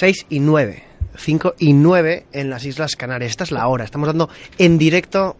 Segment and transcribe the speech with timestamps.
[0.00, 0.82] 6 y 9.
[1.14, 3.32] 5 y 9 en las Islas Canarias.
[3.32, 3.84] Esta es la hora.
[3.84, 5.36] Estamos dando en directo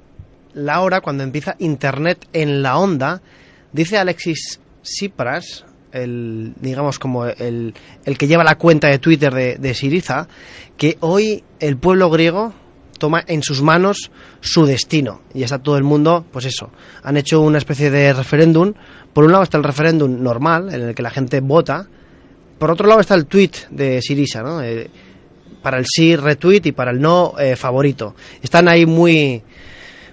[0.53, 3.23] la hora cuando empieza Internet en la onda.
[3.73, 7.73] Dice Alexis Tsipras, el, digamos como el,
[8.05, 10.29] el que lleva la cuenta de Twitter de, de Siriza,
[10.77, 12.53] que hoy el pueblo griego
[12.99, 14.11] toma en sus manos
[14.43, 15.23] su destino.
[15.33, 16.71] Y está todo el mundo, pues eso,
[17.03, 18.75] han hecho una especie de referéndum.
[19.15, 21.89] Por un lado está el referéndum normal, en el que la gente vota.
[22.61, 24.61] Por otro lado está el tweet de Sirisa, ¿no?
[24.61, 24.91] Eh,
[25.63, 28.15] para el sí retweet y para el no eh, favorito.
[28.43, 29.43] Están ahí muy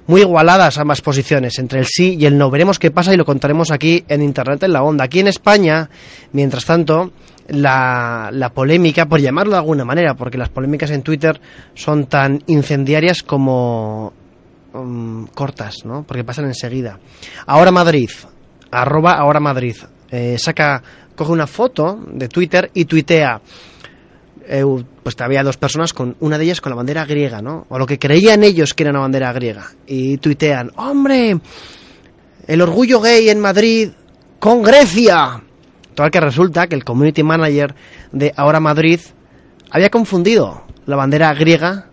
[0.08, 2.50] muy igualadas ambas posiciones entre el sí y el no.
[2.50, 5.04] Veremos qué pasa y lo contaremos aquí en Internet en la onda.
[5.04, 5.90] Aquí en España,
[6.32, 7.12] mientras tanto,
[7.50, 11.42] la, la, polémica, por llamarlo de alguna manera, porque las polémicas en Twitter
[11.73, 14.14] son tan incendiarias como
[14.73, 16.04] um, cortas, ¿no?
[16.04, 16.98] Porque pasan enseguida.
[17.45, 18.09] Ahora Madrid,
[18.72, 19.76] arroba ahora Madrid,
[20.09, 20.82] eh, saca,
[21.18, 23.42] coge una foto de Twitter y tuitea
[25.04, 27.66] pues había dos personas con una de ellas con la bandera griega, ¿no?
[27.70, 29.66] O lo que creían ellos que era una bandera griega.
[29.86, 31.38] Y tuitean, hombre,
[32.48, 33.90] el orgullo gay en Madrid
[34.40, 35.42] con Grecia.
[35.94, 37.76] Total que resulta que el community manager
[38.12, 39.02] de Ahora Madrid
[39.72, 41.88] había confundido la bandera griega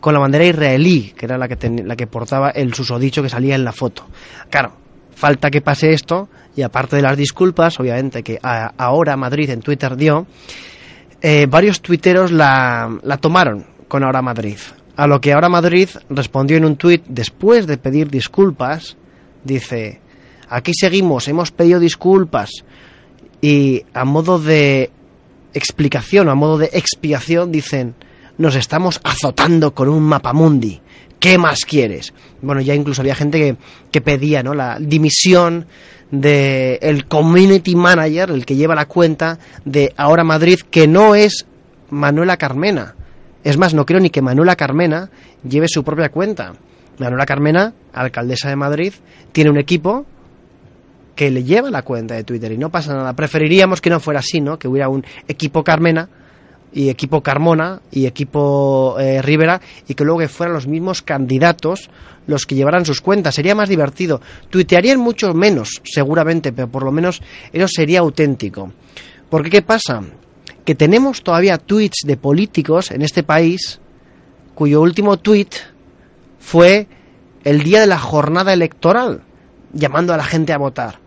[0.00, 3.54] con la bandera israelí, que era la que, la que portaba el susodicho que salía
[3.54, 4.06] en la foto.
[4.50, 4.72] Claro,
[5.14, 9.60] falta que pase esto, y aparte de las disculpas, obviamente, que a, ahora Madrid en
[9.60, 10.26] Twitter dio,
[11.20, 14.58] eh, varios tuiteros la, tomaron con Ahora Madrid.
[14.96, 18.96] A lo que Ahora Madrid respondió en un tuit después de pedir disculpas,
[19.42, 20.00] dice,
[20.48, 22.50] aquí seguimos, hemos pedido disculpas
[23.40, 24.90] y a modo de
[25.54, 27.94] explicación, a modo de expiación, dicen,
[28.36, 30.80] nos estamos azotando con un mapamundi.
[31.24, 32.12] ¿Qué más quieres?
[32.42, 33.56] Bueno, ya incluso había gente que,
[33.90, 34.52] que pedía ¿no?
[34.52, 35.64] la dimisión
[36.10, 41.46] del el community manager, el que lleva la cuenta de Ahora Madrid, que no es
[41.88, 42.94] Manuela Carmena.
[43.42, 45.08] Es más, no creo ni que Manuela Carmena
[45.48, 46.52] lleve su propia cuenta.
[46.98, 48.92] Manuela Carmena, alcaldesa de Madrid,
[49.32, 50.04] tiene un equipo
[51.16, 53.14] que le lleva la cuenta de Twitter y no pasa nada.
[53.14, 54.58] Preferiríamos que no fuera así, ¿no?
[54.58, 56.06] Que hubiera un equipo Carmena
[56.74, 61.88] y equipo Carmona y equipo eh, Rivera y que luego que fueran los mismos candidatos
[62.26, 63.36] los que llevaran sus cuentas.
[63.36, 64.20] Sería más divertido.
[64.50, 68.72] Tuitearían mucho menos, seguramente, pero por lo menos eso sería auténtico.
[69.30, 70.02] Porque ¿qué pasa?
[70.64, 73.80] Que tenemos todavía tweets de políticos en este país
[74.54, 75.50] cuyo último tweet
[76.40, 76.88] fue
[77.44, 79.22] el día de la jornada electoral,
[79.72, 80.98] llamando a la gente a votar.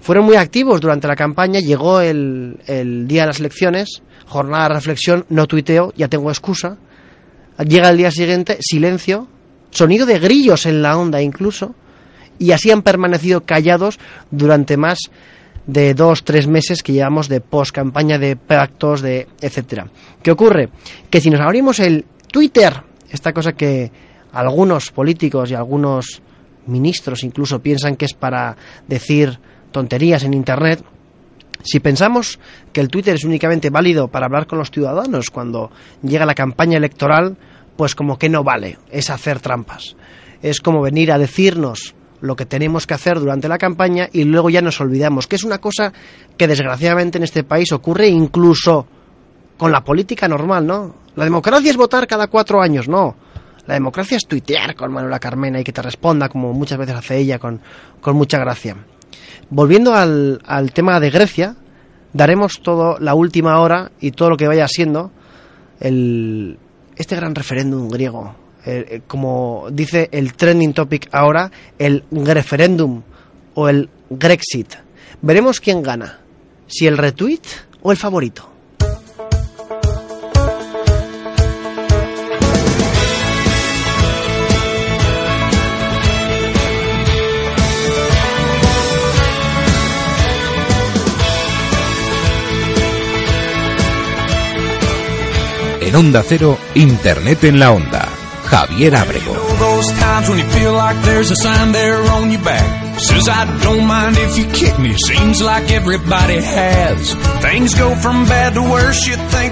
[0.00, 4.74] Fueron muy activos durante la campaña, llegó el, el día de las elecciones, jornada de
[4.74, 6.76] reflexión, no tuiteo, ya tengo excusa.
[7.66, 9.28] Llega el día siguiente, silencio,
[9.70, 11.74] sonido de grillos en la onda incluso,
[12.38, 13.98] y así han permanecido callados
[14.30, 14.98] durante más
[15.66, 19.88] de dos, tres meses que llevamos de post-campaña, de pactos, de etcétera.
[20.22, 20.68] ¿Qué ocurre?
[21.10, 22.74] Que si nos abrimos el Twitter,
[23.10, 23.90] esta cosa que
[24.32, 26.22] algunos políticos y algunos
[26.66, 28.56] ministros incluso piensan que es para
[28.86, 29.38] decir
[29.72, 30.84] tonterías en Internet,
[31.66, 32.38] si pensamos
[32.72, 35.70] que el Twitter es únicamente válido para hablar con los ciudadanos cuando
[36.02, 37.36] llega la campaña electoral,
[37.76, 39.96] pues como que no vale, es hacer trampas.
[40.42, 44.48] Es como venir a decirnos lo que tenemos que hacer durante la campaña y luego
[44.48, 45.92] ya nos olvidamos, que es una cosa
[46.36, 48.86] que desgraciadamente en este país ocurre incluso
[49.58, 50.94] con la política normal, ¿no?
[51.16, 53.16] La democracia es votar cada cuatro años, no.
[53.66, 57.18] La democracia es tuitear con Manuela Carmena y que te responda, como muchas veces hace
[57.18, 57.60] ella, con,
[58.00, 58.76] con mucha gracia.
[59.50, 61.56] Volviendo al, al tema de Grecia,
[62.12, 65.10] daremos todo la última hora y todo lo que vaya siendo
[65.80, 66.58] el,
[66.96, 68.34] este gran referéndum griego.
[68.64, 73.02] Eh, como dice el trending topic ahora, el referéndum
[73.54, 74.74] o el Grexit.
[75.22, 76.20] Veremos quién gana,
[76.66, 77.42] si el retweet
[77.82, 78.55] o el favorito.
[95.96, 98.06] Onda Cero, Internet en la Onda.
[98.44, 99.34] Javier Abrego.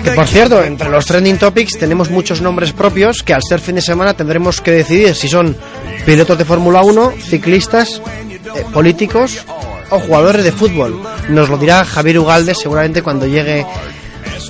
[0.02, 3.76] Que por cierto, entre los trending topics tenemos muchos nombres propios que al ser fin
[3.76, 5.56] de semana tendremos que decidir si son
[6.04, 8.02] pilotos de Fórmula 1, ciclistas,
[8.54, 9.46] eh, políticos
[9.88, 11.02] o jugadores de fútbol.
[11.30, 13.64] Nos lo dirá Javier Ugalde seguramente cuando llegue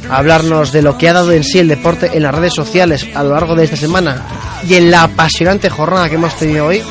[0.08, 3.06] a hablarnos de lo que ha dado en sí el deporte en las redes sociales
[3.14, 4.22] a lo largo de esta semana
[4.68, 6.82] y en la apasionante jornada que hemos tenido hoy.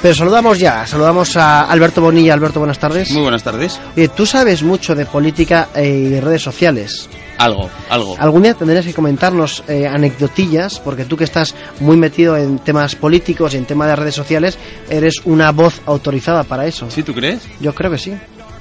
[0.00, 2.32] Pero saludamos ya, saludamos a Alberto Bonilla.
[2.32, 3.10] Alberto, buenas tardes.
[3.10, 3.80] Muy buenas tardes.
[3.96, 7.08] Oye, tú sabes mucho de política y redes sociales.
[7.36, 8.16] Algo, algo.
[8.18, 12.94] Algún día tendrías que comentarnos eh, anecdotillas, porque tú que estás muy metido en temas
[12.94, 14.56] políticos y en temas de redes sociales,
[14.88, 16.90] eres una voz autorizada para eso.
[16.90, 17.42] ¿Sí, tú crees?
[17.60, 18.14] Yo creo que sí.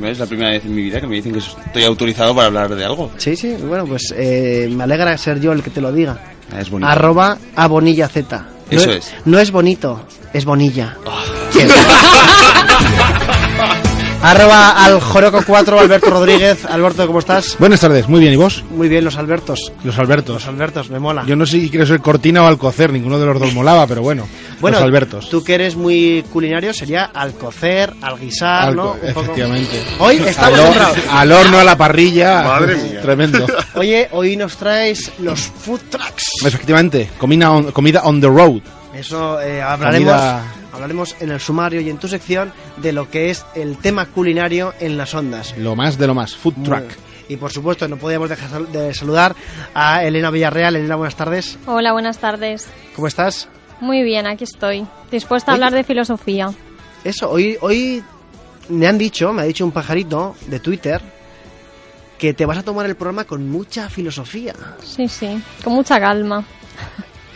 [0.04, 2.76] Es la primera vez en mi vida que me dicen que estoy autorizado para hablar
[2.76, 3.12] de algo.
[3.18, 6.18] Sí, sí, bueno, pues eh, me alegra ser yo el que te lo diga.
[6.52, 6.90] Ah, es bonito.
[6.90, 8.38] Arroba a Bonilla Z.
[8.38, 9.14] No Eso es.
[9.26, 10.96] No es bonito, es Bonilla.
[14.32, 16.66] Arroba al Joroco 4, Alberto Rodríguez.
[16.66, 17.56] Alberto, ¿cómo estás?
[17.60, 18.64] Buenas tardes, muy bien, ¿y vos?
[18.72, 19.72] Muy bien, los Albertos.
[19.86, 20.36] Los Albertos.
[20.36, 21.24] Los Albertos, me mola.
[21.26, 24.02] Yo no sé si quiero ser Cortina o Alcocer, ninguno de los dos molaba, pero
[24.02, 24.28] bueno.
[24.60, 25.30] Bueno, los Albertos.
[25.30, 28.96] tú que eres muy culinario, sería al cocer, al guisar, ¿no?
[28.96, 29.22] Alco- poco.
[29.22, 29.82] efectivamente.
[30.00, 32.42] Hoy estamos al, hor- al horno, a la parrilla.
[32.44, 33.02] Madre mía.
[33.02, 33.46] Tremendo.
[33.76, 36.26] Oye, hoy nos traes los food trucks.
[36.44, 38.62] Efectivamente, comida on, comida on the road.
[38.94, 40.44] Eso eh, hablaremos, Comida-
[40.78, 44.74] hablaremos en el sumario y en tu sección de lo que es el tema culinario
[44.80, 45.58] en las ondas.
[45.58, 46.86] Lo más de lo más, food truck.
[47.30, 49.36] Y por supuesto, no podíamos dejar de saludar
[49.74, 50.76] a Elena Villarreal.
[50.76, 51.58] Elena, buenas tardes.
[51.66, 52.68] Hola, buenas tardes.
[52.96, 53.50] ¿Cómo estás?
[53.82, 54.88] Muy bien, aquí estoy.
[55.12, 55.64] Dispuesta a Oye.
[55.66, 56.52] hablar de filosofía.
[57.04, 58.04] Eso, hoy, hoy
[58.70, 61.02] me han dicho, me ha dicho un pajarito de Twitter,
[62.18, 64.54] que te vas a tomar el programa con mucha filosofía.
[64.84, 66.46] Sí, sí, con mucha calma.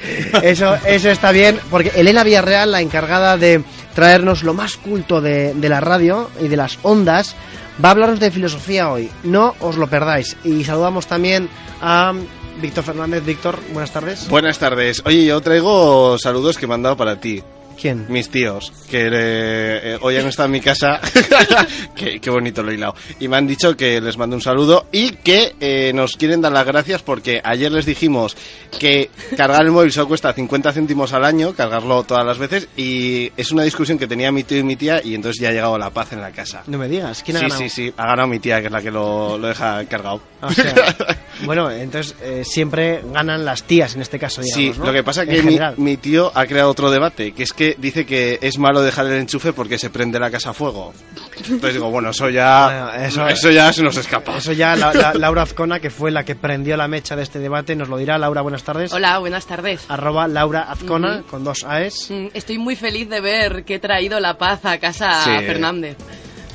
[0.43, 3.63] Eso, eso está bien, porque Elena Villarreal, la encargada de
[3.93, 7.35] traernos lo más culto de, de la radio y de las ondas,
[7.83, 9.09] va a hablarnos de filosofía hoy.
[9.23, 10.37] No os lo perdáis.
[10.43, 11.49] Y saludamos también
[11.81, 12.13] a
[12.61, 13.23] Víctor Fernández.
[13.25, 14.27] Víctor, buenas tardes.
[14.29, 15.01] Buenas tardes.
[15.05, 17.43] Oye, yo traigo saludos que me han dado para ti.
[17.79, 18.05] ¿Quién?
[18.09, 20.99] Mis tíos, que eh, hoy han estado en mi casa.
[21.95, 22.95] qué, qué bonito lo he hilado.
[23.19, 26.51] Y me han dicho que les mando un saludo y que eh, nos quieren dar
[26.51, 28.35] las gracias porque ayer les dijimos
[28.79, 32.67] que cargar el móvil solo cuesta 50 céntimos al año, cargarlo todas las veces.
[32.77, 35.51] Y es una discusión que tenía mi tío y mi tía y entonces ya ha
[35.51, 36.63] llegado la paz en la casa.
[36.67, 37.61] No me digas, ¿quién ha sí, ganado?
[37.61, 37.93] sí, sí.
[37.97, 40.21] Ha ganado mi tía, que es la que lo, lo deja cargado.
[40.41, 40.73] O sea,
[41.45, 44.85] bueno, entonces eh, siempre ganan las tías en este caso, digamos, Sí, ¿no?
[44.85, 48.05] lo que pasa es que mi tío ha creado otro debate, que es que dice
[48.05, 50.93] que es malo dejar el enchufe porque se prende la casa a fuego.
[51.37, 54.37] Entonces digo, bueno, eso ya, Bueno, eso- eso, ya se nos escapa.
[54.37, 57.39] Eso ya la- la- Laura Azcona, que fue la que prendió la mecha de este
[57.39, 58.17] debate, nos lo dirá.
[58.17, 58.91] Laura, buenas tardes.
[58.93, 59.85] Hola, buenas tardes.
[59.89, 62.11] Arroba Laura Azcona, con dos AES.
[62.11, 65.29] Mm, Estoy muy feliz de ver que he traído la paz a casa Sí.
[65.31, 65.97] a Fernández.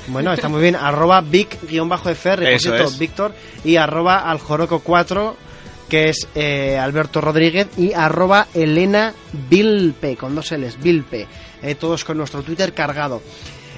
[0.09, 0.76] Bueno, está muy bien.
[0.76, 2.99] Arroba Vic-FR, por cierto, es.
[2.99, 3.35] Víctor.
[3.64, 5.35] Y arroba Aljoroco4,
[5.88, 7.69] que es eh, Alberto Rodríguez.
[7.77, 9.12] Y arroba Elena
[9.49, 11.27] Vilpe, con dos L's, Vilpe.
[11.62, 13.23] Eh, todos con nuestro Twitter cargado.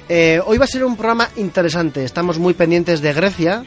[0.07, 2.03] Eh, hoy va a ser un programa interesante.
[2.03, 3.63] Estamos muy pendientes de Grecia.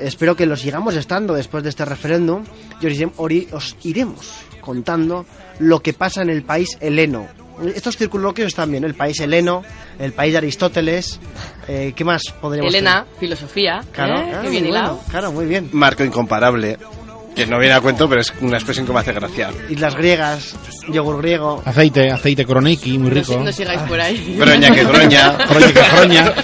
[0.00, 2.44] Espero que lo sigamos estando después de este referéndum.
[2.80, 2.86] Y
[3.52, 5.26] os iremos contando
[5.58, 7.26] lo que pasa en el país heleno.
[7.74, 8.84] Estos circunloquios están bien.
[8.84, 9.62] El país heleno,
[9.98, 11.18] el país de Aristóteles.
[11.68, 13.82] eh, ¿Qué más podríamos Elena, filosofía.
[13.92, 14.50] Claro, ¿eh?
[14.50, 15.70] muy bueno, claro, muy bien.
[15.72, 16.76] Marco incomparable,
[17.36, 19.50] que no viene a cuento, pero es una expresión que me hace gracia.
[19.68, 20.54] Islas griegas,
[20.88, 21.62] yogur griego.
[21.64, 23.32] Aceite, aceite Kroniki, muy No, rico.
[23.34, 24.36] si- no sigáis por ahí.
[24.38, 25.32] Groña que groña.
[25.46, 26.34] Froña que froña.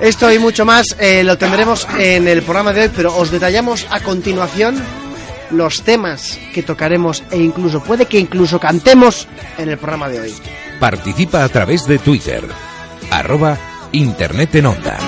[0.00, 3.86] Esto y mucho más eh, lo tendremos en el programa de hoy, pero os detallamos
[3.90, 4.80] a continuación
[5.50, 9.26] los temas que tocaremos e incluso puede que incluso cantemos
[9.56, 10.34] en el programa de hoy.
[10.78, 12.44] Participa a través de Twitter.
[13.10, 13.56] Arroba
[13.92, 14.98] Internet en Onda.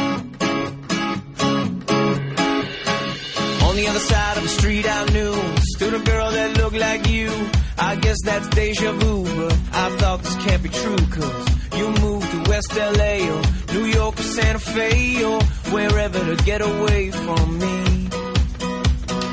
[8.22, 12.50] Guess that's deja vu, but I thought this can't be true, cause you moved to
[12.50, 13.42] West LA or
[13.74, 15.40] New York or Santa Fe or
[15.72, 18.08] wherever to get away from me.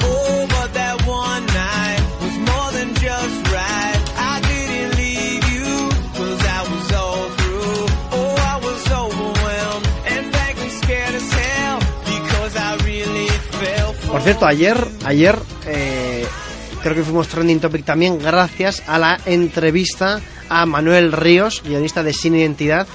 [0.10, 4.02] Oh, but that one night was more than just right.
[4.18, 7.86] I didn't leave you, cause I was all through.
[8.18, 14.46] Oh, I was overwhelmed and scared as hell because I really fell for Por cierto,
[14.46, 16.07] ayer, ayer eh,
[16.82, 20.20] creo que fuimos trending topic también gracias a la entrevista
[20.50, 22.88] a Manuel Ríos, guionista de Sin Identidad,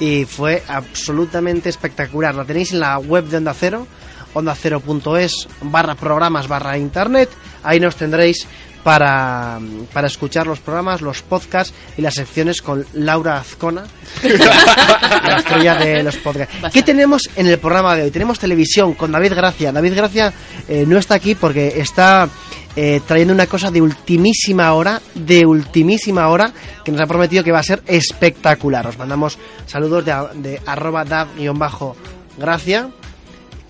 [0.00, 2.34] y fue absolutamente espectacular.
[2.34, 3.86] La tenéis en la web de Onda Cero,
[4.34, 7.30] ondacero.es barra programas barra internet.
[7.62, 8.46] Ahí nos tendréis
[8.84, 9.58] para,
[9.92, 13.84] para escuchar los programas, los podcasts y las secciones con Laura Azcona,
[14.22, 16.54] la estrella de los podcasts.
[16.72, 18.10] ¿Qué tenemos en el programa de hoy?
[18.10, 19.72] Tenemos televisión con David Gracia.
[19.72, 20.32] David Gracia
[20.68, 22.28] eh, no está aquí porque está
[22.76, 26.52] eh, trayendo una cosa de ultimísima hora, de ultimísima hora,
[26.84, 28.86] que nos ha prometido que va a ser espectacular.
[28.86, 32.88] Os mandamos saludos de, de arroba dav-gracia,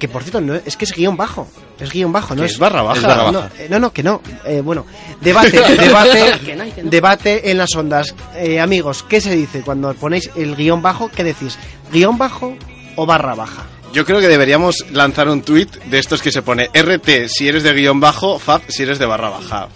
[0.07, 1.49] que por cierto, no, es que es guion bajo.
[1.81, 2.99] Es guion bajo, no es, es barra baja.
[3.01, 3.51] Es barra No, baja.
[3.71, 4.21] no, no, que no.
[4.45, 4.85] Eh, bueno,
[5.21, 6.91] debate, debate, Que no, que no.
[6.91, 8.15] debate en las ondas.
[8.37, 11.09] Eh, amigos, ¿qué se dice cuando ponéis el guion bajo?
[11.11, 11.59] ¿Qué decís?
[11.91, 12.55] ¿Guión bajo
[12.97, 13.63] o barra baja?
[13.93, 17.63] Yo creo que deberíamos lanzar un tuit de estos que se pone RT si eres
[17.63, 19.69] de guion bajo, FAB si eres de barra baja.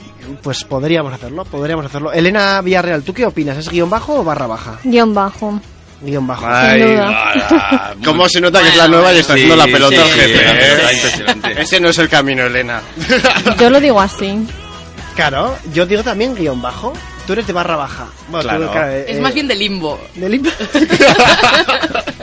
[0.42, 2.12] Pues podríamos hacerlo, podríamos hacerlo.
[2.12, 3.56] Elena Villarreal, ¿tú qué opinas?
[3.56, 4.78] ¿Es guion bajo o barra baja?
[4.84, 5.60] Guión bajo.
[6.00, 6.46] Guión bajo.
[6.46, 7.94] Ay, duda.
[8.04, 10.08] ¿Cómo se nota que es la nueva y está sí, haciendo la pelota sí, al
[10.10, 10.40] jefe?
[10.44, 10.94] eh?
[10.94, 11.60] impresionante.
[11.62, 12.80] Ese no es el camino, Elena.
[13.58, 14.46] Yo lo digo así.
[15.16, 16.92] Claro, yo digo también guion bajo.
[17.26, 18.06] Tú eres de barra baja.
[18.30, 18.90] Bueno, tú, Claro.
[18.90, 20.00] eh, Es eh, más bien de limbo.
[20.14, 20.50] de lim-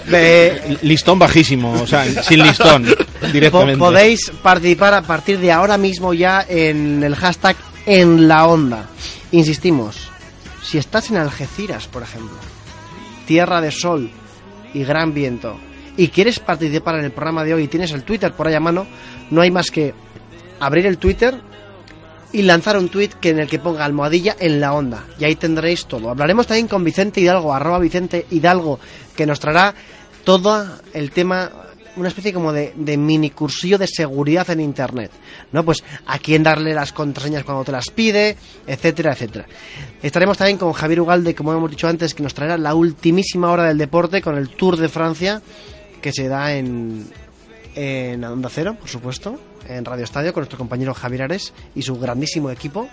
[0.06, 2.86] de- Listón bajísimo, o sea, sin listón,
[3.32, 3.78] directamente.
[3.78, 7.56] podéis participar a partir de ahora mismo ya en el hashtag
[7.86, 8.86] en la onda.
[9.32, 9.98] Insistimos,
[10.64, 12.36] si estás en Algeciras, por ejemplo,
[13.26, 14.10] tierra de sol
[14.74, 15.58] y gran viento,
[15.98, 18.60] y quieres participar en el programa de hoy y tienes el Twitter por ahí a
[18.60, 18.86] mano,
[19.32, 19.94] no hay más que
[20.60, 21.40] abrir el Twitter
[22.32, 25.06] y lanzar un tweet que en el que ponga almohadilla en la onda.
[25.18, 26.10] Y ahí tendréis todo.
[26.10, 28.78] Hablaremos también con Vicente Hidalgo, arroba Vicente Hidalgo,
[29.16, 29.74] que nos traerá
[30.26, 31.50] todo el tema,
[31.98, 35.12] una especie como de, mini cursillo de seguridad en Internet.
[35.52, 35.64] ¿No?
[35.64, 38.38] Pues a quién darle las contraseñas cuando te las pide,
[38.68, 39.46] etcétera, etcétera.
[40.02, 43.66] Estaremos también con Javier Ugalde, como hemos dicho antes, que nos traerá la ultimísima hora
[43.66, 45.42] del deporte con el Tour de Francia,
[46.02, 47.08] que se da en,
[47.76, 52.52] en Cero, por supuesto, en Radio Estadio, con nuestro compañero Javier Ares y su grandísimo
[52.52, 52.88] equipo.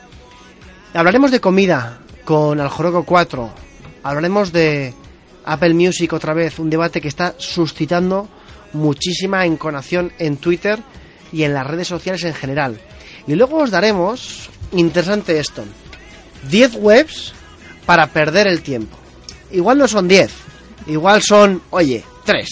[0.94, 3.50] Hablaremos de comida con Aljoroco 4.
[4.02, 4.94] Hablaremos de
[5.44, 8.28] Apple Music otra vez, un debate que está suscitando
[8.72, 10.78] muchísima enconación en Twitter
[11.32, 12.80] y en las redes sociales en general.
[13.26, 15.64] Y luego os daremos, interesante esto,
[16.50, 17.32] 10 webs
[17.86, 18.96] para perder el tiempo.
[19.50, 20.30] Igual no son 10,
[20.86, 22.48] igual son, oye, 3.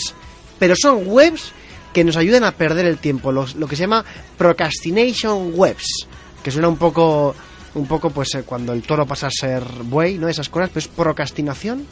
[0.59, 1.53] Pero son webs
[1.93, 4.05] que nos ayudan a perder el tiempo, los- lo que se llama
[4.37, 6.07] procrastination webs,
[6.43, 7.35] que suena un poco,
[7.75, 10.29] un poco pues eh, cuando el toro pasa a ser buey, ¿no?
[10.29, 11.87] Esas cosas, pues procrastinación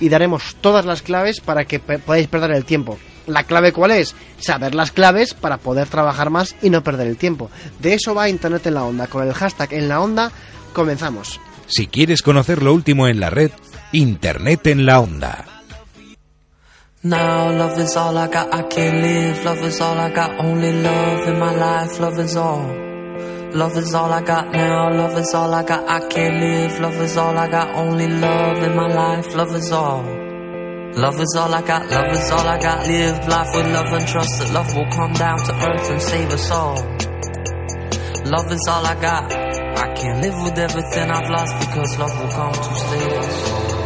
[0.00, 2.98] y daremos todas las claves para que podáis perder el tiempo.
[3.26, 4.14] ¿La clave cuál es?
[4.38, 7.50] Saber las claves para poder trabajar más y no perder el tiempo.
[7.78, 9.06] De eso va Internet en la onda.
[9.06, 10.30] Con el hashtag en la onda
[10.72, 11.40] comenzamos.
[11.66, 13.50] Si quieres conocer lo último en la red,
[13.92, 15.44] Internet en la onda.
[17.02, 19.44] Now love is all I got, I can't live.
[19.44, 22.00] Love is all I got, only love in my life.
[22.00, 22.66] Love is all.
[23.52, 24.90] Love is all I got now.
[24.90, 26.80] Love is all I got, I can't live.
[26.80, 29.34] Love is all I got, only love in my life.
[29.34, 30.23] Love is all.
[30.96, 32.86] Love is all I got, love is all I got.
[32.86, 36.30] Live life with love and trust that love will come down to earth and save
[36.30, 36.76] us all.
[38.24, 39.32] Love is all I got.
[39.32, 43.48] I can't live with everything I've lost because love will come to save us.
[43.48, 43.83] So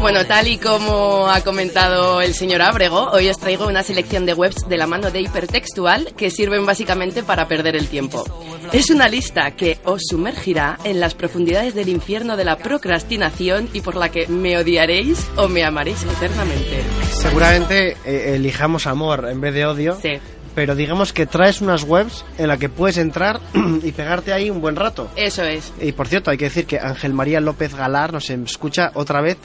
[0.00, 4.32] Bueno, tal y como ha comentado el señor Ábrego, hoy os traigo una selección de
[4.32, 8.24] webs de la mano de hipertextual que sirven básicamente para perder el tiempo.
[8.72, 13.82] Es una lista que os sumergirá en las profundidades del infierno de la procrastinación y
[13.82, 16.82] por la que me odiaréis o me amaréis eternamente.
[17.12, 19.98] Seguramente eh, elijamos amor en vez de odio.
[20.00, 20.18] Sí.
[20.56, 23.40] Pero digamos que traes unas webs en las que puedes entrar
[23.82, 25.10] y pegarte ahí un buen rato.
[25.14, 25.70] Eso es.
[25.82, 29.36] Y por cierto, hay que decir que Ángel María López Galar nos escucha otra vez,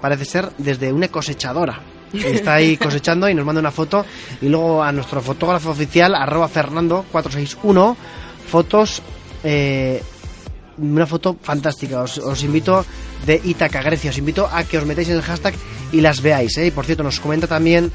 [0.00, 1.80] parece ser desde una cosechadora.
[2.12, 4.06] Está ahí cosechando y nos manda una foto.
[4.40, 7.96] Y luego a nuestro fotógrafo oficial, arroba Fernando461,
[8.46, 9.02] fotos,
[9.42, 10.00] eh,
[10.78, 12.02] una foto fantástica.
[12.02, 12.86] Os, os invito
[13.26, 14.10] de Ítaca, Grecia.
[14.10, 15.54] Os invito a que os metáis en el hashtag
[15.92, 16.56] y las veáis.
[16.58, 16.66] ¿eh?
[16.66, 17.90] Y por cierto, nos comenta también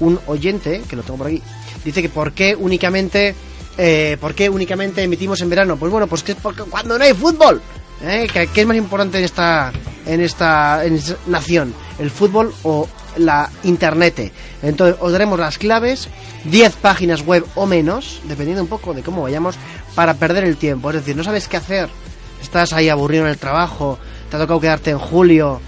[0.00, 1.42] un oyente, que lo tengo por aquí,
[1.84, 3.34] dice que por qué únicamente
[3.78, 5.76] eh, ¿Por qué únicamente emitimos en verano?
[5.76, 7.60] Pues bueno, pues que es porque cuando no hay fútbol.
[8.02, 8.26] ¿eh?
[8.32, 9.72] ¿Qué, es más importante en esta,
[10.06, 11.74] en esta en esta nación?
[11.98, 12.88] ¿El fútbol o
[13.18, 14.32] la internet?
[14.62, 16.08] Entonces os daremos las claves,
[16.44, 19.56] 10 páginas web o menos, dependiendo un poco de cómo vayamos,
[19.94, 20.90] para perder el tiempo.
[20.90, 21.88] Es decir, no sabes qué hacer,
[22.40, 23.98] estás ahí aburrido en el trabajo,
[24.30, 25.60] te ha tocado quedarte en julio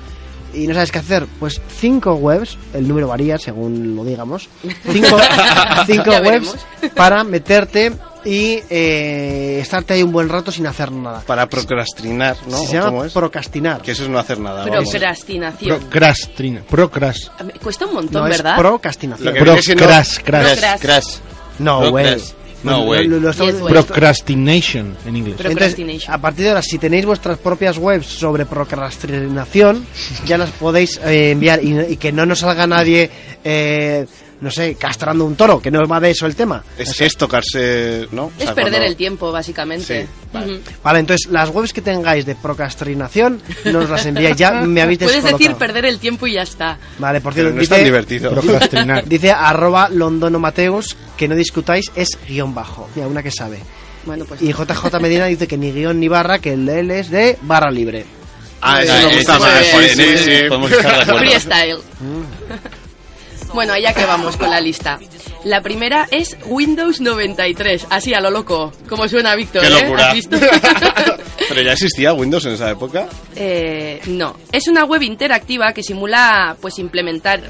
[0.54, 4.48] y no sabes qué hacer, pues cinco webs, el número varía según lo digamos,
[4.90, 5.16] cinco,
[6.10, 6.56] webs veremos.
[6.94, 7.92] para meterte
[8.24, 11.20] y eh, estarte ahí un buen rato sin hacer nada.
[11.26, 12.58] Para procrastinar, ¿no?
[12.58, 13.12] Se ¿O ¿Cómo llama es?
[13.12, 13.80] procrastinar.
[13.82, 14.64] Que eso es no hacer nada.
[14.64, 15.78] Procrastinación.
[15.80, 16.62] Procrastina.
[16.68, 17.30] Procras.
[17.44, 18.56] Me Cuesta un montón, No, es ¿verdad?
[18.58, 19.26] procrastinación.
[19.26, 19.38] Lo que
[19.74, 21.20] Procras.
[21.58, 22.16] No, güey.
[22.64, 23.06] No, güey.
[23.06, 23.72] Lo- lo estamos- Yes, güey.
[23.74, 25.36] Procrastination en inglés.
[25.38, 26.14] Entonces, Procrastination.
[26.14, 29.86] a partir de ahora, si tenéis vuestras propias webs sobre procrastinación,
[30.26, 33.10] ya las podéis eh, enviar y, y que no nos salga nadie
[33.44, 34.06] eh,
[34.40, 36.62] no sé, castrando un toro, que no va de eso el tema.
[36.78, 38.24] Es, es tocarse, ¿no?
[38.26, 40.02] O Es sea, perder cuando- el tiempo, básicamente.
[40.04, 40.08] Sí,
[40.82, 41.00] vale.
[41.00, 45.54] Entonces las webs que tengáis de procrastinación nos las enviáis ya, me habéis Puedes decir
[45.54, 46.78] perder el tiempo y ya está.
[46.98, 48.30] Vale, por cierto, no es tan dice, divertido.
[48.32, 49.04] Procrastinar.
[49.08, 52.88] dice arroba Londono Mateus que no discutáis es guion bajo.
[52.94, 53.58] Mira, una que sabe.
[54.06, 54.40] Bueno, pues.
[54.40, 57.36] Y JJ Medina dice que ni guion ni barra, que el de él es de
[57.42, 58.04] barra libre.
[58.60, 59.64] Ah, eso me gusta más.
[61.18, 61.78] Freestyle.
[63.54, 64.98] Bueno, allá que vamos con la lista.
[65.44, 68.72] La primera es Windows 93, así a lo loco.
[68.88, 69.82] Como suena Víctor, ¡Qué ¿eh?
[69.82, 70.08] locura!
[70.08, 70.36] ¿Has visto?
[71.48, 73.08] Pero ya existía Windows en esa época.
[73.34, 77.40] Eh, no, es una web interactiva que simula pues implementar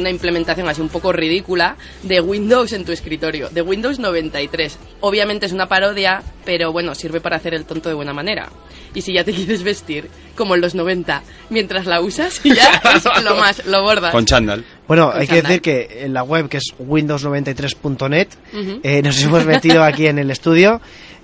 [0.00, 4.78] una implementación así un poco ridícula de Windows en tu escritorio, de Windows 93.
[5.00, 8.48] Obviamente es una parodia, pero bueno, sirve para hacer el tonto de buena manera.
[8.94, 13.04] Y si ya te quieres vestir como en los 90 mientras la usas, ya es
[13.22, 14.12] lo más, lo bordas.
[14.12, 14.64] Con chándal.
[14.88, 18.80] Bueno, Con hay que decir que en la web, que es windows93.net, Ujú.
[18.82, 20.80] eh, nos hemos metido aquí en el estudio.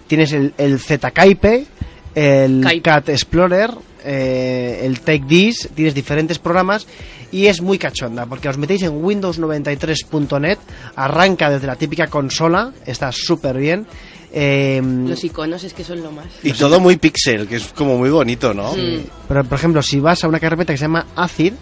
[0.06, 1.66] Tienes el, el Zkaipe,
[2.14, 2.83] el Kaipe.
[2.83, 3.71] Cat Explorer,
[4.07, 6.87] eh, el Take This, tienes diferentes programas
[7.33, 10.59] y es muy cachonda porque os metéis en windows93.net,
[10.95, 13.87] arranca desde la típica consola, está súper bien.
[14.33, 16.27] eh, Los iconos es que son lo más.
[16.43, 18.73] Y todo muy pixel, que es como muy bonito, ¿no?
[18.75, 19.05] Mm.
[19.29, 21.55] Pero, por ejemplo, si vas a una carpeta que se llama ACID,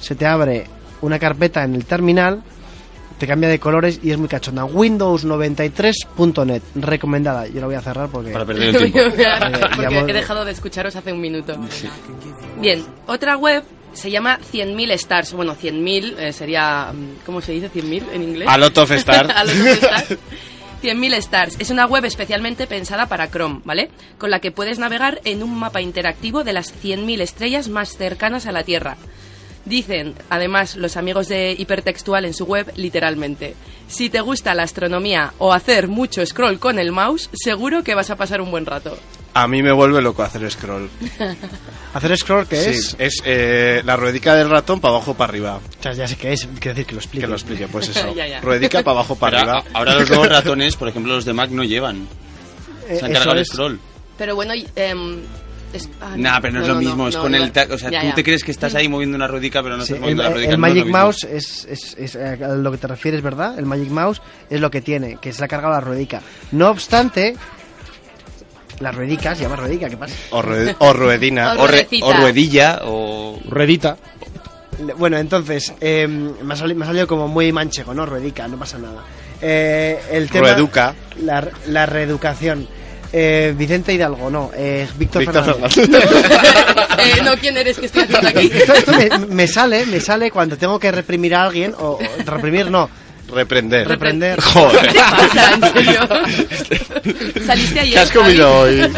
[0.00, 0.66] se te abre
[1.02, 2.42] una carpeta en el terminal,
[3.20, 4.64] te cambia de colores y es muy cachonda.
[4.64, 7.46] Windows93.net, recomendada.
[7.46, 8.32] Yo la voy a cerrar porque...
[8.32, 9.14] Para perder el tiempo.
[9.76, 11.54] Porque he dejado de escucharos hace un minuto.
[12.58, 13.62] Bien, otra web
[13.92, 15.34] se llama 100.000 Stars.
[15.34, 16.92] Bueno, 100.000 eh, sería...
[16.94, 18.48] mm, ¿Cómo se dice 100.000 en inglés?
[18.48, 19.28] A lot of stars.
[19.28, 20.18] A lot of stars.
[20.82, 23.90] 100.000 Stars es una web especialmente pensada para Chrome, ¿vale?
[24.16, 28.46] Con la que puedes navegar en un mapa interactivo de las 100.000 estrellas más cercanas
[28.46, 28.96] a la Tierra.
[29.70, 33.54] Dicen, además, los amigos de Hipertextual en su web, literalmente,
[33.86, 38.10] si te gusta la astronomía o hacer mucho scroll con el mouse, seguro que vas
[38.10, 38.98] a pasar un buen rato.
[39.32, 40.90] A mí me vuelve loco hacer scroll.
[41.94, 42.96] Hacer scroll, ¿qué Sí, es?
[42.98, 45.60] es eh, la ruedica del ratón para abajo para arriba.
[45.78, 47.20] O sea, ya sé qué es, quiero decir que lo explique.
[47.26, 48.12] Que lo explique, pues eso.
[48.14, 48.40] Ya, ya.
[48.40, 49.64] Ruedica para abajo para Pero arriba.
[49.72, 52.08] a- ahora los nuevos ratones, por ejemplo, los de Mac no llevan.
[52.88, 53.78] Eh, Se han cargado el scroll.
[54.18, 55.20] Pero bueno, em,
[55.72, 57.38] es- ah, Nah, pero no, es lo mismo, es no, con no.
[57.38, 57.52] el...
[57.52, 58.14] ta- O sea, Ya, tú ya.
[58.14, 60.28] te crees que estás ahí moviendo una ruedica, pero no Sí, estás el, moviendo la
[60.28, 60.56] el ruedica.
[60.56, 60.92] no es lo Magic.
[60.92, 63.58] Mouse es, es- es a lo que te refieres, ¿verdad?
[63.58, 66.20] El Magic Mouse es lo que tiene, que se le ha cargado la ruedica.
[66.52, 67.34] No obstante,
[68.80, 70.14] las ruedicas, se llama ruedica, ¿qué pasa?
[70.30, 71.54] O, rue- o ruedina.
[71.58, 72.06] O O, re- Ruedecita.
[72.06, 73.38] o ruedilla, o...
[73.48, 73.96] Ruedita.
[74.96, 78.06] Bueno, entonces, eh, me, ha salido, me ha salido como muy manchego, ¿no?
[78.06, 79.02] Ruedica, no pasa nada.
[79.42, 80.48] Eh, el tema...
[80.52, 80.94] Rueduca.
[81.22, 82.66] La, la reeducación.
[83.12, 84.50] Eh, Vicente Hidalgo, no.
[84.54, 85.74] Eh, Víctor, Víctor Fernández.
[85.74, 86.10] Fernández.
[87.00, 88.50] Eh, no, ¿quién eres que estoy haciendo aquí?
[88.54, 91.98] Esto, esto me, me sale, me sale cuando tengo que reprimir a alguien, o, o
[92.26, 92.90] reprimir no,
[93.32, 93.88] Reprender.
[93.88, 94.36] reprender.
[94.36, 94.92] ¿Qué Joder.
[94.92, 96.00] te pasa, en serio?
[97.46, 97.94] Saliste ayer.
[97.94, 98.80] ¿Qué has comido Javi?
[98.82, 98.92] hoy?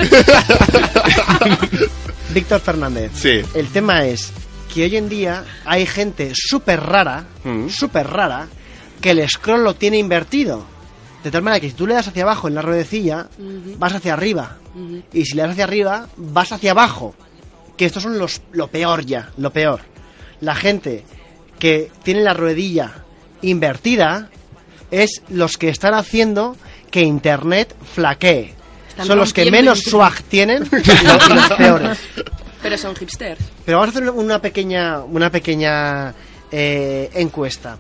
[2.31, 3.13] Víctor Fernández.
[3.15, 3.43] Sí.
[3.55, 4.33] El tema es
[4.75, 7.69] que hoy en día hay gente súper rara, Mm.
[7.69, 8.49] súper rara,
[9.01, 10.65] que el scroll lo tiene invertido.
[11.23, 13.29] De tal manera que si tú le das hacia abajo en la ruedecilla,
[13.79, 14.57] vas hacia arriba.
[15.13, 17.15] Y si le das hacia arriba, vas hacia abajo.
[17.77, 19.81] Que estos son los, lo peor ya, lo peor.
[20.41, 21.05] La gente
[21.59, 23.05] que tiene la ruedilla
[23.41, 24.31] invertida
[24.91, 26.57] es los que están haciendo
[26.91, 28.55] que Internet flaquee.
[28.89, 31.99] Están son los que menos swag tienen y los, y los peores.
[32.63, 33.41] Pero son hipsters.
[33.65, 36.15] Pero vamos a hacer una pequeña, una pequeña
[36.51, 37.79] eh, encuesta.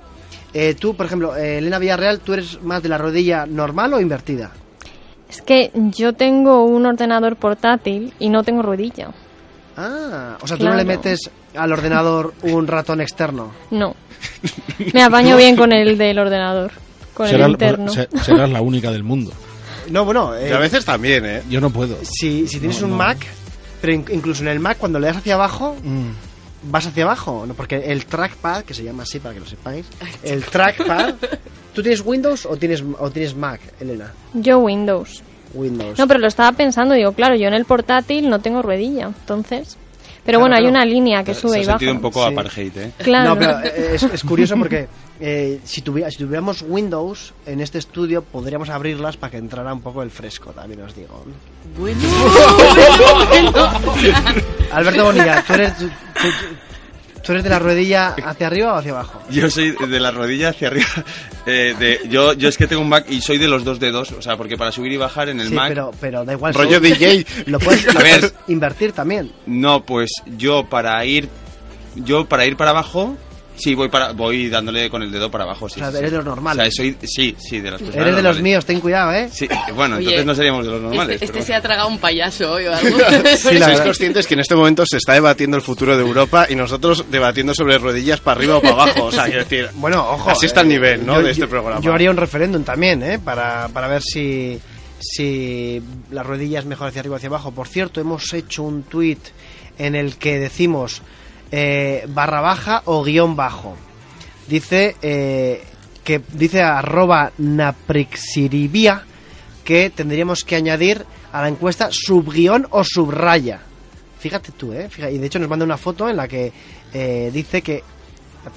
[0.54, 4.00] Eh, tú, por ejemplo, eh, Elena Villarreal, ¿tú eres más de la rodilla normal o
[4.00, 4.50] invertida?
[5.28, 9.08] Es que yo tengo un ordenador portátil y no tengo ruedilla.
[9.76, 13.52] Ah, o sea, tú no le metes al ordenador un ratón externo.
[13.70, 13.94] No.
[14.92, 16.70] Me apaño bien con el del ordenador.
[17.14, 17.88] Con Será- el interno.
[17.90, 19.32] se- serás la única del mundo.
[19.90, 21.42] No, bueno, eh, a veces también, ¿eh?
[21.48, 21.96] Yo no puedo.
[22.02, 22.98] si, si tienes No, un no.
[22.98, 23.18] Mac,
[23.80, 26.10] pero in- incluso en el Mac, cuando le das hacia abajo, Mm.
[26.64, 27.54] Vas hacia abajo, ¿no?
[27.54, 29.86] porque el trackpad, que se llama así para que lo sepáis,
[30.22, 31.14] el trackpad,
[31.74, 34.12] ¿tú tienes Windows o tienes, o tienes Mac, Elena?
[34.34, 35.22] Yo Windows.
[35.54, 35.98] Windows.
[35.98, 39.76] No, pero lo estaba pensando, digo, claro, yo en el portátil no tengo ruedilla, entonces...
[40.24, 41.72] Pero bueno, hay una línea que sube y baja.
[41.80, 42.32] sentido un poco Sí.
[42.32, 42.92] apartheid, ¿eh?
[42.98, 43.30] Claro.
[43.30, 44.86] No, pero eh, es, es curioso porque
[45.18, 49.80] eh, si, tuvi- si tuviéramos Windows en este estudio podríamos abrirlas para que entrara un
[49.80, 51.24] poco el fresco, también os digo.
[51.76, 51.98] Bueno,
[53.28, 53.52] bueno,
[53.84, 54.22] bueno.
[54.70, 55.72] Alberto Bonilla, ¿tú eres,
[57.22, 59.22] tú, eres de la ruedilla hacia arriba o hacia abajo?
[59.30, 60.86] Yo soy de la rodilla hacia arriba.
[61.46, 64.12] eh, de, yo, yo es que tengo un Mac y soy de los dos dedos.
[64.12, 65.68] O sea, porque para subir y bajar en el sí, Mac...
[65.68, 66.54] pero, pero da igual.
[66.54, 67.26] Rollo DJ.
[67.46, 68.20] Lo puedes, lo A ver.
[68.20, 69.32] puedes invertir también.
[69.46, 71.28] No, pues yo para ir...
[71.94, 73.16] Yo para ir para abajo
[73.56, 75.80] Sí, voy para voy dándole con el dedo para abajo, sí.
[75.80, 76.12] O sea, sí, eres sí.
[76.12, 76.68] de los normales.
[76.68, 79.28] O sea, soy, sí, sí, de las personas Eres de los míos, ten cuidado, ¿eh?
[79.30, 81.14] Sí, bueno, Oye, entonces no seríamos de los normales.
[81.14, 82.98] Este, este pero se ha tragado un payaso hoy o algo.
[83.36, 86.46] Sí, la ¿Sois conscientes que en este momento se está debatiendo el futuro de Europa
[86.48, 89.04] y nosotros debatiendo sobre rodillas para arriba o para abajo?
[89.04, 90.30] O sea, quiero decir, Bueno, ojo.
[90.30, 91.16] así está el eh, nivel, ¿no?
[91.16, 91.80] yo- de este programa.
[91.80, 93.18] Yo haría un referéndum también, ¿eh?
[93.18, 94.58] Para, para ver si,
[94.98, 97.50] si la rodilla es mejor hacia arriba o hacia abajo.
[97.52, 99.20] Por cierto, hemos hecho un tuit
[99.78, 101.02] en el que decimos
[101.52, 103.76] eh, barra baja o guion bajo.
[104.48, 105.62] Dice eh,
[106.02, 109.04] que dice arroba naprixiribia
[109.62, 113.60] que tendríamos que añadir a la encuesta subguión o subraya.
[114.18, 114.88] Fíjate tú, ¿eh?
[114.88, 116.52] Fíjate, y de hecho nos manda una foto en la que
[116.92, 117.82] eh, dice que...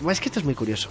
[0.09, 0.89] Es que esto es muy curioso.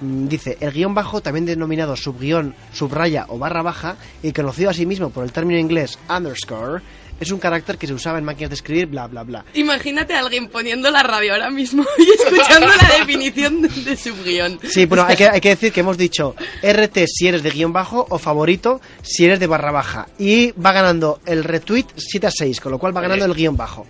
[0.00, 5.10] Mm, Dice, el guion bajo, también denominado subguión, subraya o barra baja, y conocido asimismo
[5.10, 6.82] por el término inglés underscore,
[7.20, 9.44] es un carácter que se usaba en máquinas de escribir, bla, bla, bla.
[9.54, 14.58] Imagínate a alguien poniendo la radio ahora mismo y escuchando la definición de, de subguión.
[14.68, 17.72] Sí, bueno, hay que, hay que decir que hemos dicho RT si eres de guion
[17.72, 20.08] bajo o favorito si eres de barra baja.
[20.18, 23.56] Y va ganando el retweet 7 a 6, con lo cual va ganando el guion
[23.56, 23.86] bajo.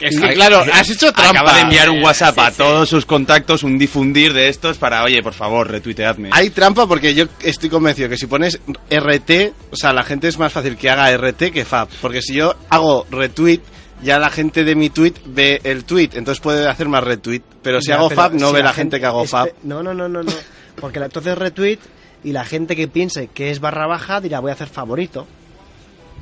[0.00, 1.30] Es que, claro, has hecho trampa.
[1.40, 5.22] Acaba de enviar un WhatsApp a todos sus contactos, un difundir de estos para, oye,
[5.22, 6.30] por favor, retuiteadme.
[6.32, 10.38] Hay trampa porque yo estoy convencido que si pones RT, o sea, la gente es
[10.38, 11.88] más fácil que haga RT que Fab.
[12.00, 13.60] Porque si yo hago retweet,
[14.02, 17.42] ya la gente de mi tweet ve el tweet, entonces puede hacer más retweet.
[17.62, 19.48] Pero si Ya, hago pero Fab, no si ve la gente que hago espe- Fab.
[19.64, 20.32] No, no, no, no, no.
[20.80, 21.78] Porque la- entonces retweet
[22.22, 25.26] y la gente que piense que es barra baja dirá voy a hacer favorito.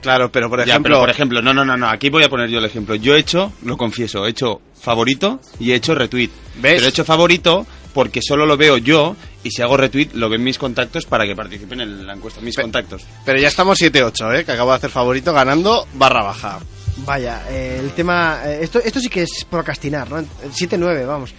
[0.06, 2.28] Claro, pero por Ya, ejemplo, pero por ejemplo, no, no, no, no, aquí voy a
[2.28, 2.94] poner yo el ejemplo.
[2.94, 6.30] Yo he hecho, lo confieso, he hecho favorito y he hecho retweet.
[6.60, 6.74] ¿Ves?
[6.74, 10.44] Pero he hecho favorito porque solo lo veo yo y si hago retweet lo ven
[10.44, 13.02] mis contactos para que participen en la encuesta, mis Pe- contactos.
[13.24, 14.44] pero ya estamos 7-8, ¿eh?
[14.44, 16.60] Que acabo de hacer favorito ganando barra baja.
[16.98, 18.42] Vaya, eh, el tema...
[18.44, 20.18] eh, esto, esto sí que es procrastinar, ¿no?
[20.22, 21.34] 7-9, vamos.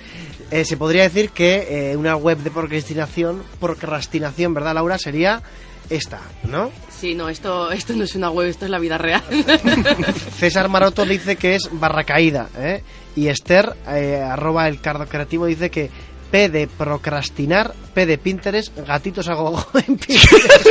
[0.52, 4.98] Eh, se podría decir que eh, una web de procrastinación, procrastinación, ¿verdad, Laura?
[4.98, 5.42] Sería
[5.90, 6.72] esta, ¿no?
[6.90, 9.22] Sí, no, esto, esto no es una web, esto es la vida real.
[10.38, 12.84] César Maroto dice que es barra caída, ¿eh?
[13.16, 15.90] Y Esther, eh, arroba el cardo creativo, dice que
[16.32, 20.68] P de procrastinar, P de Pinterest, gatitos a gogo en Pinterest.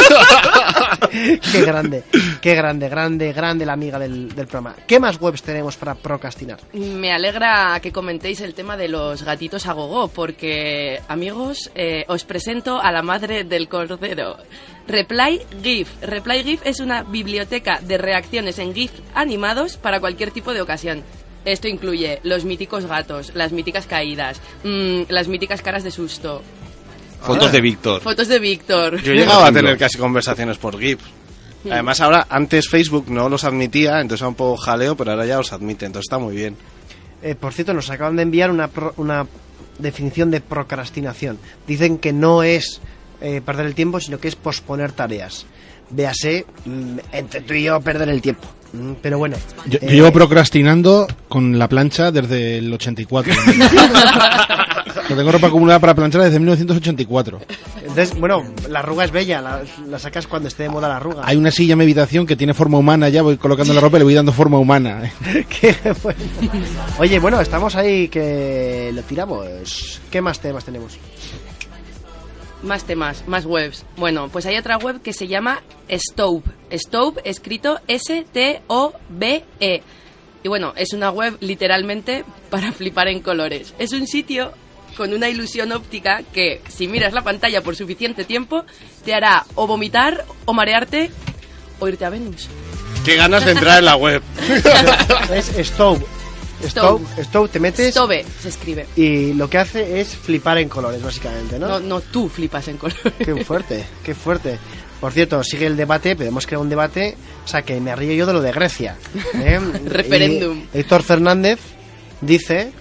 [1.53, 2.05] qué grande,
[2.41, 4.77] qué grande, grande, grande la amiga del, del programa.
[4.87, 6.61] ¿Qué más webs tenemos para procrastinar?
[6.73, 12.25] Me alegra que comentéis el tema de los gatitos a gogo, porque, amigos, eh, os
[12.25, 14.37] presento a la madre del cordero.
[14.87, 15.89] Reply GIF.
[16.03, 21.03] Reply GIF es una biblioteca de reacciones en GIF animados para cualquier tipo de ocasión.
[21.47, 26.43] Esto incluye los míticos gatos, las míticas caídas, mm, las míticas caras de susto,
[27.23, 28.03] Fotos de Víctor.
[28.03, 29.01] fotos de Víctor.
[29.03, 31.01] Yo he llegado a tener casi conversaciones por GIF.
[31.71, 35.39] Además, ahora, antes Facebook no los admitía, entonces era un poco jaleo, pero ahora ya
[35.39, 36.57] los admite, entonces está muy bien.
[37.23, 39.27] Eh, por cierto, nos acaban de enviar una, pro- una
[39.79, 41.39] definición de procrastinación.
[41.67, 42.81] Dicen que no es
[43.21, 45.47] eh, perder el tiempo, sino que es posponer tareas.
[45.91, 48.47] Véase, mm, entre tú y yo, perder el tiempo.
[48.73, 49.37] Mm, pero bueno.
[49.67, 53.33] Yo, eh, llevo procrastinando con la plancha desde el 84.
[55.09, 57.41] Lo tengo ropa acumulada para planchar desde 1984.
[57.81, 61.23] Entonces, bueno, la arruga es bella, la, la sacas cuando esté de moda la arruga.
[61.25, 63.97] Hay una silla en mi habitación que tiene forma humana, ya voy colocando la ropa
[63.97, 65.11] y le voy dando forma humana.
[65.61, 66.21] Qué bueno.
[66.99, 70.01] Oye, bueno, estamos ahí que lo tiramos.
[70.11, 70.99] ¿Qué más temas tenemos?
[72.63, 73.85] Más temas, más webs.
[73.97, 76.45] Bueno, pues hay otra web que se llama Stove.
[76.73, 79.83] Stove escrito S-T-O-B-E.
[80.43, 83.75] Y bueno, es una web literalmente para flipar en colores.
[83.79, 84.53] Es un sitio
[84.97, 88.65] con una ilusión óptica que, si miras la pantalla por suficiente tiempo,
[89.05, 91.11] te hará o vomitar, o marearte,
[91.79, 92.49] o irte a Venus.
[93.05, 94.23] Qué ganas de entrar en la web.
[95.33, 96.05] Es Stove.
[96.65, 98.87] Stove, Stove te metes Stove se escribe.
[98.97, 101.69] y lo que hace es flipar en colores, básicamente, ¿no?
[101.69, 103.03] No, no, tú flipas en colores.
[103.19, 104.59] Qué fuerte, qué fuerte.
[105.01, 108.27] Por cierto, sigue el debate, podemos crear un debate, o sea, que me río yo
[108.27, 108.97] de lo de Grecia.
[109.35, 109.61] ¿eh?
[109.85, 110.65] Referéndum.
[110.73, 111.61] Héctor Fernández
[112.21, 112.73] dice,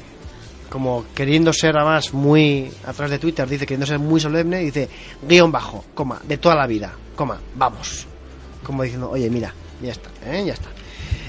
[0.70, 4.90] como queriendo ser además muy, a través de Twitter, dice queriendo ser muy solemne, dice,
[5.28, 8.08] guion bajo, coma, de toda la vida, coma, vamos.
[8.64, 10.44] Como diciendo, oye, mira, ya está, ¿eh?
[10.46, 10.70] ya está.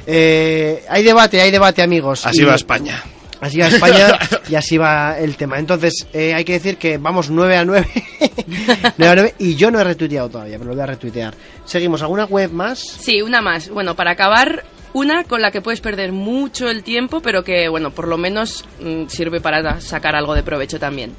[0.07, 2.27] Eh, hay debate, hay debate, amigos.
[2.27, 3.03] Así Y- va España.
[3.39, 5.59] Así va España y así va el tema.
[5.59, 7.87] Entonces, eh, hay que decir que vamos 9 a 9.
[8.97, 11.35] 9 a 9 y yo no he retuiteado todavía, pero lo voy a retuitear.
[11.67, 12.79] Seguimos, ¿alguna web más?
[12.79, 13.69] Sí, una más.
[13.69, 14.65] Bueno, para acabar,
[14.95, 18.65] una con la que puedes perder mucho el tiempo, pero que, bueno, por lo menos
[18.81, 21.13] mm, sirve para sacar algo de provecho también.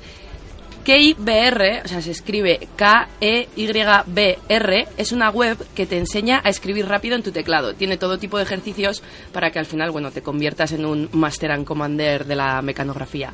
[0.87, 7.17] KeyBR, o sea, se escribe K-E-Y-B-R, es una web que te enseña a escribir rápido
[7.17, 7.73] en tu teclado.
[7.73, 11.51] Tiene todo tipo de ejercicios para que al final, bueno, te conviertas en un Master
[11.51, 13.33] and Commander de la mecanografía.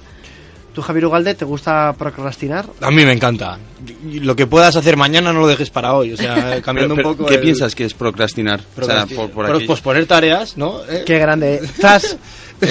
[0.74, 2.66] ¿Tú, Javier Ugalde, te gusta procrastinar?
[2.82, 3.60] A mí me encanta.
[4.12, 6.14] Lo que puedas hacer mañana no lo dejes para hoy.
[6.14, 7.30] O sea, cambiando Pero- un poco.
[7.30, 8.62] ¿Qué el- piensas que es procrastinar?
[8.82, 9.68] O sea, por, por aquí.
[9.68, 10.80] posponer tareas, ¿no?
[10.90, 11.60] Eh, Qué grande.
[11.80, 12.18] Zas,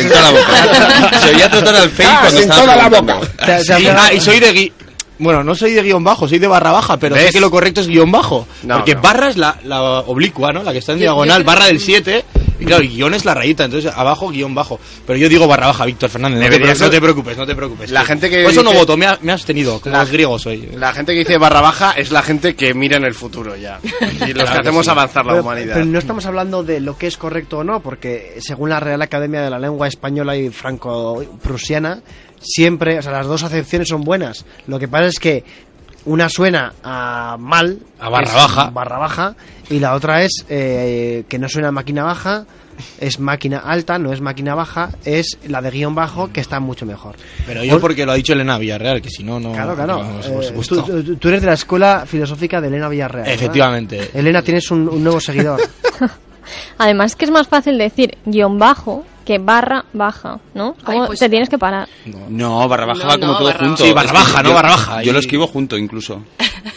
[0.01, 1.21] En toda la boca.
[1.23, 3.21] Se oía trotar al fake cuando en estaba toda la boca.
[3.63, 4.73] Sí, ah, y soy de gui-
[5.19, 7.33] Bueno, no soy de guion bajo, soy de barra baja, pero sé ¿Ves?
[7.33, 8.47] que lo correcto es guion bajo.
[8.65, 9.01] No, porque no.
[9.03, 10.63] barra es la, la oblicua, ¿no?
[10.63, 12.25] La que está en Yo- diagonal, barra del 7.
[12.63, 14.79] Y claro, guion es la rayita, entonces abajo guion bajo.
[15.07, 16.39] Pero yo digo barra baja, Víctor Fernández.
[16.39, 17.91] No te, no preocupes, no te preocupes.
[17.91, 20.11] La gente que Por eso no voto, me, ha- me has tenido, como La- los
[20.11, 20.69] griegos hoy.
[20.77, 23.79] La gente que dice barra baja es la gente que mira en el futuro ya.
[24.27, 24.91] Y los que que hacemos sí.
[24.91, 25.75] avanzar la pero, humanidad.
[25.75, 29.03] pero no estamos hablando de lo que es correcto o no, porque según la Real
[29.03, 32.03] Academia de la Lengua Española y Franco-Prusiana,
[32.41, 34.45] siempre, o sea, las dos acepciones son buenas.
[34.67, 35.45] Lo que pasa es que
[36.05, 38.71] una suena a mal, A barra baja.
[38.71, 39.35] barra baja,
[39.71, 42.45] y la otra es eh, que no suena a máquina baja,
[42.99, 46.87] es máquina alta, no es máquina baja, es la de guion bajo, que está mucho
[46.87, 47.17] mejor.
[47.47, 49.53] Pero yo porque lo ha dicho Elena Villarreal, que si no, no...
[49.53, 50.03] Claro, claro.
[50.03, 53.25] no, Eh, tú, eres de la escuela filosófica de Elena Villarreal.
[53.25, 53.35] ¿verdad?
[53.35, 54.11] Efectivamente.
[54.15, 55.61] Elena, tienes un, un nuevo seguidor.
[56.79, 60.75] Además que es más fácil decir guion bajo que barra baja, ¿no?
[60.81, 61.89] Ay, Como pues- te tienes que parar.
[62.29, 63.73] No, barra baja No, va como no, todo barra junto.
[63.73, 63.85] baja.
[63.85, 65.03] Sí, barra Es que baja, no yo- barra baja.
[65.03, 66.23] Yo lo Y- escribo junto incluso.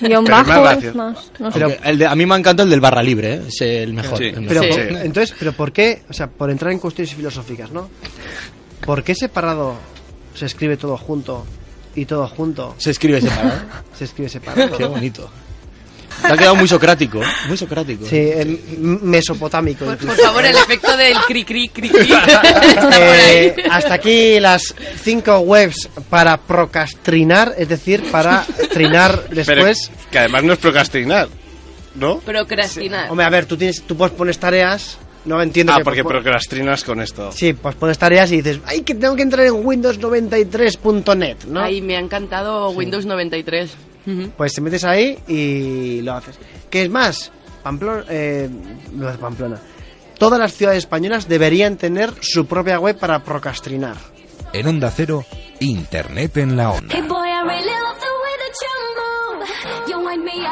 [0.02, 0.90] Guión Pero es más bajo gracioso.
[0.90, 1.32] es más...
[1.40, 1.64] no sé.
[1.64, 3.42] Aunque el de- a mí me encanta el del barra libre, ¿eh?
[3.48, 4.18] es el mejor.
[4.18, 4.26] Sí.
[4.26, 4.88] el Pero, mejor.
[4.90, 6.04] por- entonces, pero ¿por qué?
[6.10, 7.90] O sea, por entrar en cuestiones filosóficas, ¿no?
[8.86, 9.76] ¿Por qué separado
[10.34, 11.46] se escribe todo junto
[11.96, 13.62] y todo junto Se escribe separado.
[13.98, 14.78] se escribe separado?
[14.78, 15.30] Qué bonito.
[16.22, 17.28] Te ha quedado muy socrático, ¿eh?
[17.48, 18.06] muy socrático.
[18.08, 19.86] Sí, m- mesopotámico.
[19.86, 22.14] Por, por favor, el efecto del cri cri cri cri
[23.00, 24.74] Eh, hasta aquí las
[25.04, 29.92] cinco webs para procrastinar, es decir, para trinar Pero después.
[30.12, 31.28] que además no es procrastinar,
[31.96, 32.20] ¿no?
[32.20, 33.10] Procrastinar.
[33.12, 36.84] Hombre, a ver, tú tienes, tú puedes pones tareas, no entiendo Ah, que porque procrastinas
[36.84, 37.32] con esto.
[37.32, 41.62] Sí, pues pones tareas y dices, ay, que tengo que entrar en Windows 93.net, ¿no?
[41.62, 43.72] Ay, me ha encantado Windows 93.
[44.38, 46.38] Pues te metes ahí y lo haces.
[46.70, 47.32] ¿Qué es más?
[47.64, 48.50] Pamplona, eh,
[48.94, 49.60] no es Pamplona.
[50.18, 53.96] Todas las ciudades españolas deberían tener su propia web para procrastinar.
[54.54, 55.26] En Onda Cero,
[55.60, 56.96] Internet en la Onda.
[56.96, 59.90] Hey boy, I really love the way that you move.
[59.90, 60.46] You wind me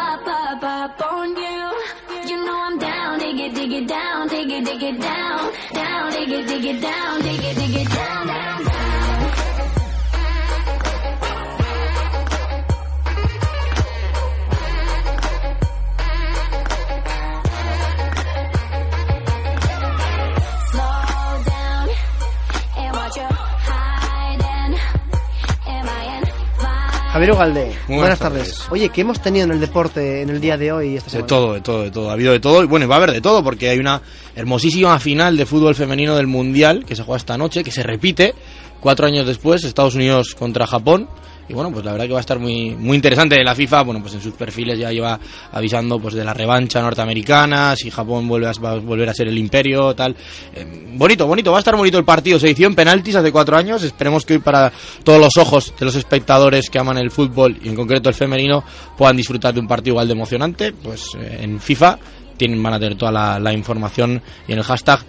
[27.14, 28.48] Javier Ugalde, buenas, Buenas tardes.
[28.54, 28.72] tardes.
[28.72, 31.28] Oye, ¿qué hemos tenido en el deporte en el día de hoy esta De semana?
[31.28, 32.10] todo, de todo, de todo.
[32.10, 32.64] Ha habido de todo.
[32.64, 34.02] Y bueno, y va a haber de todo porque hay una
[34.36, 38.34] hermosísima final de fútbol femenino del Mundial que se juega esta noche, que se repite
[38.80, 41.08] cuatro años después, Estados Unidos contra Japón.
[41.48, 43.44] Y bueno, pues la verdad que va a estar muy, muy interesante.
[43.44, 45.20] La FIFA, bueno, pues en sus perfiles ya lleva
[45.52, 49.28] avisando pues de la revancha norteamericana, si Japón vuelve a, va a volver a ser
[49.28, 50.16] el imperio, tal.
[50.56, 52.40] Eh, bonito, bonito, va a estar bonito el partido.
[52.40, 53.84] Se hizo en penaltis hace cuatro años.
[53.84, 54.72] Esperemos que hoy para
[55.04, 58.64] todos los ojos de los espectadores que aman el fútbol y en concreto el femenino
[58.98, 60.72] puedan disfrutar de un partido igual de emocionante.
[60.72, 62.00] Pues eh, en FIFA
[62.38, 65.00] tienen, van a tener toda la, la información y en el hashtag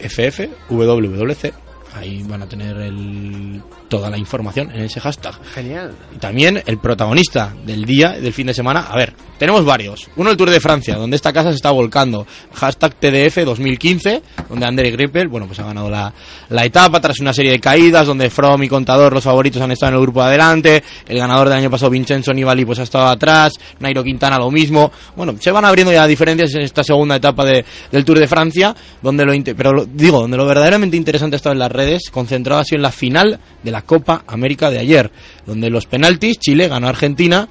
[0.00, 1.67] FFWWC.
[1.98, 5.34] Ahí van a tener el- toda la información en ese hashtag.
[5.54, 5.92] Genial.
[6.14, 8.80] Y también el protagonista del día, del fin de semana.
[8.90, 10.08] A ver, tenemos varios.
[10.16, 12.26] Uno el Tour de Francia, donde esta casa se está volcando.
[12.54, 16.12] Hashtag TDF 2015, donde André Greipel, bueno, pues ha ganado la,
[16.50, 19.90] la etapa tras una serie de caídas, donde From y Contador, los favoritos, han estado
[19.92, 20.82] en el grupo de adelante.
[21.08, 23.54] El ganador del año pasado, Vincenzo Nibali, pues ha estado atrás.
[23.80, 24.90] Nairo Quintana lo mismo.
[25.16, 28.74] Bueno, se van abriendo ya diferencias en esta segunda etapa de- del Tour de Francia,
[29.00, 32.60] donde lo, pero lo- digo, donde lo verdaderamente interesante ha estado en las redes, concentrado
[32.60, 35.10] así en la final de la Copa América de ayer,
[35.46, 37.48] donde los penaltis, Chile ganó a Argentina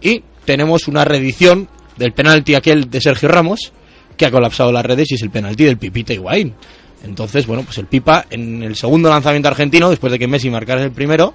[0.00, 3.72] y tenemos una reedición del penalti aquel de Sergio Ramos,
[4.16, 6.54] que ha colapsado las redes y es el penalti del Pipita Higuaín.
[7.04, 10.82] Entonces, bueno, pues el Pipa en el segundo lanzamiento argentino, después de que Messi marcara
[10.82, 11.34] el primero,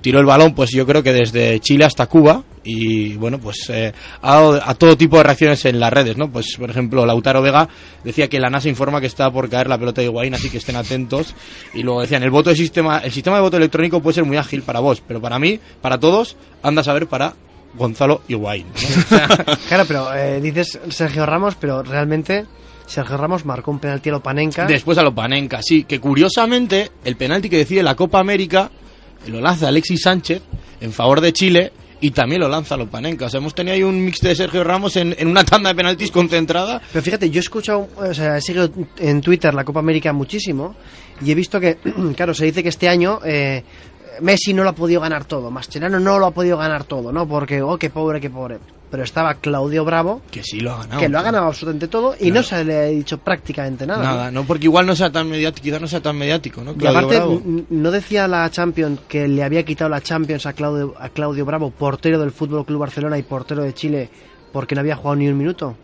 [0.00, 3.92] tiró el balón, pues yo creo que desde Chile hasta Cuba y bueno, pues eh,
[4.22, 6.30] ha dado a todo tipo de reacciones en las redes, ¿no?
[6.30, 7.68] Pues por ejemplo, Lautaro Vega
[8.02, 10.58] decía que la NASA informa que está por caer la pelota de Higuaín, así que
[10.58, 11.34] estén atentos
[11.74, 14.36] y luego decían, el voto de sistema el sistema de voto electrónico puede ser muy
[14.36, 17.34] ágil para vos, pero para mí, para todos, anda a saber para
[17.74, 18.66] Gonzalo Higuaín.
[18.66, 18.72] ¿no?
[18.72, 19.28] O sea,
[19.68, 22.46] Claro, pero eh, dices Sergio Ramos, pero realmente
[22.86, 24.66] Sergio Ramos marcó un penalti a Lopanenka.
[24.66, 28.70] Después a Lopanenka, sí, que curiosamente el penalti que decide la Copa América
[29.30, 30.42] lo lanza Alexis Sánchez
[30.80, 33.26] en favor de Chile y también lo lanza Lopanenka.
[33.26, 35.74] O sea, hemos tenido ahí un mix de Sergio Ramos en, en una tanda de
[35.74, 36.80] penaltis concentrada.
[36.92, 40.76] Pero fíjate, yo he escuchado, o sea, he seguido en Twitter la Copa América muchísimo
[41.22, 41.78] y he visto que,
[42.16, 43.62] claro, se dice que este año eh,
[44.20, 47.26] Messi no lo ha podido ganar todo, Mascherano no lo ha podido ganar todo, ¿no?
[47.26, 48.58] Porque, oh, qué pobre, qué pobre.
[48.90, 51.00] Pero estaba Claudio Bravo, Que sí lo ha ganado.
[51.00, 54.02] que lo ha ganado absolutamente todo y no se le ha dicho prácticamente nada.
[54.02, 56.72] Nada, no, porque igual no sea tan mediático, quizás no sea tan mediático, ¿no?
[56.78, 57.42] Y aparte, Bravo.
[57.68, 61.70] ¿no decía la Champions que le había quitado la Champions a Claudio, a Claudio Bravo,
[61.72, 64.08] portero del Fútbol Club Barcelona y portero de Chile,
[64.52, 65.76] porque no había jugado ni un minuto?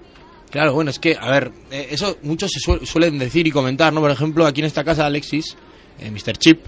[0.51, 3.93] Claro, bueno, es que, a ver, eh, eso muchos se suel- suelen decir y comentar,
[3.93, 4.01] ¿no?
[4.01, 5.57] Por ejemplo, aquí en esta casa Alexis,
[5.99, 6.37] eh, Mr.
[6.39, 6.61] Chip,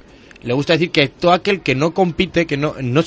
[0.45, 3.03] le gusta decir que todo aquel que no compite, que no, no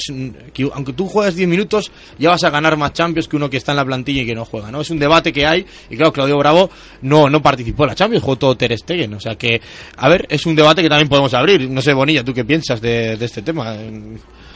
[0.74, 3.72] aunque tú juegas 10 minutos, ya vas a ganar más Champions que uno que está
[3.72, 4.82] en la plantilla y que no juega, ¿no?
[4.82, 6.70] Es un debate que hay y claro, Claudio Bravo
[7.02, 9.62] no, no participó en la Champions, jugó todo Ter Stegen, o sea que,
[9.98, 11.70] a ver, es un debate que también podemos abrir.
[11.70, 13.76] No sé, Bonilla, ¿tú qué piensas de este tema?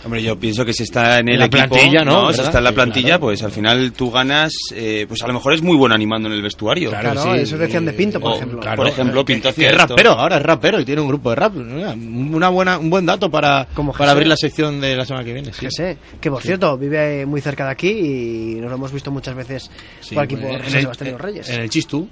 [0.03, 2.21] Hombre, yo pienso que si está en el la equipo, plantilla, ¿no?
[2.31, 2.45] Si ¿Verdad?
[2.45, 3.19] está en la Sí, plantilla, claro.
[3.21, 6.33] pues al final tú ganas, eh, pues a lo mejor es muy bueno animando en
[6.33, 6.89] el vestuario.
[6.89, 7.41] Claro, Claro, sí.
[7.41, 8.59] eso decían de Pinto, por O, ejemplo.
[8.75, 9.87] por ejemplo, que- Pinto que es hacía esto.
[9.95, 11.55] rapero, ahora es rapero y tiene un grupo de rap.
[11.55, 15.33] Una buena, un buen dato para, Como para abrir la sección de la semana que
[15.33, 15.53] viene.
[15.53, 15.59] sí.
[15.61, 19.11] Que sé, que por cierto, vive muy cerca de aquí y nos lo hemos visto
[19.11, 21.49] muchas veces Sí, por aquí pues, por en San el- Sebastián de los Reyes.
[21.49, 22.07] En el Chistú,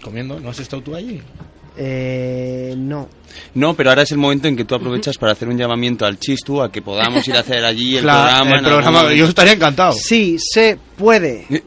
[0.00, 0.38] comiendo.
[0.38, 1.20] ¿No has estado tú allí?
[1.76, 3.08] Eh, no.
[3.54, 6.18] No, pero ahora es el momento en que tú aprovechas para hacer un llamamiento al
[6.18, 8.56] Chistu a que podamos ir a hacer allí el programa.
[8.56, 9.92] el programa, algún- yo estaría encantado.
[9.94, 11.46] Sí, se puede.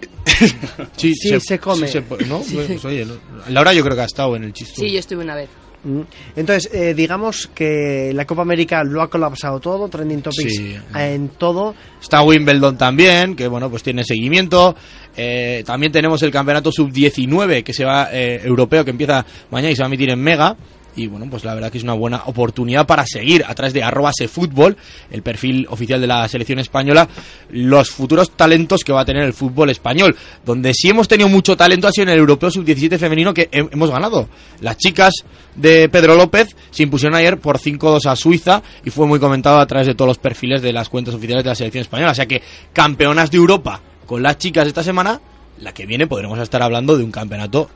[0.97, 1.87] Sí, Sí, se come.
[1.87, 2.39] sí se ¿no?
[2.39, 3.05] Pues, oye,
[3.49, 4.81] Laura yo creo que ha estado en el Chistú.
[4.81, 5.49] Sí, yo estuve una vez.
[5.85, 6.01] Mm.
[6.35, 10.75] Entonces, eh, digamos que la Copa América lo ha colapsado todo, trending topics Sí.
[10.95, 11.75] en todo.
[12.01, 14.75] Está Wimbledon también, que bueno, pues tiene seguimiento.
[15.15, 19.75] Eh, también tenemos el campeonato sub-19, que se va, eh, europeo, que empieza mañana y
[19.75, 20.57] se va a emitir en Mega.
[20.97, 23.83] Y bueno, pues la verdad que es una buena oportunidad para seguir a través de
[23.83, 24.77] arroba fútbol,
[25.11, 27.07] el perfil oficial de la selección española,
[27.49, 30.15] los futuros talentos que va a tener el fútbol español.
[30.45, 33.67] Donde sí hemos tenido mucho talento ha sido en el europeo sub-17 femenino que he-
[33.71, 34.29] hemos ganado.
[34.61, 35.13] Las chicas
[35.55, 39.65] de Pedro López se impusieron ayer por 5-2 a Suiza y fue muy comentado a
[39.67, 42.11] través de todos los perfiles de las cuentas oficiales de la selección española.
[42.11, 45.19] O sea que campeonas de Europa con las chicas esta semana,
[45.59, 47.69] la que viene podremos estar hablando de un campeonato,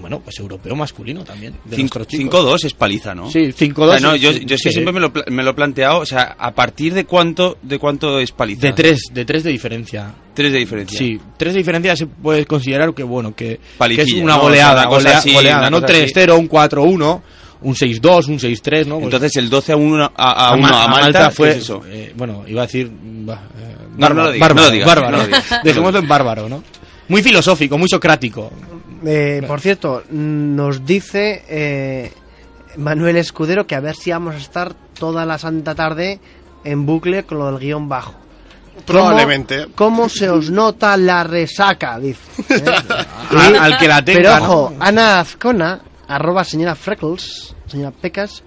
[0.00, 1.52] bueno, pues europeo masculino también.
[1.64, 2.44] De Cinco- nuestros chicos.
[2.44, 3.30] 5-2 es paliza, ¿no?
[3.30, 3.96] Sí, 5-2.
[3.96, 4.70] Ah, no, yo, yo sí.
[4.72, 8.18] siempre me lo, me lo he planteado, o sea, ¿a partir de cuánto, de cuánto
[8.18, 8.62] es paliza?
[8.68, 10.14] De 3, de tres de diferencia.
[10.34, 10.98] Tres de diferencia.
[10.98, 14.42] Sí, 3 de diferencia se puede considerar que, bueno, que, que es una ¿no?
[14.42, 16.12] goleada, O sea, una golea- así, goleada, no cosa así.
[16.14, 17.22] 3-0, un 4-1,
[17.62, 18.94] un 6-2, un 6-3, ¿no?
[18.96, 21.56] Pues- Entonces el 12 a 1 a, a, a, uno Ma- a Malta, fue, ¿qué
[21.56, 21.82] es eso?
[21.88, 24.86] eh, bueno, iba a decir bah, eh, No, no lo digas, bárbaro, no lo digas,
[24.86, 25.10] bárbaro.
[25.10, 25.60] no lo digas.
[25.64, 26.62] Dejémoslo en bárbaro, ¿no?
[27.08, 28.52] Muy filosófico, muy socrático.
[29.04, 32.12] Eh, por cierto, nos dice eh,
[32.76, 36.18] Manuel Escudero que a ver si vamos a estar toda la santa tarde
[36.64, 38.12] en bucle con lo del guion bajo.
[38.12, 39.66] ¿Cómo- Probablemente.
[39.74, 41.98] ¿Cómo se os nota la resaca?
[41.98, 42.20] Dice.
[42.54, 42.64] ¿eh?
[43.36, 44.42] Al- al que la tenga, Pero ¿no?
[44.44, 48.42] ojo, Ana Azcona, arroba señora Freckles, señora Pecas,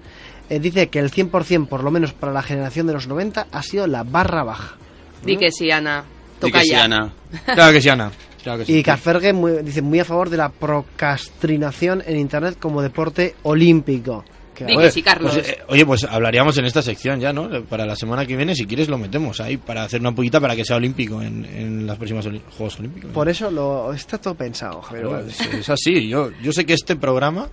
[0.49, 3.63] eh, dice que el 100%, por lo menos para la generación de los 90, ha
[3.63, 4.75] sido la barra baja.
[5.23, 6.03] Di que sí, Ana.
[6.41, 6.73] Di que sí.
[6.73, 7.11] Ana.
[7.45, 8.11] Claro que sí, Ana.
[8.43, 8.77] Claro que sí.
[8.77, 14.23] Y Carfergue muy- dice muy a favor de la procrastinación en Internet como deporte olímpico.
[14.55, 15.33] Que sí, Carlos.
[15.35, 17.49] Pues, eh, oye, pues hablaríamos en esta sección ya, ¿no?
[17.63, 20.53] Para la semana que viene, si quieres, lo metemos ahí para hacer una poquita para
[20.53, 23.11] que sea olímpico en, en los próximos oli- Juegos Olímpicos.
[23.11, 25.31] Por eso lo está todo pensado, Javier Pero Valde.
[25.31, 26.09] es, es así.
[26.09, 27.47] Yo, yo sé que este programa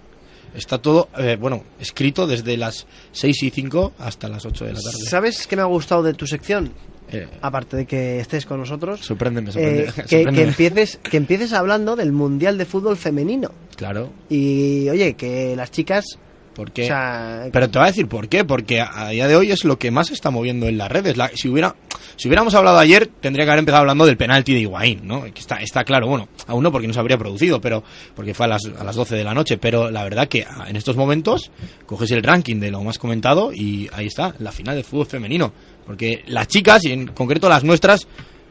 [0.53, 4.81] está todo, eh, bueno, escrito desde las 6 y 5 hasta las 8 de la
[4.81, 4.99] tarde.
[5.09, 6.73] ¿Sabes qué me ha gustado de tu sección?
[7.13, 11.95] Eh, Aparte de que estés con nosotros, sorpréndeme, eh, que, que empieces que empieces hablando
[11.97, 13.53] del mundial de fútbol femenino.
[13.77, 16.19] Claro, y oye que las chicas
[16.57, 16.85] porque...
[16.85, 19.65] o sea, Pero te voy a decir por qué, porque a día de hoy es
[19.65, 21.17] lo que más se está moviendo en las redes.
[21.17, 21.77] La- si hubiera
[22.17, 25.23] si hubiéramos hablado ayer, tendría que haber empezado hablando del penalti de Higuaín, ¿no?
[25.25, 28.47] Que está, está claro, bueno, aún no porque no se habría producido, pero porque fue
[28.47, 30.97] a las, a las 12 de la noche, pero la verdad que ah, en estos
[30.97, 31.51] momentos
[31.85, 35.53] coges el ranking de lo más comentado y ahí está, la final de fútbol femenino.
[35.85, 38.09] Porque las chicas, y en concreto las nuestras,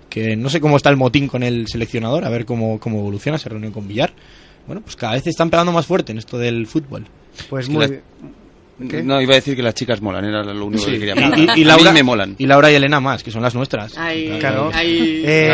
[0.09, 3.37] que no sé cómo está el motín con el seleccionador, a ver cómo, cómo evoluciona,
[3.39, 4.13] se reunió con Villar.
[4.67, 7.05] Bueno, pues cada vez están pegando más fuerte en esto del fútbol.
[7.49, 7.99] pues que muy las-.
[9.05, 11.15] No, iba a decir que las chicas molan, era lo único que quería
[11.55, 12.35] Y, y- A Laura, mí me molan.
[12.37, 13.97] y Laura y Elena más, que son las nuestras.
[13.97, 14.69] Ay, Claro.
[14.73, 15.51] ay, Eh,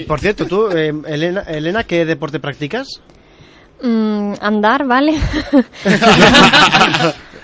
[0.00, 0.04] ay.
[0.08, 2.88] por cierto, tú eh, Elena, Elena ¿qué deporte practicas?
[3.80, 5.14] Mm, andar, ¿vale?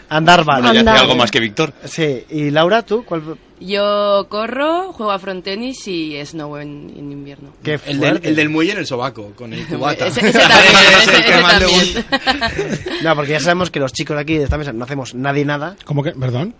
[0.08, 0.62] Andar vale.
[0.62, 0.92] Bueno, ya Anda.
[0.94, 1.72] hace algo más que Víctor.
[1.84, 3.22] Sí, y Laura, tú cuál
[3.60, 7.50] Yo corro, juego a frontenis y snow en, en invierno.
[7.62, 10.06] qué El del, el del muelle en el sobaco, con el cubata.
[10.06, 12.84] Ese, ese también, ese, ese también.
[13.04, 15.76] No, porque ya sabemos que los chicos aquí de esta mesa no hacemos nadie nada.
[15.84, 16.12] ¿Cómo que?
[16.12, 16.54] ¿Perdón?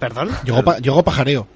[0.00, 0.30] ¿Perdón?
[0.44, 1.46] Yo hago, pa- yo hago pajareo.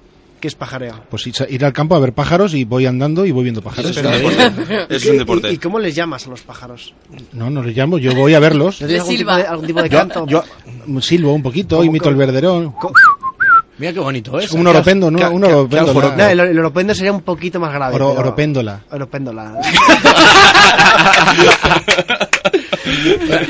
[0.40, 1.02] ¿Qué es pajareo?
[1.10, 3.90] Pues ir al campo a ver pájaros y voy andando y voy viendo pájaros.
[3.94, 4.86] Es un deporte.
[4.88, 5.50] Es un deporte.
[5.50, 6.94] ¿Y, y cómo les llamas a los pájaros?
[7.32, 8.80] No, no les llamo, yo voy a verlos.
[8.80, 9.36] ¿No tienes algún tipo silba.
[9.36, 10.26] de, algún tipo de Yo, canto?
[10.26, 10.42] yo
[11.02, 12.72] silbo un poquito, ¿Cómo imito el verderón.
[12.72, 12.92] Co-
[13.80, 14.44] Mira qué bonito, ¿eh?
[14.44, 15.30] Es como un oropendo, ¿no?
[15.30, 15.40] Un.
[15.40, 17.94] No, el, el oropendo sería un poquito más grave.
[17.96, 18.82] Oro- pero- oropéndola.
[18.90, 19.54] Oropéndola.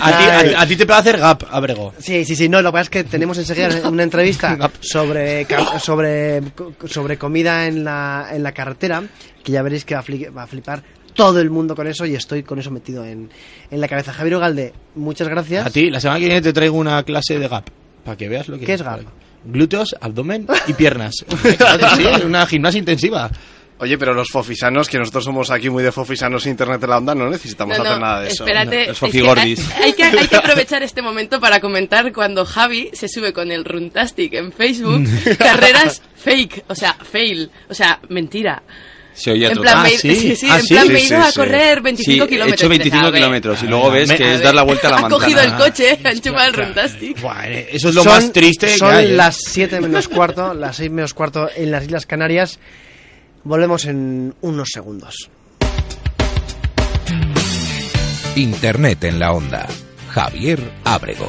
[0.03, 1.93] A ti, a- a ti te puede hacer gap, Abrego.
[1.99, 5.47] Sí, sí, sí, no, lo que pasa es que tenemos enseguida una entrevista sobre,
[5.81, 6.43] sobre,
[6.87, 9.03] sobre comida en la, en la carretera,
[9.43, 10.83] que ya veréis que va a, fli- va a flipar
[11.14, 13.31] todo el mundo con eso y estoy con eso metido en,
[13.70, 14.12] en la cabeza.
[14.12, 15.66] Javier Ugalde, muchas gracias.
[15.66, 17.64] A ti, la semana que viene te traigo una clase de gap.
[18.05, 19.01] Para que veas lo que ¿Qué es gap?
[19.45, 21.24] Glúteos, abdomen y piernas.
[21.57, 23.30] Claro que sí, es una gimnasia intensiva.
[23.78, 27.14] Oye, pero los fofisanos, que nosotros somos aquí muy de fofisanos Internet de la onda,
[27.14, 28.45] no necesitamos No, no, hacer nada de eso.
[28.45, 29.72] Espérate, Los es que fofigordis.
[29.74, 33.51] hay, hay que, hay que aprovechar este momento para comentar cuando Javi se sube con
[33.51, 35.03] el Runtastic en Facebook,
[35.38, 38.62] carreras fake, o sea, fail, o sea, mentira.
[39.15, 39.73] Se oía En trotar.
[39.73, 42.51] plan, me- sí, sí, en plan, me he ido a correr 25 Sí, kilómetros.
[42.53, 44.89] He hecho 25 A ver, kilómetros y luego ves me- que es dar la vuelta
[44.89, 45.23] a la Ha manzana.
[45.25, 47.17] cogido el coche, ha enchufado el Runtastic.
[47.71, 49.07] Eso es lo Son- más triste que Son hay.
[49.07, 49.09] ¿eh?
[49.13, 52.59] las 7 menos cuarto, las 6 menos cuarto en las Islas Canarias.
[53.45, 55.31] Volvemos en unos segundos.
[58.37, 59.67] Internet en la onda.
[60.11, 61.29] Javier Ábrego.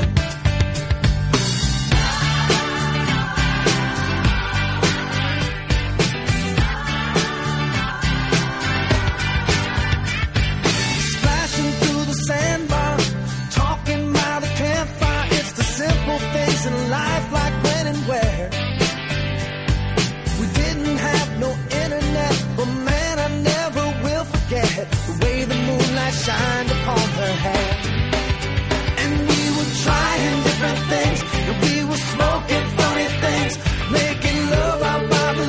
[29.01, 33.53] And we were trying different things, and we were smoking funny things,
[33.89, 34.81] making love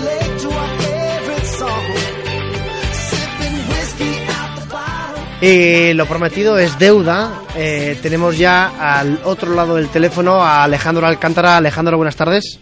[0.06, 1.86] lake to our favorite song.
[5.40, 7.42] Y lo prometido es deuda.
[7.56, 11.56] Eh, tenemos ya al otro lado del teléfono a Alejandro Alcántara.
[11.56, 12.60] Alejandro, buenas tardes.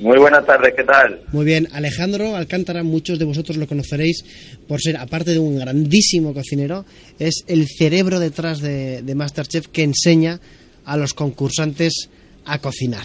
[0.00, 1.20] Muy buenas tardes, ¿qué tal?
[1.30, 4.24] Muy bien, Alejandro Alcántara, muchos de vosotros lo conoceréis
[4.66, 6.86] por ser, aparte de un grandísimo cocinero,
[7.18, 10.40] es el cerebro detrás de, de Masterchef que enseña
[10.86, 12.08] a los concursantes
[12.46, 13.04] a cocinar.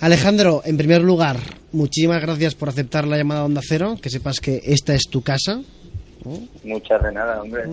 [0.00, 1.38] Alejandro, en primer lugar,
[1.72, 5.62] muchísimas gracias por aceptar la llamada Onda Cero, que sepas que esta es tu casa.
[6.62, 7.64] Muchas de nada, hombre.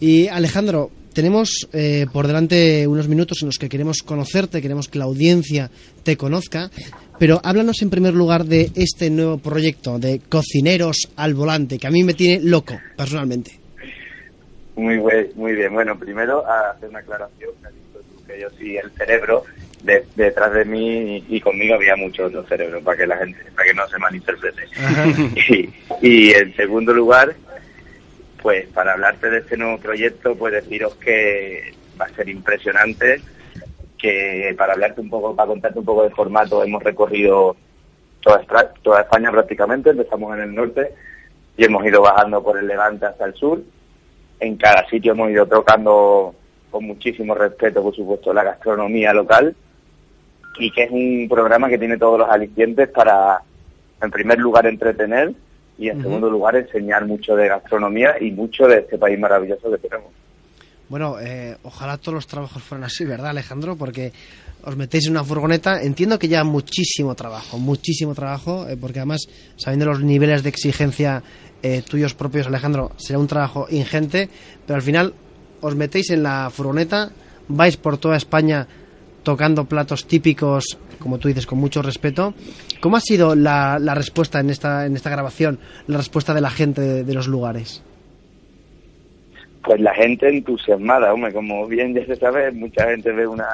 [0.00, 4.98] Y Alejandro, tenemos eh, por delante unos minutos en los que queremos conocerte, queremos que
[4.98, 5.70] la audiencia
[6.02, 6.70] te conozca,
[7.22, 11.90] pero háblanos en primer lugar de este nuevo proyecto de Cocineros al Volante, que a
[11.92, 13.52] mí me tiene loco, personalmente.
[14.74, 15.72] Muy, buen- muy bien.
[15.72, 17.52] Bueno, primero a hacer una aclaración.
[17.60, 19.44] que has dicho tú que yo sí el cerebro.
[19.84, 23.38] De- detrás de mí y, y conmigo había mucho otro cerebro, para que la gente,
[23.54, 24.62] para que no se malinterprete.
[26.02, 27.36] Y, y en segundo lugar,
[28.42, 33.20] pues para hablarte de este nuevo proyecto, pues deciros que va a ser impresionante,
[34.02, 37.56] que para hablarte un poco, para contarte un poco de formato, hemos recorrido
[38.20, 40.92] toda, España prácticamente, empezamos en el norte
[41.56, 43.62] y hemos ido bajando por el Levante hasta el sur.
[44.40, 46.34] En cada sitio hemos ido tocando
[46.70, 49.54] con muchísimo respeto, por supuesto, la gastronomía local
[50.58, 53.40] y que es un programa que tiene todos los alicientes para,
[54.00, 55.32] en primer lugar, entretener
[55.78, 59.78] y en segundo lugar, enseñar mucho de gastronomía y mucho de este país maravilloso que
[59.78, 60.10] tenemos.
[60.92, 63.76] Bueno, eh, ojalá todos los trabajos fueran así, ¿verdad, Alejandro?
[63.76, 64.12] Porque
[64.62, 65.80] os metéis en una furgoneta.
[65.80, 69.22] Entiendo que ya muchísimo trabajo, muchísimo trabajo, eh, porque además,
[69.56, 71.22] sabiendo los niveles de exigencia
[71.62, 74.28] eh, tuyos propios, Alejandro, será un trabajo ingente,
[74.66, 75.14] pero al final
[75.62, 77.10] os metéis en la furgoneta,
[77.48, 78.68] vais por toda España
[79.22, 82.34] tocando platos típicos, como tú dices, con mucho respeto.
[82.82, 87.02] ¿Cómo ha sido la, respuesta en esta, en esta grabación, la respuesta de la gente
[87.02, 87.82] de los lugares?
[89.64, 93.46] Pues la gente entusiasmada, hombre, como bien ya se sabe, mucha gente ve una,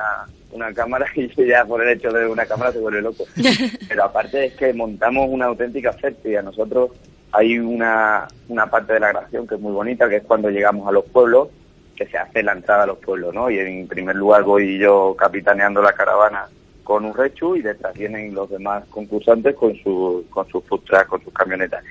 [0.52, 3.24] una cámara y ya por el hecho de ver una cámara se vuelve loco.
[3.88, 6.90] Pero aparte es que montamos una auténtica fiesta y a nosotros
[7.32, 10.88] hay una, una parte de la grabación que es muy bonita, que es cuando llegamos
[10.88, 11.48] a los pueblos,
[11.94, 13.50] que se hace la entrada a los pueblos, ¿no?
[13.50, 16.46] Y en primer lugar voy yo capitaneando la caravana
[16.84, 21.22] con un rechu y detrás vienen los demás concursantes con, su, con sus trucks, con
[21.22, 21.84] sus camionetas.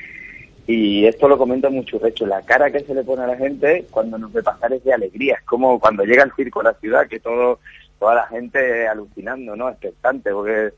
[0.67, 3.85] Y esto lo comenta mucho Recho, la cara que se le pone a la gente
[3.89, 6.73] cuando nos ve pasar es de alegría, es como cuando llega el circo a la
[6.73, 7.59] ciudad, que todo,
[7.97, 9.69] toda la gente alucinando, ¿no?
[9.69, 10.71] Expectante, porque en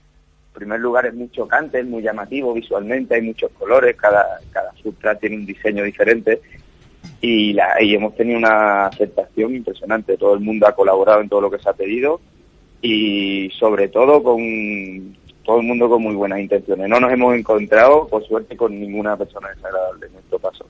[0.53, 5.15] primer lugar es muy chocante, es muy llamativo visualmente, hay muchos colores, cada, cada subtra
[5.15, 6.39] tiene un diseño diferente
[7.19, 10.17] y, la, y hemos tenido una aceptación impresionante.
[10.17, 12.21] Todo el mundo ha colaborado en todo lo que se ha pedido
[12.81, 15.17] y sobre todo con
[15.49, 16.87] todo el mundo con muy buenas intenciones.
[16.87, 20.63] No nos hemos encontrado, por suerte, con ninguna persona desagradable en nuestro paso.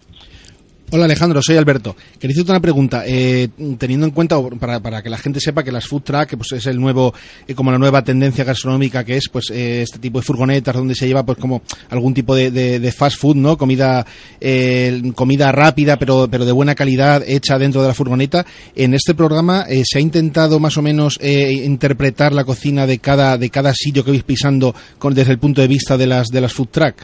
[0.91, 1.95] Hola Alejandro, soy Alberto.
[2.17, 3.03] Quería hacerte una pregunta.
[3.05, 6.51] Eh, teniendo en cuenta, para, para que la gente sepa que las food truck pues,
[6.53, 7.13] es el nuevo,
[7.47, 10.95] eh, como la nueva tendencia gastronómica que es, pues eh, este tipo de furgonetas donde
[10.95, 11.61] se lleva pues como
[11.91, 13.55] algún tipo de, de- fast food, ¿no?
[13.55, 14.03] Comida,
[14.41, 18.43] eh, comida rápida pero, pero de buena calidad hecha dentro de la furgoneta.
[18.75, 23.37] En este programa eh, se ha intentado más o menos interpretar la cocina de cada,
[23.37, 26.41] de cada sitio que vais pisando con, desde el punto de vista de las, de
[26.41, 26.95] las food truck.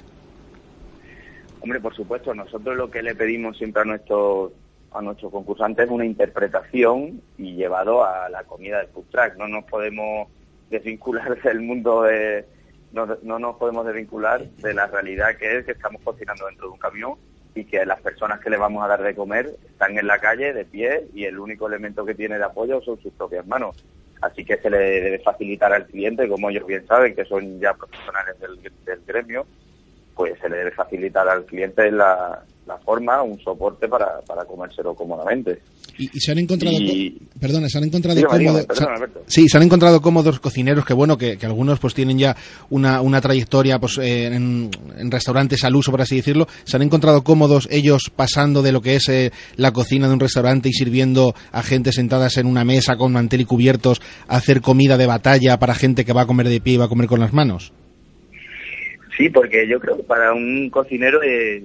[1.65, 4.51] Hombre, por supuesto, nosotros lo que le pedimos siempre a nuestros
[4.91, 9.35] a nuestros concursantes es una interpretación y llevado a la comida del food truck.
[9.35, 10.29] No nos podemos
[10.69, 12.45] desvincular del mundo de
[12.91, 16.73] no, no nos podemos desvincular de la realidad que es que estamos cocinando dentro de
[16.73, 17.15] un camión
[17.55, 20.53] y que las personas que le vamos a dar de comer están en la calle
[20.53, 23.83] de pie y el único elemento que tiene de apoyo son sus propias manos.
[24.21, 27.73] Así que se le debe facilitar al cliente, como ellos bien saben, que son ya
[27.73, 29.47] profesionales del, del gremio,
[30.15, 34.93] pues se le debe facilitar al cliente la, la forma, un soporte para, para comérselo
[34.95, 35.59] cómodamente.
[35.97, 39.47] Y, y se han encontrado, Y- perdona, se han encontrado dígame, cómodos, perdona, se- sí,
[39.47, 42.35] se han encontrado cómodos cocineros que bueno, que, que algunos pues tienen ya
[42.69, 46.47] una, una trayectoria pues eh, en, en restaurantes al uso, por así decirlo.
[46.65, 50.19] Se han encontrado cómodos ellos pasando de lo que es eh, la cocina de un
[50.19, 54.59] restaurante y sirviendo a gente sentadas en una mesa con mantel y cubiertos a hacer
[54.61, 57.07] comida de batalla para gente que va a comer de pie y va a comer
[57.07, 57.71] con las manos.
[59.17, 61.63] Sí, porque yo creo que para un cocinero es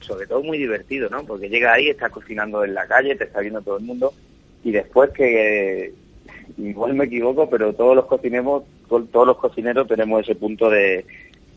[0.00, 1.24] sobre todo muy divertido, ¿no?
[1.24, 4.12] Porque llega ahí, está cocinando en la calle, te está viendo todo el mundo
[4.64, 5.92] y después que
[6.56, 11.04] igual me equivoco, pero todos los cocineros, todos los cocineros tenemos ese punto de,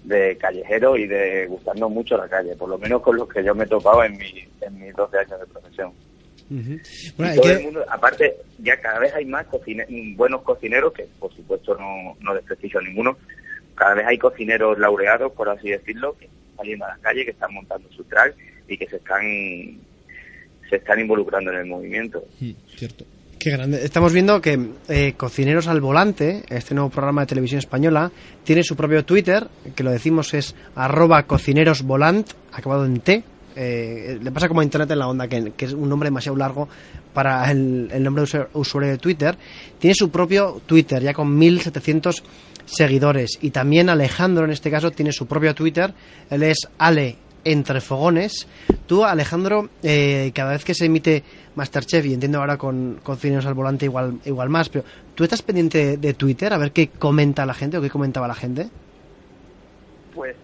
[0.04, 3.56] de callejero y de gustarnos mucho la calle, por lo menos con los que yo
[3.56, 5.92] me he topado en, mi, en mis 12 años de profesión.
[6.50, 6.82] Bueno,
[7.18, 10.92] Y hay todo que- el mundo, aparte, ya cada vez hay más cocine- buenos cocineros,
[10.92, 13.18] que por supuesto no, no desprestigio a ninguno,
[13.82, 17.32] cada vez hay cocineros laureados, por así decirlo, que están saliendo a la calle, que
[17.32, 18.36] están montando su track
[18.68, 19.24] y que se están
[20.70, 22.24] se están involucrando en el movimiento.
[22.68, 23.06] cierto.
[23.40, 23.84] Qué grande.
[23.84, 28.12] Estamos viendo que eh, Cocineros al Volante, este nuevo programa de televisión española,
[28.44, 33.24] tiene su propio Twitter, que lo decimos es arroba cocinerosvolant, acabado en T.
[33.56, 36.38] Eh, le pasa como a Internet en la onda, que, que es un nombre demasiado
[36.38, 36.70] largo
[37.16, 39.36] para el, el nombre de usuario de Twitter.
[39.80, 42.24] Tiene su propio Twitter, ya con 1700
[42.72, 43.38] seguidores.
[43.42, 45.94] Y también Alejandro, en este caso, tiene su propio Twitter.
[46.30, 48.48] Él es Ale entre fogones.
[48.88, 51.24] Tú, Alejandro, eh, cada vez que se emite
[51.56, 55.98] Masterchef, y entiendo ahora con Cocineros al Volante igual, igual más, pero ¿tú estás pendiente
[55.98, 58.70] de Twitter a ver qué comenta la gente o qué comentaba la gente?
[60.14, 60.36] Pues,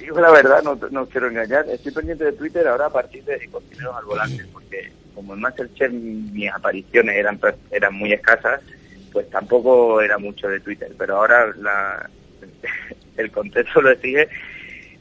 [0.00, 3.48] digo la verdad, no, no quiero engañar, estoy pendiente de Twitter ahora a partir de
[3.48, 7.40] Cocineros al Volante, porque como en Masterchef mis apariciones eran,
[7.70, 8.60] eran muy escasas,
[9.16, 12.10] pues tampoco era mucho de Twitter, pero ahora la,
[13.16, 14.28] el contexto lo exige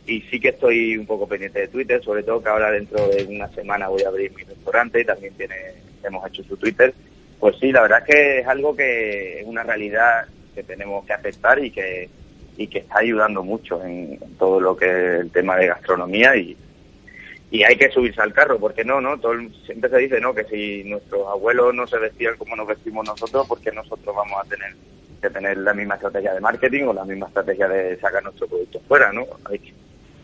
[0.07, 3.25] y sí que estoy un poco pendiente de Twitter, sobre todo que ahora dentro de
[3.25, 5.55] una semana voy a abrir mi restaurante y también tiene,
[6.01, 6.93] hemos hecho su Twitter.
[7.41, 11.11] Pues sí, la verdad es que es algo que es una realidad que tenemos que
[11.11, 12.07] aceptar y que
[12.55, 16.37] y que está ayudando mucho en, en todo lo que es el tema de gastronomía
[16.37, 16.55] y,
[17.55, 19.33] y hay que subirse al carro, porque no, no, todo
[19.65, 23.47] siempre se dice no que si nuestros abuelos no se vestían como nos vestimos nosotros,
[23.47, 24.73] porque nosotros vamos a tener
[25.21, 28.81] que tener la misma estrategia de marketing o la misma estrategia de sacar nuestro producto
[28.89, 29.25] fuera, ¿no?
[29.45, 29.73] Hay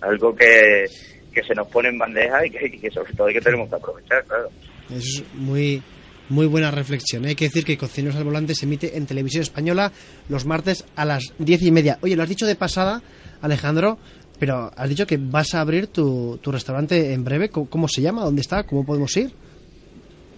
[0.01, 0.85] algo que,
[1.33, 4.25] que se nos pone en bandeja y que, sobre todo hay que tenemos que aprovechar,
[4.25, 4.49] claro.
[4.93, 5.81] Es muy,
[6.27, 7.23] muy buena reflexión.
[7.23, 7.29] ¿eh?
[7.29, 9.93] Hay que decir que Cocineros al Volante se emite en televisión española
[10.27, 11.97] los martes a las diez y media.
[12.01, 13.01] Oye, lo has dicho de pasada,
[13.41, 13.99] Alejandro,
[14.41, 17.49] pero has dicho que vas a abrir tu, tu restaurante en breve.
[17.49, 18.23] ¿Cómo, cómo se llama?
[18.23, 18.63] ¿Dónde está?
[18.63, 19.31] ¿Cómo podemos ir?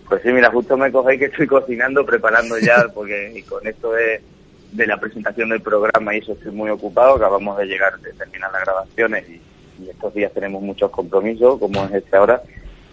[0.10, 3.94] Pues sí, mira, justo me cogéis que estoy cocinando, preparando ya, porque y con esto
[3.94, 4.22] de,
[4.74, 8.52] de la presentación del programa y eso estoy muy ocupado, acabamos de llegar, de terminar
[8.52, 9.42] las grabaciones y,
[9.82, 12.42] y estos días tenemos muchos compromisos, como es este ahora,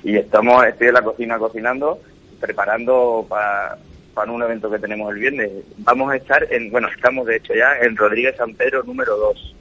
[0.04, 1.98] y estamos, estoy en la cocina cocinando,
[2.38, 5.50] preparando para un evento que tenemos el viernes.
[5.78, 9.56] Vamos a estar en, bueno, estamos de hecho ya en Rodríguez San Pedro número 2,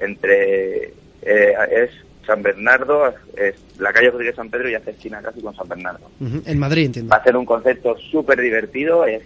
[0.00, 0.84] entre,
[1.22, 1.90] eh, es
[2.26, 6.10] San Bernardo, es la calle Rodríguez San Pedro y hace esquina casi con San Bernardo.
[6.20, 7.10] En Madrid, entiendo.
[7.10, 9.22] Va a ser un concepto súper divertido, es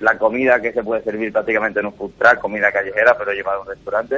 [0.00, 3.58] la comida que se puede servir prácticamente en un food truck, comida callejera, pero llevada
[3.58, 4.16] a un restaurante,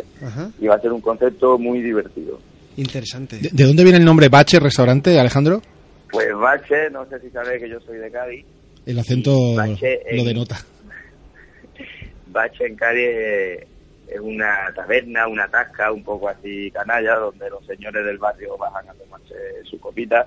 [0.61, 2.39] y va a ser un concepto muy divertido.
[2.77, 3.39] Interesante.
[3.39, 5.63] ¿De, de dónde viene el nombre Bache Restaurante, Alejandro?
[6.11, 8.45] Pues Bache, no sé si sabéis que yo soy de Cádiz,
[8.85, 10.57] El acento Bache lo en- denota.
[12.29, 13.67] Bache en Cádiz
[14.09, 18.89] es- una taberna, una tasca un poco así canalla, donde los señores del barrio bajan
[18.89, 19.35] a tomarse
[19.65, 20.27] su copita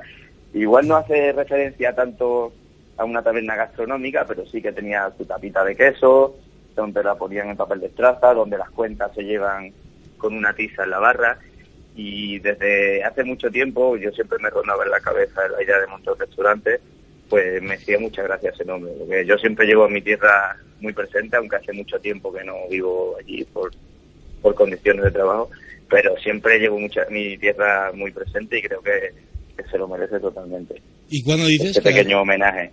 [0.54, 2.54] igual no hace referencia tanto
[2.98, 6.36] a una taberna gastronómica, pero sí que tenía su tapita de queso,
[6.76, 9.72] donde la ponían en papel de estraza, donde las cuentas se llevan
[10.18, 11.38] con una tiza en la barra.
[11.96, 15.88] Y desde hace mucho tiempo yo siempre me rondaba en la cabeza la idea de
[15.88, 16.80] montar un restaurante,
[17.30, 20.94] pues me hacía muchas gracias ese nombre, porque yo siempre llevo a mi tierra muy
[20.94, 23.72] presente, aunque hace mucho tiempo que no vivo allí por,
[24.42, 25.50] por condiciones de trabajo,
[25.90, 29.12] pero siempre llevo mucha, mi tierra muy presente y creo que,
[29.58, 30.82] que se lo merece totalmente.
[31.10, 32.72] ¿Y cuando dices Este que, pequeño homenaje.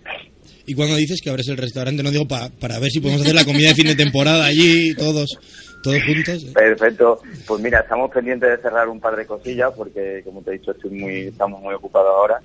[0.65, 3.35] y cuando dices que abres el restaurante, no digo pa- para ver si podemos hacer
[3.35, 5.37] la comida de fin de temporada allí, todos,
[5.83, 6.45] todos juntos?
[6.53, 7.21] Perfecto.
[7.47, 10.71] Pues mira, estamos pendientes de cerrar un par de cosillas porque, como te he dicho,
[10.71, 12.39] estoy muy, estamos muy ocupados ahora.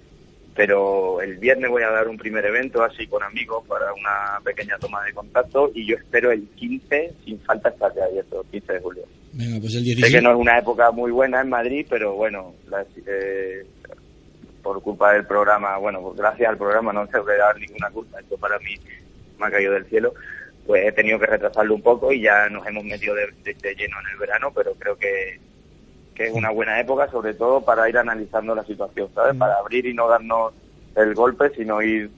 [0.54, 4.76] Pero el viernes voy a dar un primer evento así con amigos para una pequeña
[4.78, 8.72] toma de contacto y yo espero el 15, sin falta estar ya abierto, el 15
[8.74, 9.02] de julio.
[9.32, 10.14] Venga, pues el Sé 16.
[10.14, 13.64] que no es una época muy buena en Madrid, pero bueno, la- eh,
[14.62, 18.20] por culpa del programa, bueno, pues gracias al programa no tengo que dar ninguna culpa,
[18.20, 18.74] esto para mí
[19.38, 20.12] me ha caído del cielo,
[20.66, 23.74] pues he tenido que retrasarlo un poco y ya nos hemos metido de, de- de
[23.74, 25.40] lleno en el verano, pero creo que,
[26.22, 29.36] que es una buena época, sobre todo para ir analizando la situación, ¿sabes?
[29.36, 30.52] Para abrir y no darnos
[30.96, 32.10] el golpe, sino ir,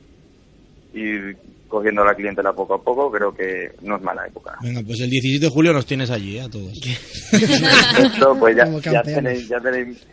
[0.93, 1.37] ir
[1.69, 4.57] cogiendo la clientela poco a poco, creo que no es mala época.
[4.63, 6.43] Venga, pues el 17 de julio nos tienes allí, ¿eh?
[6.43, 6.73] a todos.
[7.33, 10.07] Esto, pues ya, ya, tenéis, ya, tenéis,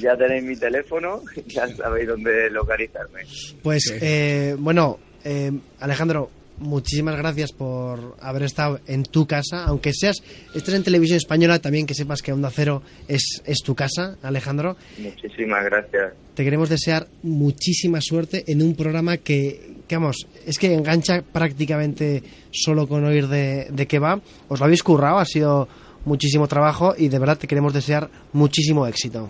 [0.00, 3.22] ya tenéis mi teléfono, ya sabéis dónde localizarme.
[3.62, 6.30] Pues eh, bueno, eh, Alejandro,
[6.60, 10.22] muchísimas gracias por haber estado en tu casa, aunque seas,
[10.54, 14.76] estés en televisión española, también que sepas que Onda Cero es, es tu casa, Alejandro.
[14.98, 16.12] Muchísimas gracias.
[16.34, 22.22] Te queremos desear muchísima suerte en un programa que, que, vamos, es que engancha prácticamente
[22.50, 24.20] solo con oír de, de qué va.
[24.48, 25.68] Os lo habéis currado, ha sido
[26.04, 29.28] muchísimo trabajo y de verdad te queremos desear muchísimo éxito.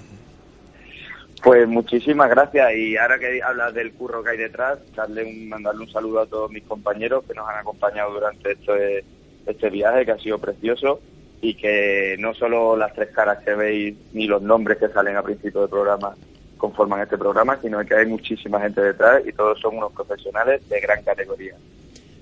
[1.43, 5.83] Pues muchísimas gracias y ahora que hablas del curro que hay detrás, darle un, mandarle
[5.85, 9.05] un saludo a todos mis compañeros que nos han acompañado durante este,
[9.47, 11.01] este viaje que ha sido precioso
[11.41, 15.23] y que no solo las tres caras que veis ni los nombres que salen a
[15.23, 16.15] principio del programa
[16.59, 20.81] conforman este programa, sino que hay muchísima gente detrás y todos son unos profesionales de
[20.81, 21.55] gran categoría.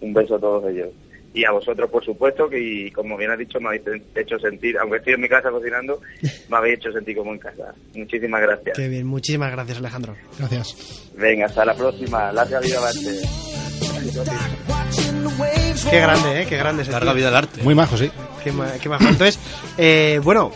[0.02, 0.90] Un beso a todos ellos.
[1.38, 3.82] Y a vosotros, por supuesto, que y como bien has dicho, me habéis
[4.14, 6.00] hecho sentir, aunque estoy en mi casa cocinando,
[6.48, 7.74] me habéis hecho sentir como en casa.
[7.94, 8.74] Muchísimas gracias.
[8.76, 10.16] Qué bien, muchísimas gracias Alejandro.
[10.38, 11.10] Gracias.
[11.14, 12.32] Venga, hasta la próxima.
[12.32, 13.20] Larga vida al arte.
[15.90, 16.46] Qué grande, ¿eh?
[16.48, 16.84] Qué grande.
[16.84, 17.14] Larga tío.
[17.14, 17.62] vida al arte.
[17.62, 18.10] Muy majo, sí.
[18.42, 19.04] Qué, ma- qué majo.
[19.06, 19.38] Entonces,
[19.76, 20.50] eh, bueno,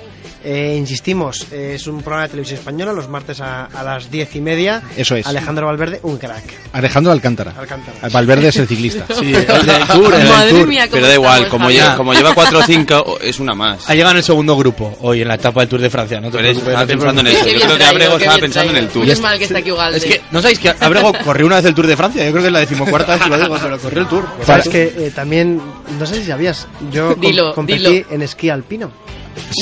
[0.44, 4.34] eh, insistimos, eh, es un programa de televisión española los martes a, a las diez
[4.36, 4.82] y media.
[4.96, 5.26] Eso es.
[5.26, 6.44] Alejandro Valverde, un crack.
[6.72, 7.52] Alejandro Alcántara.
[7.58, 8.08] Alcántara.
[8.10, 9.06] Valverde es el ciclista.
[9.18, 10.66] Sí, el del Tour, el Tour.
[10.66, 13.88] mía, Pero da igual, como lleva, como lleva 4 o 5, es una más.
[13.88, 16.20] Ha llegado en el segundo grupo hoy en la etapa del Tour de Francia.
[16.20, 17.46] No te Pero es- preocupes, pensando en eso.
[17.46, 18.88] Yo creo que Abrego estaba pensando en el.
[18.88, 19.04] Tour.
[19.06, 19.98] Menos mal que está aquí Ugalde.
[19.98, 22.24] Es que, ¿no sabéis que Abrego corrió una vez el Tour de Francia?
[22.24, 24.26] Yo creo que es la decimocuarta vez que lo digo, pero corrió el Tour.
[24.44, 25.60] Sabes que eh, también,
[25.98, 28.06] no sé si sabías, yo com- Dilo, competí dilo.
[28.10, 28.90] en esquí alpino.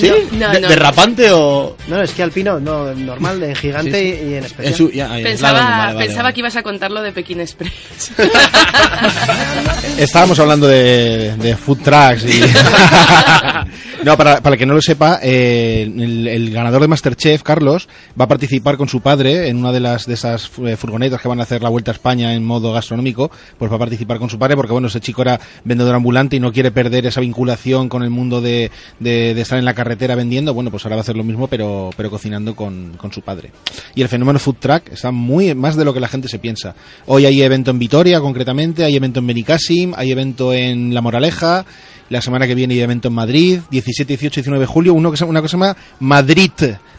[0.00, 0.10] ¿Sí?
[0.32, 0.68] No, ¿De- no.
[0.68, 1.76] ¿Derrapante o...?
[1.88, 4.28] No, esquí alpino, no, normal, en gigante Sí, sí.
[4.30, 4.66] y en especial.
[4.66, 6.34] En su- ya, ahí, Pensaba, slalom, vale, vale, pensaba vale.
[6.34, 7.72] que ibas a contar lo de Pekín Express.
[9.98, 12.42] Estábamos hablando de, de food trucks y...
[14.04, 17.88] no, para, para el que no lo sepa, eh, el, el ganador de Masterchef, Carlos,
[18.18, 21.28] va a participar con su padre en una de las de esas eh, furgonetas que
[21.28, 24.30] van a hacer la Vuelta a España en modo gastronómico, pues va a participar con
[24.30, 27.88] su padre porque, bueno, ese chico era vendedor ambulante y no quiere perder esa vinculación
[27.88, 31.00] con el mundo de, de, de estar en la carretera vendiendo, bueno, pues ahora va
[31.00, 33.50] a hacer lo mismo, pero, pero cocinando con, con su padre.
[33.94, 36.74] Y el fenómeno food truck está muy más de lo que la gente se piensa.
[37.06, 41.64] Hoy hay evento en Vitoria, concretamente, hay evento en Benicassim, hay evento en La Moraleja,
[42.10, 45.10] la semana que viene hay evento en Madrid, 17, 18 y 19 de julio, uno
[45.10, 46.50] que se, una cosa que se llama Madrid,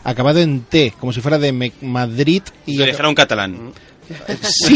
[0.03, 2.77] acabado en T, como si fuera de Me- Madrid y...
[2.77, 3.71] Le dijera un catalán.
[4.41, 4.75] Sí,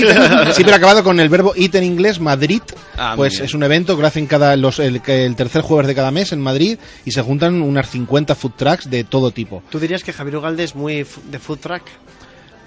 [0.54, 2.62] sí, pero acabado con el verbo it en inglés, Madrid.
[2.96, 5.96] Ah, pues es un evento que lo hacen cada, los, el, el tercer jueves de
[5.96, 9.64] cada mes en Madrid y se juntan unas 50 food trucks de todo tipo.
[9.72, 11.82] ¿Tú dirías que Javier Ugalde es muy f- de food truck?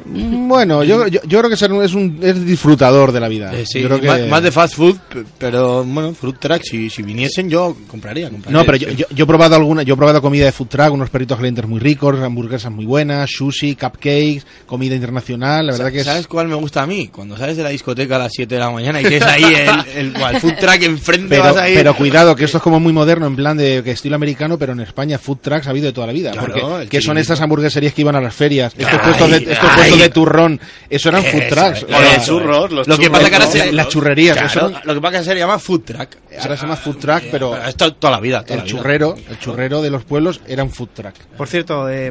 [0.05, 3.53] Bueno, yo, yo, yo creo que es un, es es disfrutador de la vida.
[3.55, 4.97] Eh, sí, Yo creo que- más, más de fast food,
[5.39, 8.59] pero bueno, fruit truck, si, si viniesen yo compraría, compraría.
[8.59, 10.93] No, pero yo, yo, yo he probado alguna, yo he probado comida de food truck,
[10.93, 15.99] unos perritos calientes muy ricos, hamburguesas muy buenas, sushi, cupcakes, comida internacional, la verdad que
[16.01, 16.05] es...
[16.05, 17.09] ¿Sabes cuál me gusta a mí?
[17.09, 20.07] Cuando sales de la discoteca a las 7 de la mañana y tienes ahí el,
[20.07, 21.77] el, el food truck enfrente, Pero, vas a ir...
[21.77, 24.73] pero cuidado, que esto es como muy moderno, en plan de que estilo americano, pero
[24.73, 26.31] en España food trucks ha habido de toda la vida.
[26.33, 28.73] Claro, porque ¿qué son estas hamburgueserías que iban a las ferias?
[28.77, 29.86] Estos Ay, puestos de, estos ay.
[29.95, 30.61] De turrón,
[30.91, 31.83] eso eran food trucks.
[31.85, 32.25] O eso.
[32.25, 33.19] churros, los Lo que churros.
[33.19, 33.59] pasa que ahora se...
[33.67, 36.09] La- las churrerías, Claro, eso- lo que pasa que se llama food truck.
[36.41, 38.77] ahora se llama food truck, pero Pero esto toda la vida, toda el la vida.
[38.79, 41.15] churrero, el churrero de los pueblos era un food truck.
[41.37, 42.11] Por cierto, eh,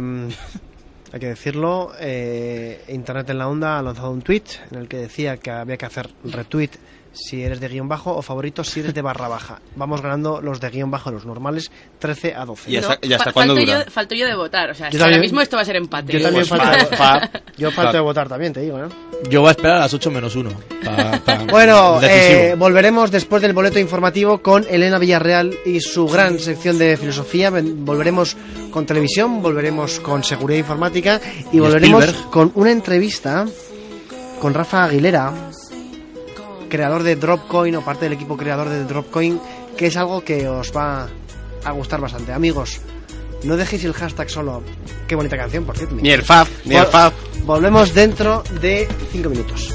[1.13, 1.91] hay que decirlo.
[1.99, 5.78] Eh, Internet en la Onda ha lanzado un tweet en el que decía que había
[5.78, 6.71] que hacer retweet
[7.16, 9.59] si eres de guion bajo o favorito si eres de barra baja.
[9.76, 12.70] Vamos ganando los de guion bajo, los normales, 13 a 12.
[12.72, 13.86] ¿Y hasta, y hasta Fa- cuándo falto dura?
[13.86, 15.66] Yo, falto yo de votar, o sea, Yo que ahora también- mismo esto va a
[15.66, 16.13] ser empate.
[16.13, 18.89] Yo también Pues falto, fa- yo falto de votar también, te digo, ¿no?
[19.30, 20.51] Yo voy a esperar a las 8 menos 1.
[21.49, 26.97] Bueno, eh, volveremos después del boleto informativo con Elena Villarreal y su gran sección de
[26.97, 27.49] filosofía.
[27.51, 28.36] Volveremos
[28.72, 31.20] con televisión, volveremos con seguridad informática
[31.51, 32.30] y, Y volveremos Spielberg.
[32.32, 33.45] con una entrevista
[34.39, 35.32] con Rafa Aguilera,
[36.76, 39.39] creador de Dropcoin o parte del equipo creador de Dropcoin,
[39.78, 41.07] que es algo que os va
[41.63, 42.34] a gustar bastante.
[42.34, 42.82] Amigos,
[43.43, 44.61] no dejéis el hashtag solo.
[45.07, 45.95] Qué bonita canción, por cierto.
[45.95, 47.13] Ni el fab, ni el fab.
[47.45, 49.73] Volvemos dentro de 5 minutos.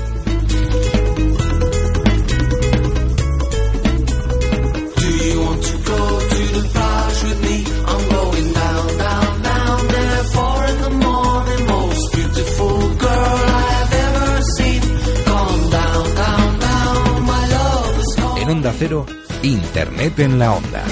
[18.83, 19.05] Cero,
[19.43, 20.83] Internet en la Onda.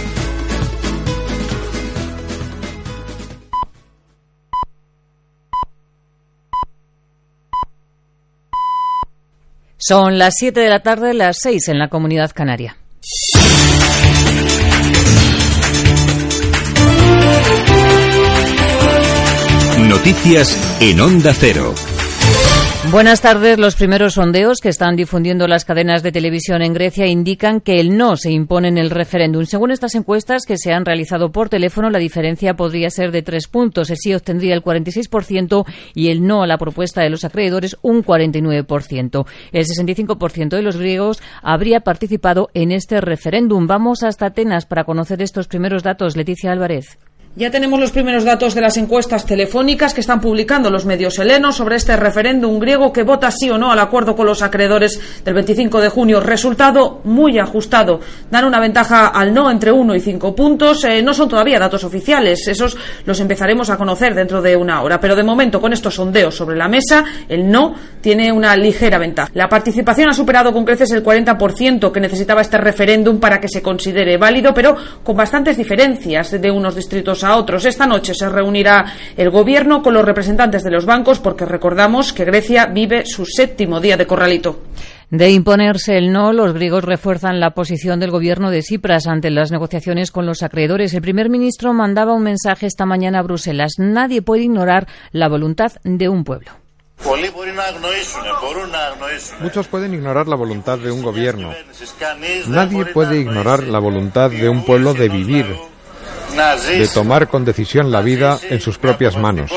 [9.78, 12.76] Son las 7 de la tarde, las 6 en la comunidad canaria.
[19.88, 21.72] Noticias en Onda Cero.
[22.90, 23.58] Buenas tardes.
[23.58, 27.98] Los primeros sondeos que están difundiendo las cadenas de televisión en Grecia indican que el
[27.98, 29.44] no se impone en el referéndum.
[29.44, 33.46] Según estas encuestas que se han realizado por teléfono, la diferencia podría ser de tres
[33.46, 33.90] puntos.
[33.90, 38.02] El sí obtendría el 46% y el no a la propuesta de los acreedores un
[38.02, 39.26] 49%.
[39.52, 43.66] El 65% de los griegos habría participado en este referéndum.
[43.66, 46.16] Vamos hasta Atenas para conocer estos primeros datos.
[46.16, 46.98] Leticia Álvarez.
[47.38, 51.54] Ya tenemos los primeros datos de las encuestas telefónicas que están publicando los medios helenos
[51.54, 55.34] sobre este referéndum griego que vota sí o no al acuerdo con los acreedores del
[55.34, 56.18] 25 de junio.
[56.18, 58.00] Resultado muy ajustado.
[58.28, 60.82] Dan una ventaja al no entre 1 y 5 puntos.
[60.82, 62.48] Eh, no son todavía datos oficiales.
[62.48, 64.98] Esos los empezaremos a conocer dentro de una hora.
[64.98, 69.30] Pero de momento, con estos sondeos sobre la mesa, el no tiene una ligera ventaja.
[69.34, 73.62] La participación ha superado con creces el 40% que necesitaba este referéndum para que se
[73.62, 74.74] considere válido, pero
[75.04, 77.64] con bastantes diferencias de unos distritos a otros.
[77.64, 78.84] Esta noche se reunirá
[79.16, 83.80] el gobierno con los representantes de los bancos porque recordamos que Grecia vive su séptimo
[83.80, 84.60] día de corralito.
[85.10, 89.50] De imponerse el no, los griegos refuerzan la posición del gobierno de Cipras ante las
[89.50, 90.92] negociaciones con los acreedores.
[90.92, 93.72] El primer ministro mandaba un mensaje esta mañana a Bruselas.
[93.78, 96.50] Nadie puede ignorar la voluntad de un pueblo.
[99.40, 101.52] Muchos pueden ignorar la voluntad de un gobierno.
[102.48, 105.46] Nadie puede ignorar la voluntad de un pueblo de vivir,
[106.38, 109.50] de tomar con decisión la vida en sus propias manos.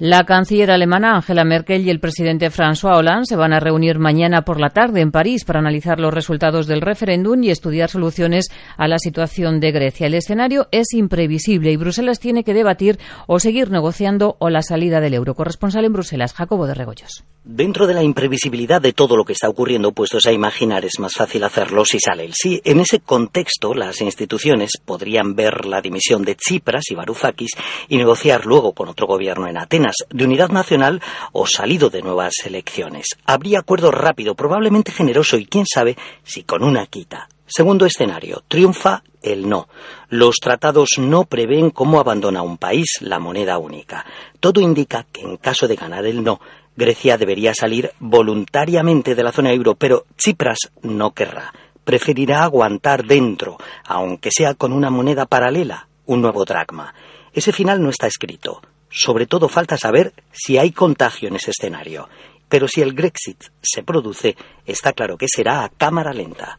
[0.00, 4.42] La canciller alemana Angela Merkel y el presidente François Hollande se van a reunir mañana
[4.42, 8.46] por la tarde en París para analizar los resultados del referéndum y estudiar soluciones
[8.76, 10.06] a la situación de Grecia.
[10.06, 15.00] El escenario es imprevisible y Bruselas tiene que debatir o seguir negociando o la salida
[15.00, 15.34] del euro.
[15.34, 17.24] Corresponsal en Bruselas, Jacobo de Regoyos.
[17.42, 21.14] Dentro de la imprevisibilidad de todo lo que está ocurriendo, puestos a imaginar, es más
[21.14, 22.60] fácil hacerlo si sale el sí.
[22.62, 27.52] En ese contexto, las instituciones podrían ver la dimisión de Tsipras y Varoufakis
[27.88, 32.34] y negociar luego con otro gobierno en Atenas de unidad nacional o salido de nuevas
[32.44, 33.06] elecciones.
[33.24, 37.28] Habría acuerdo rápido, probablemente generoso y quién sabe si con una quita.
[37.46, 39.68] Segundo escenario, triunfa el no.
[40.08, 44.04] Los tratados no prevén cómo abandona un país la moneda única.
[44.38, 46.40] Todo indica que en caso de ganar el no,
[46.76, 51.52] Grecia debería salir voluntariamente de la zona euro, pero Tsipras no querrá.
[51.84, 56.94] Preferirá aguantar dentro, aunque sea con una moneda paralela, un nuevo dracma.
[57.32, 58.60] Ese final no está escrito.
[58.90, 62.08] Sobre todo falta saber si hay contagio en ese escenario.
[62.48, 66.58] Pero si el Grexit se produce, está claro que será a cámara lenta.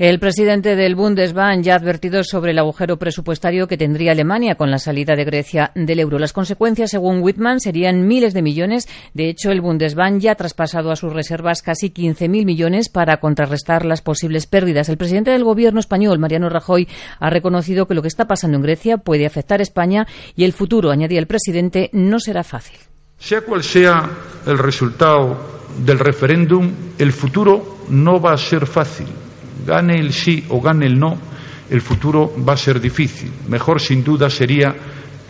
[0.00, 4.70] El presidente del Bundesbank ya ha advertido sobre el agujero presupuestario que tendría Alemania con
[4.70, 6.18] la salida de Grecia del euro.
[6.18, 8.88] Las consecuencias, según Whitman, serían miles de millones.
[9.12, 13.84] De hecho, el Bundesbank ya ha traspasado a sus reservas casi 15.000 millones para contrarrestar
[13.84, 14.88] las posibles pérdidas.
[14.88, 16.88] El presidente del gobierno español, Mariano Rajoy,
[17.18, 20.54] ha reconocido que lo que está pasando en Grecia puede afectar a España y el
[20.54, 22.78] futuro, añadía el presidente, no será fácil.
[23.18, 24.08] Sea cual sea
[24.46, 29.06] el resultado del referéndum, el futuro no va a ser fácil.
[29.70, 31.16] Gane el sí o gane el no,
[31.70, 33.30] el futuro va a ser difícil.
[33.48, 34.74] Mejor, sin duda, sería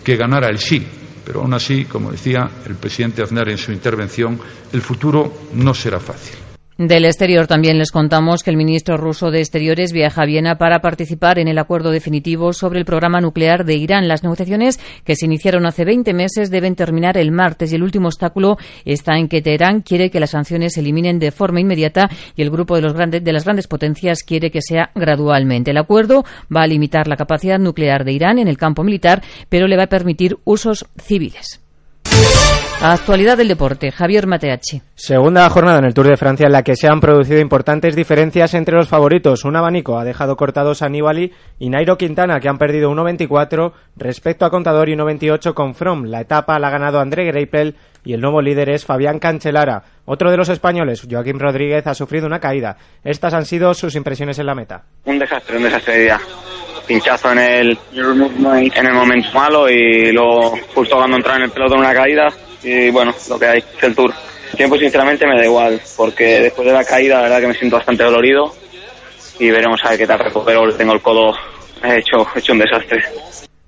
[0.02, 0.82] que ganara el sí.
[1.26, 4.40] Pero aún así, como decía el presidente Aznar en su intervención,
[4.72, 6.49] el futuro no será fácil.
[6.80, 10.80] Del exterior también les contamos que el ministro ruso de Exteriores viaja a Viena para
[10.80, 14.08] participar en el acuerdo definitivo sobre el programa nuclear de Irán.
[14.08, 18.08] Las negociaciones que se iniciaron hace 20 meses deben terminar el martes y el último
[18.08, 18.56] obstáculo
[18.86, 22.50] está en que Teherán quiere que las sanciones se eliminen de forma inmediata y el
[22.50, 25.72] grupo de, de las grandes potencias quiere que sea gradualmente.
[25.72, 29.68] El acuerdo va a limitar la capacidad nuclear de Irán en el campo militar, pero
[29.68, 31.60] le va a permitir usos civiles.
[32.82, 33.92] Actualidad del deporte.
[33.92, 34.80] Javier Mateachi.
[34.94, 38.54] Segunda jornada en el Tour de Francia en la que se han producido importantes diferencias
[38.54, 39.44] entre los favoritos.
[39.44, 44.46] Un abanico ha dejado cortados a Nibali y Nairo Quintana, que han perdido 1.24 respecto
[44.46, 46.04] a Contador y 1.28 con From.
[46.04, 49.82] La etapa la ha ganado André Greipel y el nuevo líder es Fabián Cancelara.
[50.06, 52.78] Otro de los españoles, Joaquín Rodríguez, ha sufrido una caída.
[53.04, 54.84] Estas han sido sus impresiones en la meta.
[55.04, 56.20] Un desastre, un desastre de día.
[56.86, 61.80] Pinchazo en el, en el momento malo y luego justo cuando entra en el pelotón
[61.80, 62.28] una caída
[62.62, 64.12] y bueno, lo que hay, es el tour.
[64.56, 67.76] Tiempo sinceramente me da igual, porque después de la caída la verdad que me siento
[67.76, 68.52] bastante dolorido
[69.38, 71.34] y veremos a ver qué tal recupero, tengo el codo
[71.82, 73.00] hecho, hecho un desastre.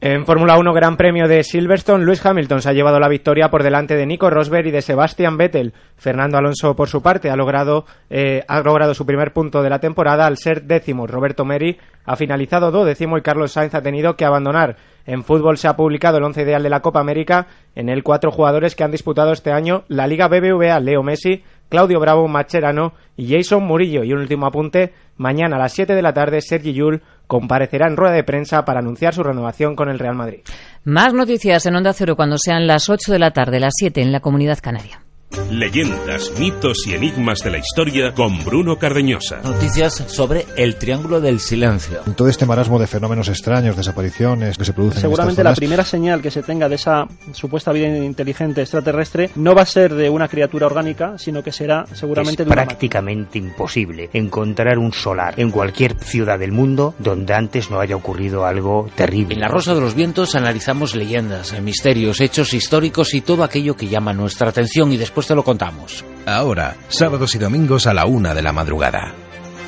[0.05, 3.62] En Fórmula 1 Gran Premio de Silverstone, Lewis Hamilton se ha llevado la victoria por
[3.62, 5.74] delante de Nico Rosberg y de Sebastian Vettel.
[5.97, 9.78] Fernando Alonso, por su parte, ha logrado, eh, ha logrado su primer punto de la
[9.78, 11.07] temporada al ser décimo.
[11.07, 14.76] Roberto Meri ha finalizado duodécimo y Carlos Sainz ha tenido que abandonar.
[15.07, 18.30] En fútbol se ha publicado el once ideal de la Copa América, en el cuatro
[18.30, 23.34] jugadores que han disputado este año la Liga BBVA, Leo Messi, Claudio Bravo Macherano y
[23.34, 24.05] Jason Murillo.
[24.05, 27.96] Y un último apunte, mañana a las 7 de la tarde Sergi Yul comparecerá en
[27.96, 30.40] rueda de prensa para anunciar su renovación con el Real Madrid.
[30.84, 34.12] Más noticias en Onda Cero cuando sean las 8 de la tarde, las 7 en
[34.12, 35.03] la Comunidad Canaria.
[35.51, 39.41] Leyendas, mitos y enigmas de la historia con Bruno Cardeñosa.
[39.43, 42.01] Noticias sobre el Triángulo del Silencio.
[42.16, 45.68] Todo este marasmo de fenómenos extraños, desapariciones que se producen Seguramente en la estas zonas,
[45.70, 49.95] primera señal que se tenga de esa supuesta vida inteligente extraterrestre no va a ser
[49.95, 52.68] de una criatura orgánica, sino que será seguramente es de una máquina.
[52.68, 58.45] prácticamente imposible encontrar un solar en cualquier ciudad del mundo donde antes no haya ocurrido
[58.45, 59.35] algo terrible.
[59.35, 63.89] En La Rosa de los Vientos analizamos leyendas, misterios, hechos históricos y todo aquello que
[63.89, 66.05] llama nuestra atención y después te lo contamos.
[66.27, 69.12] Ahora, sábados y domingos a la una de la madrugada.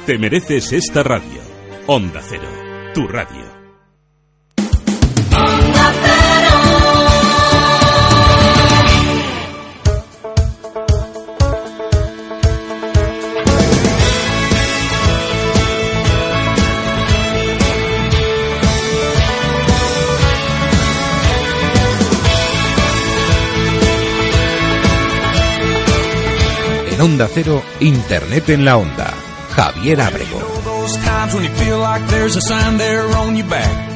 [0.06, 1.40] Te mereces esta radio.
[1.86, 2.48] Onda Cero,
[2.94, 3.43] tu radio.
[26.94, 29.12] En Onda Cero, Internet en la Onda.
[29.56, 30.38] Javier Abrego.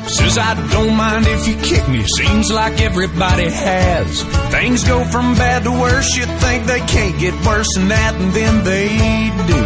[0.08, 2.02] Says I don't mind if you kick me.
[2.02, 4.22] Seems like everybody has.
[4.50, 6.16] Things go from bad to worse.
[6.16, 8.88] You think they can't get worse than that, and then they
[9.46, 9.60] do.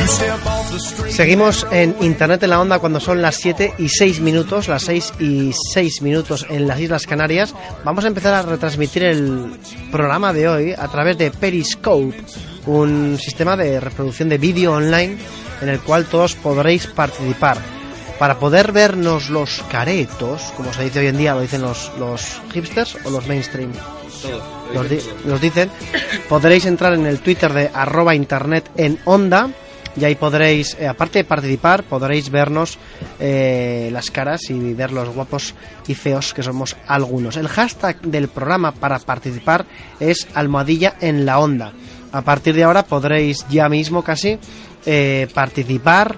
[0.00, 0.51] You step.
[0.78, 5.12] Seguimos en Internet en la Onda cuando son las 7 y 6 minutos, las 6
[5.20, 7.54] y 6 minutos en las Islas Canarias.
[7.84, 9.52] Vamos a empezar a retransmitir el
[9.90, 12.14] programa de hoy a través de Periscope,
[12.66, 15.18] un sistema de reproducción de vídeo online
[15.60, 17.58] en el cual todos podréis participar.
[18.18, 22.40] Para poder vernos los caretos, como se dice hoy en día, lo dicen los, los
[22.54, 23.72] hipsters o los mainstream.
[24.72, 25.70] Nos, di- nos dicen,
[26.28, 29.50] podréis entrar en el Twitter de arroba internet en onda
[29.96, 32.78] y ahí podréis, eh, aparte de participar, podréis vernos
[33.20, 35.54] eh, las caras y ver los guapos
[35.86, 37.36] y feos que somos algunos.
[37.36, 39.66] El hashtag del programa para participar
[40.00, 41.72] es almohadilla en la onda.
[42.12, 44.38] A partir de ahora podréis ya mismo casi
[44.86, 46.16] eh, participar.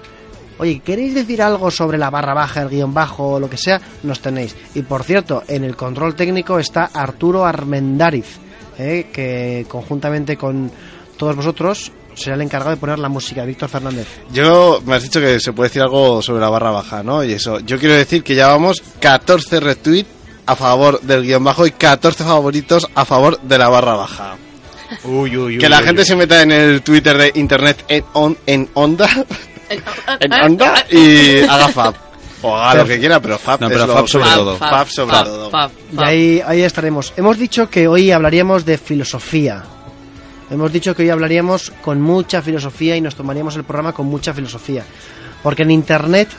[0.57, 3.81] Oye, ¿queréis decir algo sobre la barra baja, el guion bajo o lo que sea?
[4.03, 4.55] Nos tenéis.
[4.73, 8.37] Y por cierto, en el control técnico está Arturo Armendariz,
[8.77, 10.71] eh, que conjuntamente con
[11.17, 13.43] todos vosotros será el encargado de poner la música.
[13.45, 14.07] Víctor Fernández.
[14.31, 17.23] Yo, me has dicho que se puede decir algo sobre la barra baja, ¿no?
[17.23, 20.09] Y eso, yo quiero decir que llevamos 14 retweets
[20.47, 24.35] a favor del guion bajo y 14 favoritos a favor de la barra baja.
[25.03, 26.07] Uy, uy, que uy, la uy, gente uy.
[26.07, 29.09] se meta en el Twitter de Internet en, on- en onda,
[30.19, 31.95] en onda y haga fab.
[32.43, 34.57] O haga lo que quiera, pero fab, No, es pero lo- fab sobre todo.
[34.57, 35.51] Fab, sobre todo.
[35.91, 37.11] Y ahí, ahí estaremos.
[37.17, 39.63] Hemos dicho que hoy hablaríamos de filosofía.
[40.49, 44.33] Hemos dicho que hoy hablaríamos con mucha filosofía y nos tomaríamos el programa con mucha
[44.33, 44.83] filosofía.
[45.41, 46.29] Porque en Internet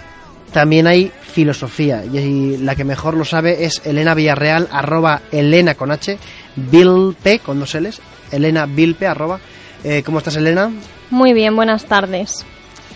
[0.52, 2.04] también hay filosofía.
[2.04, 6.18] Y la que mejor lo sabe es Elena Villarreal, arroba Elena con H,
[6.56, 8.00] Bilpe con dos L's,
[8.30, 9.40] Elena Bilpe, arroba.
[9.84, 10.70] Eh, ¿Cómo estás, Elena?
[11.10, 12.46] Muy bien, buenas tardes.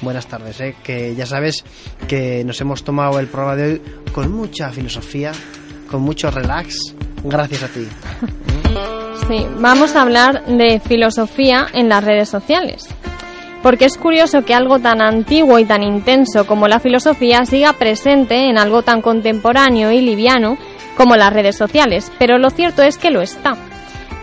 [0.01, 1.65] Buenas tardes, eh, que ya sabes
[2.09, 3.83] que nos hemos tomado el programa de hoy
[4.13, 5.33] con mucha filosofía,
[5.91, 7.87] con mucho relax, gracias a ti.
[9.31, 12.89] Sí, vamos a hablar de filosofía en las redes sociales.
[13.63, 18.49] Porque es curioso que algo tan antiguo y tan intenso como la filosofía siga presente
[18.49, 20.59] en algo tan contemporáneo y liviano
[20.97, 23.57] como las redes sociales, pero lo cierto es que lo está.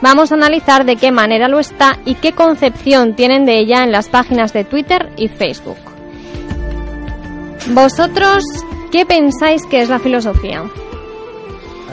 [0.01, 3.93] Vamos a analizar de qué manera lo está y qué concepción tienen de ella en
[3.93, 5.77] las páginas de Twitter y Facebook.
[7.69, 8.43] ¿Vosotros
[8.91, 10.65] qué pensáis que es la filosofía?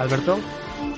[0.01, 0.37] Alberto.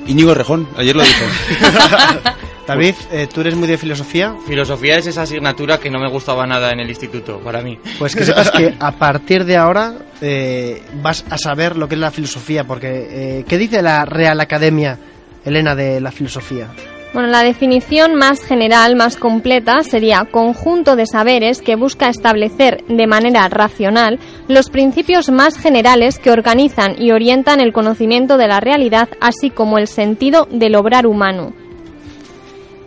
[0.07, 1.25] Íñigo Rejón, ayer lo dijo.
[2.67, 4.35] David, eh, ¿tú eres muy de filosofía?
[4.47, 7.79] Filosofía es esa asignatura que no me gustaba nada en el instituto, para mí.
[7.99, 12.01] Pues que sepas que a partir de ahora eh, vas a saber lo que es
[12.01, 14.99] la filosofía, porque eh, ¿qué dice la Real Academia,
[15.45, 16.69] Elena, de la filosofía?
[17.17, 23.07] Bueno, la definición más general, más completa, sería conjunto de saberes que busca establecer de
[23.07, 29.09] manera racional los principios más generales que organizan y orientan el conocimiento de la realidad,
[29.19, 31.55] así como el sentido del obrar humano.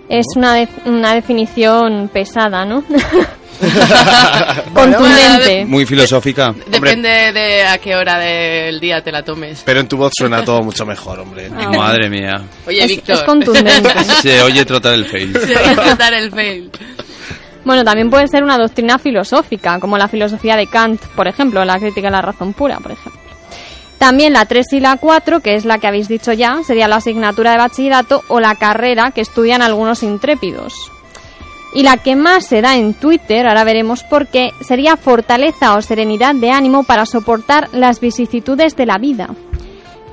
[0.09, 2.83] Es una, de- una definición pesada, ¿no?
[4.73, 5.65] Contundente.
[5.65, 6.53] Muy filosófica.
[6.67, 9.63] Depende de a qué hora del día te la tomes.
[9.65, 11.49] Pero en tu voz suena todo mucho mejor, hombre.
[11.55, 11.69] Ah.
[11.69, 12.41] Madre mía.
[12.67, 13.15] Oye, Es- Víctor.
[13.15, 14.03] es contundente.
[14.21, 15.33] Se oye trotar el fail.
[15.33, 16.71] Se oye tratar el fail.
[17.65, 21.77] Bueno, también puede ser una doctrina filosófica, como la filosofía de Kant, por ejemplo, la
[21.77, 23.18] crítica a la razón pura, por ejemplo.
[23.99, 26.95] También la 3 y la 4, que es la que habéis dicho ya, sería la
[26.95, 30.73] asignatura de bachillerato o la carrera que estudian algunos intrépidos.
[31.75, 35.81] Y la que más se da en Twitter, ahora veremos por qué, sería fortaleza o
[35.83, 39.29] serenidad de ánimo para soportar las vicisitudes de la vida.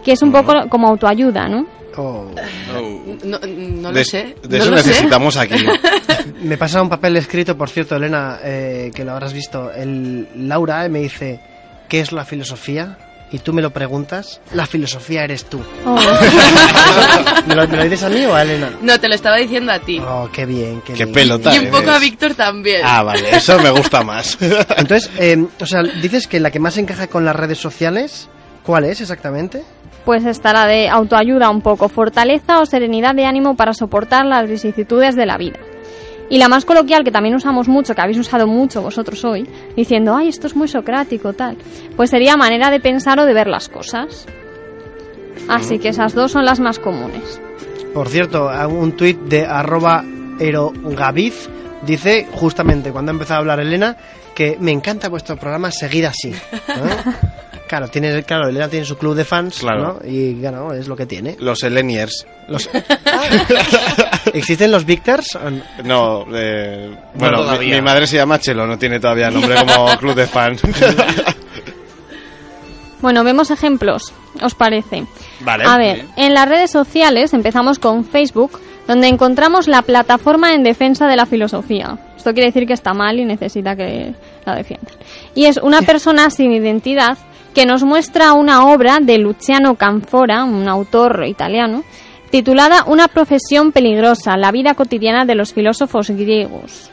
[0.05, 1.67] Que es un poco como autoayuda, ¿no?
[1.97, 4.35] No, no lo De- sé.
[4.43, 4.89] de no eso sé.
[4.89, 5.65] necesitamos aquí.
[6.43, 9.73] Me pasa un papel escrito, por cierto, Elena, eh, que lo habrás visto.
[9.73, 11.41] El Laura eh, me dice,
[11.89, 12.99] ¿qué es la filosofía?
[13.33, 15.61] Y tú me lo preguntas, la filosofía eres tú.
[15.85, 15.97] Oh.
[17.47, 18.71] ¿Me, lo, me lo dices a mí o a Elena?
[18.81, 19.99] No, te lo estaba diciendo a ti.
[19.99, 21.13] Oh, qué bien, qué, Qué bien.
[21.13, 21.95] pelota y un poco eres.
[21.95, 22.83] a Víctor también.
[22.85, 24.39] Ah, vale, eso me gusta más.
[24.77, 28.29] Entonces, eh, o sea, dices que la que más encaja con las redes sociales,
[28.63, 29.63] ¿cuál es exactamente?
[30.05, 34.49] Pues está la de autoayuda un poco, fortaleza o serenidad de ánimo para soportar las
[34.49, 35.59] vicisitudes de la vida.
[36.29, 40.15] Y la más coloquial, que también usamos mucho, que habéis usado mucho vosotros hoy, diciendo,
[40.17, 41.57] ay, esto es muy socrático, tal,
[41.97, 44.27] pues sería manera de pensar o de ver las cosas.
[45.49, 47.41] Así que esas dos son las más comunes.
[47.95, 50.05] Por cierto, un tuit de arroba
[50.39, 51.49] erogaviz
[51.87, 53.97] dice, justamente cuando ha empezado a hablar Elena,
[54.35, 56.33] que me encanta vuestro programa, seguir así.
[56.33, 57.13] ¿no?
[57.69, 59.99] Claro, tiene, claro, Elena tiene su club de fans, Claro.
[60.03, 60.09] ¿no?
[60.09, 61.37] Y claro, es lo que tiene.
[61.41, 62.25] Los Eleniers.
[62.49, 62.71] Los...
[64.33, 65.37] ¿Existen los Victors?
[65.85, 67.75] No, eh, bueno, mi, todavía.
[67.77, 70.63] mi madre se llama Chelo, no tiene todavía nombre como club de fans.
[73.01, 74.13] Bueno, vemos ejemplos,
[74.43, 75.05] ¿os parece?
[75.41, 75.65] Vale.
[75.67, 78.59] A ver, en las redes sociales empezamos con Facebook,
[78.89, 81.99] donde encontramos la plataforma en defensa de la filosofía.
[82.17, 84.15] Esto quiere decir que está mal y necesita que
[84.47, 84.95] la defiendan.
[85.35, 87.19] Y es una persona sin identidad
[87.57, 91.85] que nos muestra una obra de Luciano Canfora, un autor italiano,
[92.29, 96.91] titulada Una profesión peligrosa, la vida cotidiana de los filósofos griegos.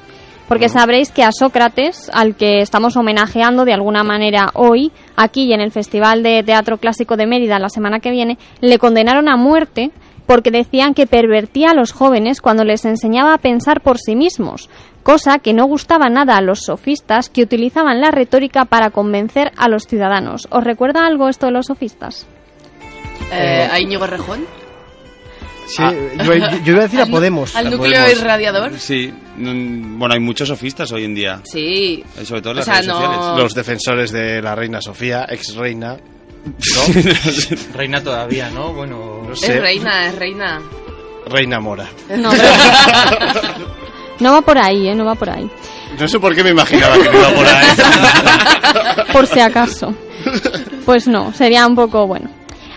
[0.48, 5.54] Porque sabréis que a Sócrates, al que estamos homenajeando de alguna manera hoy, aquí y
[5.54, 9.36] en el Festival de Teatro Clásico de Mérida la semana que viene, le condenaron a
[9.36, 9.92] muerte
[10.26, 14.70] porque decían que pervertía a los jóvenes cuando les enseñaba a pensar por sí mismos,
[15.04, 19.68] cosa que no gustaba nada a los sofistas que utilizaban la retórica para convencer a
[19.68, 20.48] los ciudadanos.
[20.52, 22.26] ¿Os recuerda algo esto de los sofistas?
[23.32, 24.46] Eh, ¿A Íñigo Rejón?
[25.66, 26.34] Sí, yo,
[26.66, 27.56] yo iba a decir a Podemos.
[27.56, 28.12] ¿Al núcleo Podemos.
[28.22, 28.74] irradiador?
[28.80, 29.14] Sí.
[29.38, 31.40] Bueno, hay muchos sofistas hoy en día.
[31.46, 32.04] Sí.
[32.24, 33.42] Sobre todo en O las sea, redes no- sociales.
[33.44, 35.98] Los defensores de la reina Sofía, ex reina.
[37.74, 38.74] Reina todavía, ¿no?
[38.74, 39.60] Bueno, No Es sé.
[39.60, 40.62] reina, es reina.
[41.28, 41.88] Reina Mora.
[42.18, 42.30] No,
[44.20, 44.96] no va por ahí, ¿eh?
[44.96, 45.50] No va por ahí.
[46.00, 47.68] No sé por qué me imaginaba que me iba por ahí.
[49.14, 49.94] por si acaso.
[50.86, 52.30] Pues no, sería un poco bueno.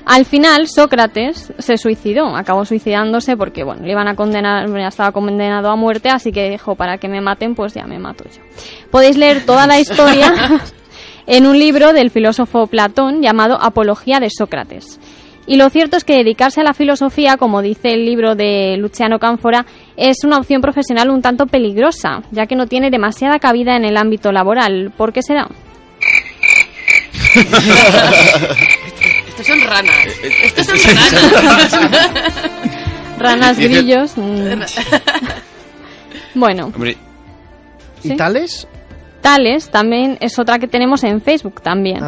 [0.05, 5.11] Al final, Sócrates se suicidó, acabó suicidándose porque, bueno, le iban a condenar, ya estaba
[5.11, 8.41] condenado a muerte, así que dijo, para que me maten, pues ya me mato yo.
[8.93, 10.33] Podéis leer toda la historia
[11.27, 14.99] en un libro del filósofo Platón llamado Apología de Sócrates.
[15.49, 19.18] Y lo cierto es que dedicarse a la filosofía, como dice el libro de Luciano
[19.20, 19.64] Cánfora,
[19.97, 23.97] es una opción profesional un tanto peligrosa, ya que no tiene demasiada cabida en el
[23.97, 24.93] ámbito laboral.
[24.97, 25.49] ¿Por qué será?
[29.29, 30.07] Estos son ranas.
[30.22, 30.79] Eh, Estos son
[31.33, 31.72] ranas.
[33.18, 34.12] Ranas, grillos.
[36.35, 36.97] Bueno, Hombre,
[38.03, 38.16] ¿Y ¿Sí?
[38.16, 38.68] tales?
[39.70, 41.99] También es otra que tenemos en Facebook también.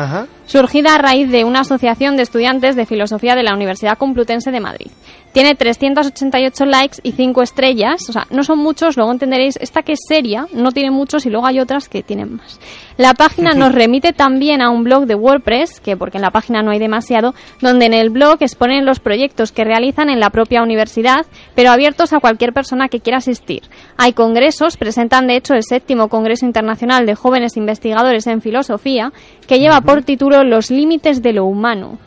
[0.49, 4.61] Surgida a raíz de una asociación de estudiantes de filosofía de la Universidad Complutense de
[4.61, 4.91] Madrid.
[5.33, 9.93] Tiene 388 likes y 5 estrellas, o sea, no son muchos, luego entenderéis, esta que
[9.93, 12.59] es seria, no tiene muchos y luego hay otras que tienen más.
[12.97, 16.63] La página nos remite también a un blog de WordPress, que porque en la página
[16.63, 20.63] no hay demasiado, donde en el blog exponen los proyectos que realizan en la propia
[20.63, 23.63] universidad, pero abiertos a cualquier persona que quiera asistir.
[23.99, 29.13] Hay congresos, presentan de hecho el séptimo Congreso Internacional de Jóvenes Investigadores en Filosofía,
[29.47, 31.99] que lleva por título Los Límites de lo Humano.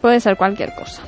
[0.00, 1.02] Puede ser cualquier cosa.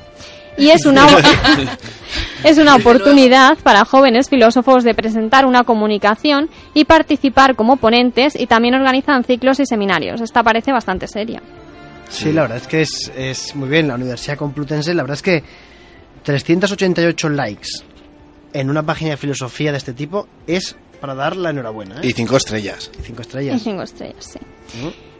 [0.59, 1.07] Y es una,
[2.44, 8.47] es una oportunidad para jóvenes filósofos de presentar una comunicación y participar como ponentes y
[8.47, 10.20] también organizan ciclos y seminarios.
[10.20, 11.42] Esta parece bastante seria.
[12.09, 13.88] Sí, la verdad es que es, es muy bien.
[13.88, 15.44] La Universidad Complutense, la verdad es que
[16.22, 17.68] 388 likes
[18.53, 21.97] en una página de filosofía de este tipo es para dar la enhorabuena.
[21.97, 22.07] ¿eh?
[22.07, 22.90] Y cinco estrellas.
[22.99, 23.62] Y cinco Y estrellas.
[23.62, 24.38] cinco estrellas, sí.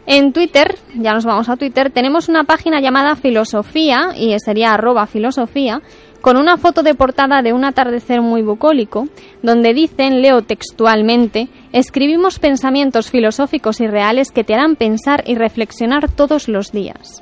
[0.09, 5.05] En Twitter, ya nos vamos a Twitter, tenemos una página llamada Filosofía, y sería arroba
[5.05, 5.81] filosofía,
[6.21, 9.09] con una foto de portada de un atardecer muy bucólico,
[9.43, 16.09] donde dicen, leo textualmente, escribimos pensamientos filosóficos y reales que te harán pensar y reflexionar
[16.09, 17.21] todos los días.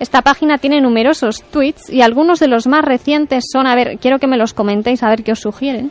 [0.00, 4.18] Esta página tiene numerosos tweets y algunos de los más recientes son, a ver, quiero
[4.18, 5.90] que me los comentéis a ver qué os sugieren.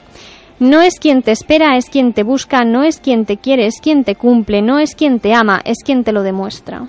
[0.59, 3.81] No es quien te espera, es quien te busca, no es quien te quiere, es
[3.81, 6.87] quien te cumple, no es quien te ama, es quien te lo demuestra.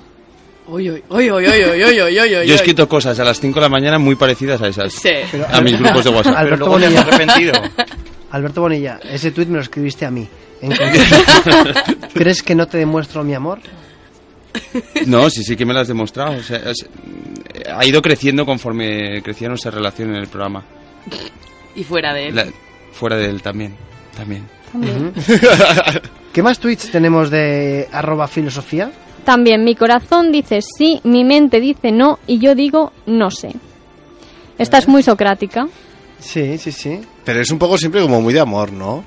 [0.69, 4.61] Oy, oy, oy, Yo he escrito cosas a las 5 de la mañana muy parecidas
[4.63, 4.93] a esas.
[4.93, 5.11] Sí.
[5.49, 6.37] A mis grupos de WhatsApp.
[6.37, 7.01] Alberto Bonilla.
[7.01, 7.53] arrepentido.
[8.31, 10.27] Alberto Bonilla, ese tuit me lo escribiste a mí.
[12.15, 13.61] ¿Crees que no te demuestro mi amor?
[15.07, 16.37] No, sí, sí que me lo has demostrado.
[16.39, 16.61] O sea,
[17.73, 20.65] ha ido creciendo conforme crecía nuestra relación en el programa.
[21.77, 22.53] Y fuera de él
[22.97, 23.75] fuera de él también.
[24.17, 24.49] También.
[24.73, 25.13] También.
[26.33, 28.91] ¿Qué más tweets tenemos de arroba filosofía?
[29.25, 33.53] También mi corazón dice sí, mi mente dice no y yo digo no sé.
[34.59, 35.69] Esta es muy socrática.
[36.19, 37.01] Sí, sí, sí.
[37.25, 39.05] Pero es un poco siempre como muy de amor, ¿no?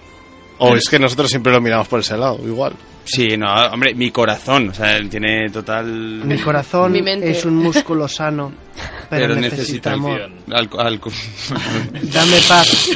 [0.60, 2.74] O es que nosotros siempre lo miramos por ese lado, igual.
[3.05, 5.86] Sí, no, hombre, mi corazón, o sea, él tiene total...
[5.88, 7.32] Mi corazón Mi mente.
[7.32, 8.51] es un músculo sano,
[9.10, 10.22] pero, necesita, amor.
[10.51, 10.99] al- al-
[12.03, 12.89] Dame paz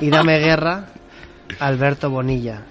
[0.00, 0.86] y dame guerra,
[1.58, 2.62] Alberto Bonilla.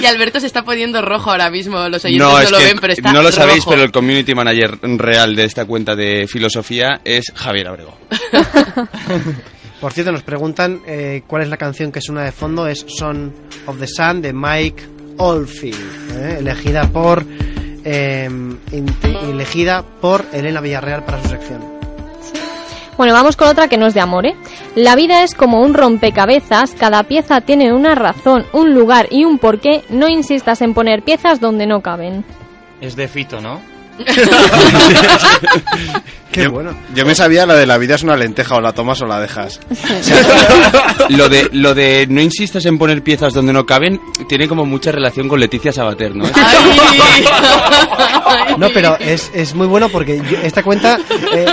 [0.00, 1.88] Y Alberto se está poniendo rojo ahora mismo.
[1.88, 3.70] Los oyentes No, no, es lo que ven, pero está no lo sabéis, rojo.
[3.70, 7.96] pero el community manager real de esta cuenta de filosofía es Javier Abrego.
[9.84, 12.66] Por cierto, nos preguntan eh, cuál es la canción que suena de fondo.
[12.66, 13.30] Es Son
[13.66, 14.82] of the Sun de Mike
[15.18, 16.36] Oldfield, ¿eh?
[16.38, 17.22] elegida por
[17.84, 18.24] eh,
[18.72, 21.60] in- elegida por Elena Villarreal para su sección.
[22.96, 24.34] Bueno, vamos con otra que no es de amor, ¿eh?
[24.74, 29.36] La vida es como un rompecabezas, cada pieza tiene una razón, un lugar y un
[29.36, 29.84] porqué.
[29.90, 32.24] No insistas en poner piezas donde no caben.
[32.80, 33.60] Es de Fito, ¿no?
[36.32, 36.74] Qué yo, bueno.
[36.96, 39.20] Yo me sabía la de la vida es una lenteja, o la tomas o la
[39.20, 39.60] dejas.
[41.10, 44.90] lo de lo de no insistas en poner piezas donde no caben tiene como mucha
[44.90, 46.24] relación con Leticia Sabater, ¿no?
[48.58, 50.98] No, pero es, es muy bueno porque yo- esta cuenta
[51.34, 51.46] eh,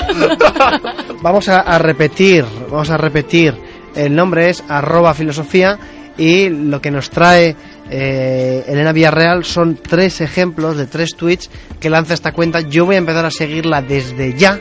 [1.21, 3.55] vamos a, a repetir, vamos a repetir.
[3.95, 5.77] El nombre es arroba filosofía
[6.17, 7.55] y lo que nos trae
[7.91, 12.61] eh, Elena Villarreal son tres ejemplos de tres tweets que lanza esta cuenta.
[12.61, 14.59] Yo voy a empezar a seguirla desde ya,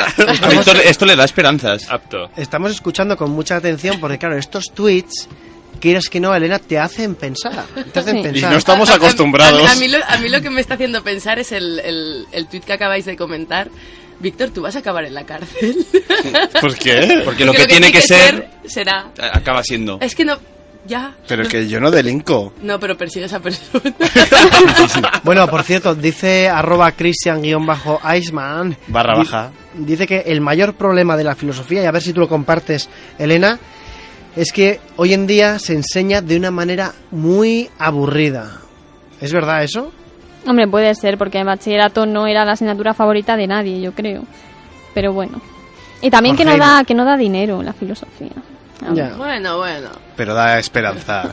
[0.45, 1.91] a Víctor esto le da esperanzas.
[1.91, 2.29] Apto.
[2.37, 5.31] Estamos escuchando con mucha atención porque, claro, estos tweets,
[5.83, 7.65] quieres que no, Elena, te hacen pensar.
[7.93, 8.23] Te hacen Sí.
[8.23, 8.51] pensar.
[8.51, 9.61] Y no estamos A- a- acostumbrados.
[9.71, 11.79] A, mí, a mí lo, a mí lo que me está haciendo pensar es el,
[11.81, 13.69] el, el tuit que acabáis de comentar.
[14.21, 15.85] Víctor, tú vas a acabar en la cárcel.
[16.61, 17.23] ¿Por qué?
[17.25, 19.11] Porque lo que tiene que ser será.
[19.33, 19.99] acaba siendo.
[20.01, 20.39] Es que no.
[20.85, 21.15] Ya.
[21.29, 22.55] Pero que yo no delinco.
[22.63, 23.83] No, pero persigue a esa persona.
[25.25, 28.77] Bueno, por cierto, dice arroba Christian-Iceman.
[28.89, 29.51] Barra baja.
[29.75, 32.89] Dice que el mayor problema de la filosofía, y a ver si tú lo compartes,
[33.19, 33.59] Elena,
[34.37, 38.61] es que hoy en día se enseña de una manera muy aburrida.
[39.21, 39.93] ¿Es verdad eso?
[40.47, 44.25] Hombre, puede ser, porque el bachillerato no era la asignatura favorita de nadie, yo creo.
[44.95, 45.41] Pero bueno.
[46.01, 48.33] Y también que no, da, que no da dinero la filosofía.
[49.17, 49.91] Bueno, bueno.
[50.17, 51.23] Pero da esperanza.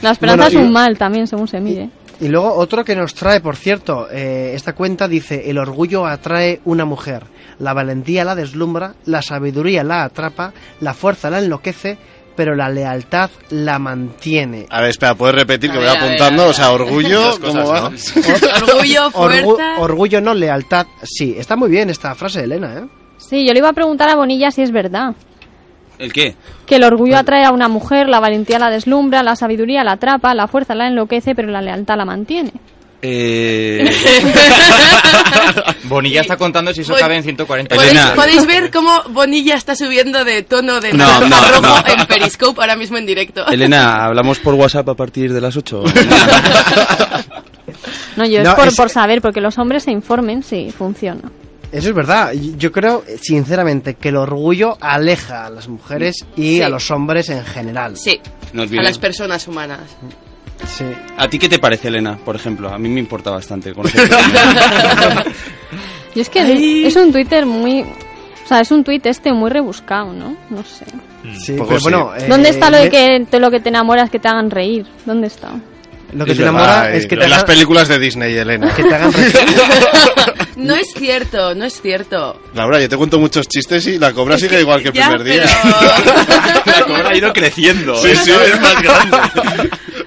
[0.00, 1.90] La esperanza Bueno, es un mal también, según se mire.
[2.20, 6.60] Y luego otro que nos trae, por cierto, eh, esta cuenta dice, el orgullo atrae
[6.64, 7.24] una mujer,
[7.58, 11.98] la valentía la deslumbra, la sabiduría la atrapa, la fuerza la enloquece,
[12.34, 14.66] pero la lealtad la mantiene.
[14.70, 16.42] A ver, espera, ¿puedes repetir que A voy ver, a ver, apuntando?
[16.42, 16.50] a ver.
[16.52, 17.80] O sea, orgullo, cosas, ¿cómo va?
[17.80, 17.86] ¿no?
[18.66, 21.34] Orgullo, Orgu- orgullo no, lealtad sí.
[21.38, 22.84] Está muy bien esta frase de Elena, ¿eh?
[23.18, 25.14] Sí, yo le iba a preguntar a Bonilla si es verdad.
[25.98, 26.34] ¿El qué?
[26.66, 30.34] Que el orgullo atrae a una mujer, la valentía la deslumbra, la sabiduría la atrapa,
[30.34, 32.52] la fuerza la enloquece, pero la lealtad la mantiene.
[33.02, 33.84] Eh...
[35.84, 38.14] Bonilla está contando si eso cabe en 140 ¿Podéis, Elena.
[38.14, 41.76] podéis ver cómo Bonilla está subiendo de tono de No, no, rojo no.
[41.86, 43.46] en Periscope ahora mismo en directo.
[43.48, 45.84] Elena, ¿hablamos por WhatsApp a partir de las 8?
[48.16, 51.20] No, yo No, es, por, es- por saber, porque los hombres se informen si funciona.
[51.72, 52.32] Eso es verdad.
[52.56, 56.62] Yo creo, sinceramente, que el orgullo aleja a las mujeres y Sí.
[56.62, 57.96] a los hombres en general.
[57.96, 58.20] Sí,
[58.52, 59.80] Nos a las personas humanas.
[60.66, 60.84] Sí.
[61.18, 62.72] ¿A ti qué te parece, Elena, por ejemplo?
[62.72, 64.08] A mí me importa bastante conocer.
[66.14, 67.82] Y es que es un Twitter muy...
[67.82, 70.34] O sea, es un tweet este muy rebuscado, ¿no?
[70.48, 70.86] No sé.
[71.38, 71.82] Sí, Poco pero sí.
[71.90, 74.50] bueno, eh, ¿Dónde está lo de que te, lo que te enamoras que te hagan
[74.50, 74.86] reír?
[75.04, 75.50] ¿Dónde está?
[76.14, 78.34] Lo que Es te verdad, enamora eh, es que te las hagan, películas de Disney,
[78.34, 78.72] Elena.
[78.74, 79.34] que te hagan reír.
[80.56, 82.40] No es cierto, no es cierto.
[82.54, 85.24] Laura, yo te cuento muchos chistes y la cobra sigue igual que el Ya, primer
[85.24, 85.44] día.
[86.66, 87.94] La cobra ha ido creciendo.
[87.96, 88.16] Sí, ¿eh?
[88.16, 89.16] sí, es más grande.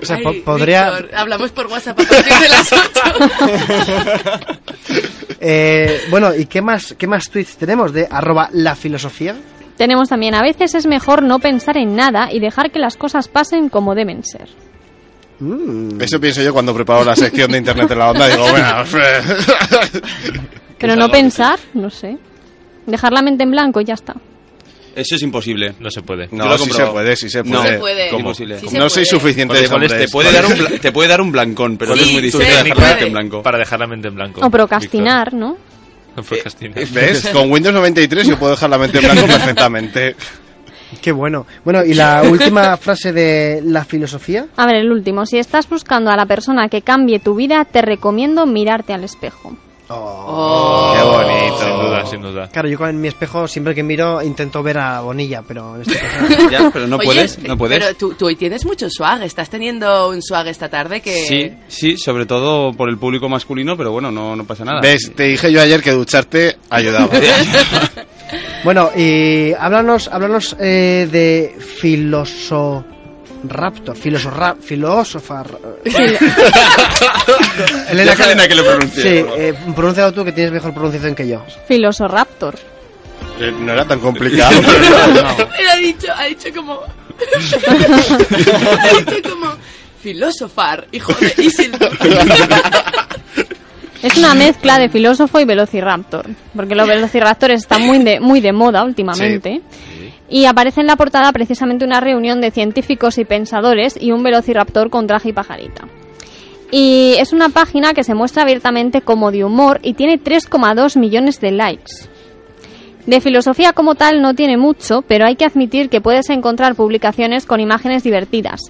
[0.01, 0.89] O sea, Ay, po- podría...
[0.91, 2.79] Víctor, hablamos por WhatsApp a partir de las 8.
[5.41, 9.35] Eh, bueno, ¿y qué más, qué más tweets tenemos de arroba la filosofía?
[9.77, 13.29] Tenemos también, a veces es mejor no pensar en nada y dejar que las cosas
[13.29, 14.49] pasen como deben ser.
[15.39, 16.01] Mm.
[16.01, 18.27] Eso pienso yo cuando preparo la sección de Internet en la onda.
[18.27, 18.83] Digo, bueno,
[20.77, 22.17] Pero no pensar, no sé.
[22.85, 24.15] Dejar la mente en blanco y ya está.
[24.95, 25.75] Eso es imposible.
[25.79, 26.27] No se puede.
[26.31, 27.73] No, sí se puede, sí se No, puede.
[27.73, 28.09] se puede.
[28.09, 28.33] ¿Cómo?
[28.33, 29.05] Sí se no soy puede.
[29.05, 29.91] suficiente es- hombres.
[29.97, 32.67] te puede dar un te puede dar un blancón, pero Sí, es muy difícil dejar
[32.77, 33.43] la mente en blanco.
[33.43, 34.41] Para dejar la mente en blanco.
[34.45, 35.57] O procrastinar, ¿no?
[36.15, 36.25] Víctor.
[36.25, 36.85] Procrastinar.
[36.89, 37.29] ¿Ves?
[37.31, 40.15] Con Windows 93 yo puedo dejar la mente en blanco perfectamente.
[41.01, 41.45] Qué bueno.
[41.63, 44.47] Bueno, y la última frase de la filosofía.
[44.55, 45.25] A ver, el último.
[45.25, 49.55] Si estás buscando a la persona que cambie tu vida, te recomiendo mirarte al espejo.
[49.89, 50.93] Oh.
[50.95, 51.59] Qué bonito.
[51.59, 52.47] Sin duda, sin duda.
[52.49, 55.97] Claro, yo con mi espejo siempre que miro intento ver a Bonilla, pero en este
[55.99, 56.49] caso...
[56.51, 57.79] Ya, pero no Oye, puedes, no puedes.
[57.79, 59.23] Pero tú, tú hoy tienes mucho swag.
[59.23, 61.25] Estás teniendo un swag esta tarde que...
[61.25, 64.79] Sí, sí, sobre todo por el público masculino, pero bueno, no, no pasa nada.
[64.81, 65.11] ¿Ves?
[65.15, 67.09] Te dije yo ayer que ducharte ayudaba.
[68.63, 72.98] Bueno, y háblanos, háblanos eh, de filosoraptor,
[73.95, 75.43] filosorra, filósofa...
[77.93, 81.27] Deja a Elena que lo pronuncie, Sí, eh, pronúncialo tú que tienes mejor pronunciación que
[81.27, 81.43] yo.
[81.67, 82.55] Filosoraptor.
[83.39, 84.59] Eh, No era tan complicado.
[85.59, 86.79] Él ha dicho, ha dicho como...
[88.79, 89.47] ha dicho como...
[90.01, 91.89] Filosofar, hijo de Isildur.
[94.01, 96.25] Es una mezcla de filósofo y velociraptor.
[96.55, 99.61] Porque los velociraptores están muy de, muy de moda últimamente.
[100.29, 104.89] Y aparece en la portada precisamente una reunión de científicos y pensadores y un velociraptor
[104.89, 105.87] con traje y pajarita.
[106.71, 111.41] Y es una página que se muestra abiertamente como de humor y tiene 3,2 millones
[111.41, 111.93] de likes.
[113.07, 117.47] De filosofía como tal no tiene mucho, pero hay que admitir que puedes encontrar publicaciones
[117.47, 118.61] con imágenes divertidas.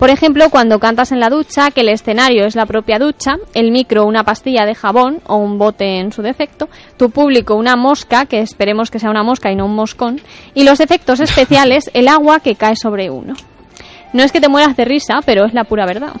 [0.00, 3.70] Por ejemplo, cuando cantas en la ducha, que el escenario es la propia ducha, el
[3.70, 8.24] micro una pastilla de jabón o un bote en su defecto, tu público una mosca,
[8.24, 10.18] que esperemos que sea una mosca y no un moscón,
[10.54, 13.34] y los efectos especiales el agua que cae sobre uno.
[14.14, 16.14] No es que te mueras de risa, pero es la pura verdad.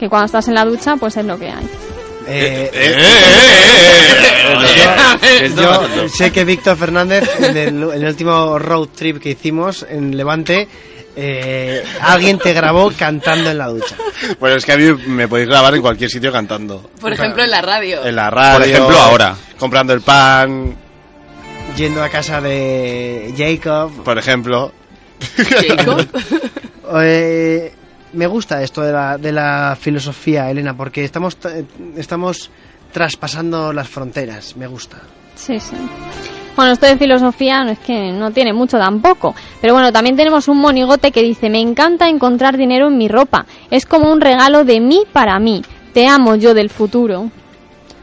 [0.00, 1.64] Que cuando estás en la ducha, pues es lo que hay.
[2.26, 2.96] Eh, eh,
[5.56, 9.86] yo, yo sé que Víctor Fernández, en el, en el último road trip que hicimos
[9.88, 10.66] en Levante,
[11.16, 13.96] eh, alguien te grabó cantando en la ducha.
[14.38, 16.90] Bueno, es que a mí me podéis grabar en cualquier sitio cantando.
[17.00, 18.04] Por ejemplo, en la radio.
[18.04, 18.58] En la radio.
[18.58, 19.34] Por ejemplo, ahora.
[19.58, 20.76] Comprando el pan,
[21.76, 24.02] Yendo a casa de Jacob.
[24.04, 24.72] por ejemplo.
[25.36, 26.06] Jacob.
[27.02, 27.72] Eh,
[28.12, 31.64] me gusta esto de la, de la filosofía, Elena, porque estamos, t-
[31.96, 32.48] estamos
[32.92, 34.56] traspasando las fronteras.
[34.56, 34.98] Me gusta.
[35.34, 35.74] Sí, sí.
[36.56, 39.34] Bueno, esto de filosofía no es que no tiene mucho tampoco.
[39.60, 43.44] Pero bueno, también tenemos un monigote que dice, me encanta encontrar dinero en mi ropa.
[43.70, 45.62] Es como un regalo de mí para mí.
[45.92, 47.30] Te amo yo del futuro.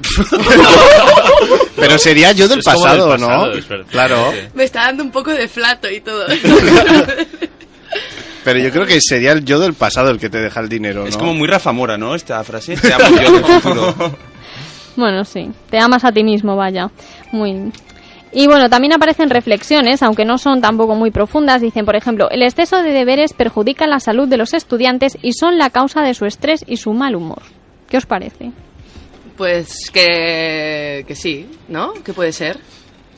[1.75, 3.85] Pero sería yo del pasado, del pasado, ¿no?
[3.89, 4.31] Claro.
[4.53, 6.25] Me está dando un poco de flato y todo.
[8.43, 11.03] Pero yo creo que sería el yo del pasado el que te deja el dinero,
[11.03, 11.07] ¿no?
[11.07, 12.13] Es como muy Rafa Mora, ¿no?
[12.13, 12.75] Esta frase.
[12.75, 13.95] Te amo yo del futuro.
[14.95, 15.49] Bueno, sí.
[15.69, 16.89] Te amas a ti mismo, vaya.
[17.31, 17.71] Muy...
[18.33, 21.61] Y bueno, también aparecen reflexiones, aunque no son tampoco muy profundas.
[21.61, 25.57] Dicen, por ejemplo, el exceso de deberes perjudica la salud de los estudiantes y son
[25.57, 27.43] la causa de su estrés y su mal humor.
[27.87, 28.51] ¿Qué os parece?
[29.37, 31.93] Pues que, que sí, ¿no?
[32.03, 32.57] ¿Qué puede ser?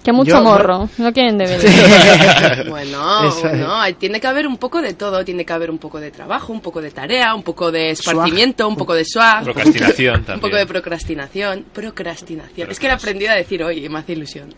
[0.06, 0.88] Que mucho Yo- morro.
[1.00, 1.66] No quieren deberes.
[2.70, 5.80] Bueno, Eso bueno, hay- tiene que haber un poco de todo, tiene que haber un
[5.80, 9.44] poco de trabajo, un poco de tarea, un poco de esparcimiento, un poco de swag,
[9.44, 10.42] Procrastinación un también.
[10.42, 12.70] poco de procrastinación, procrastinación.
[12.70, 14.54] Es que lo he aprendido a decir hoy y me hace ilusión.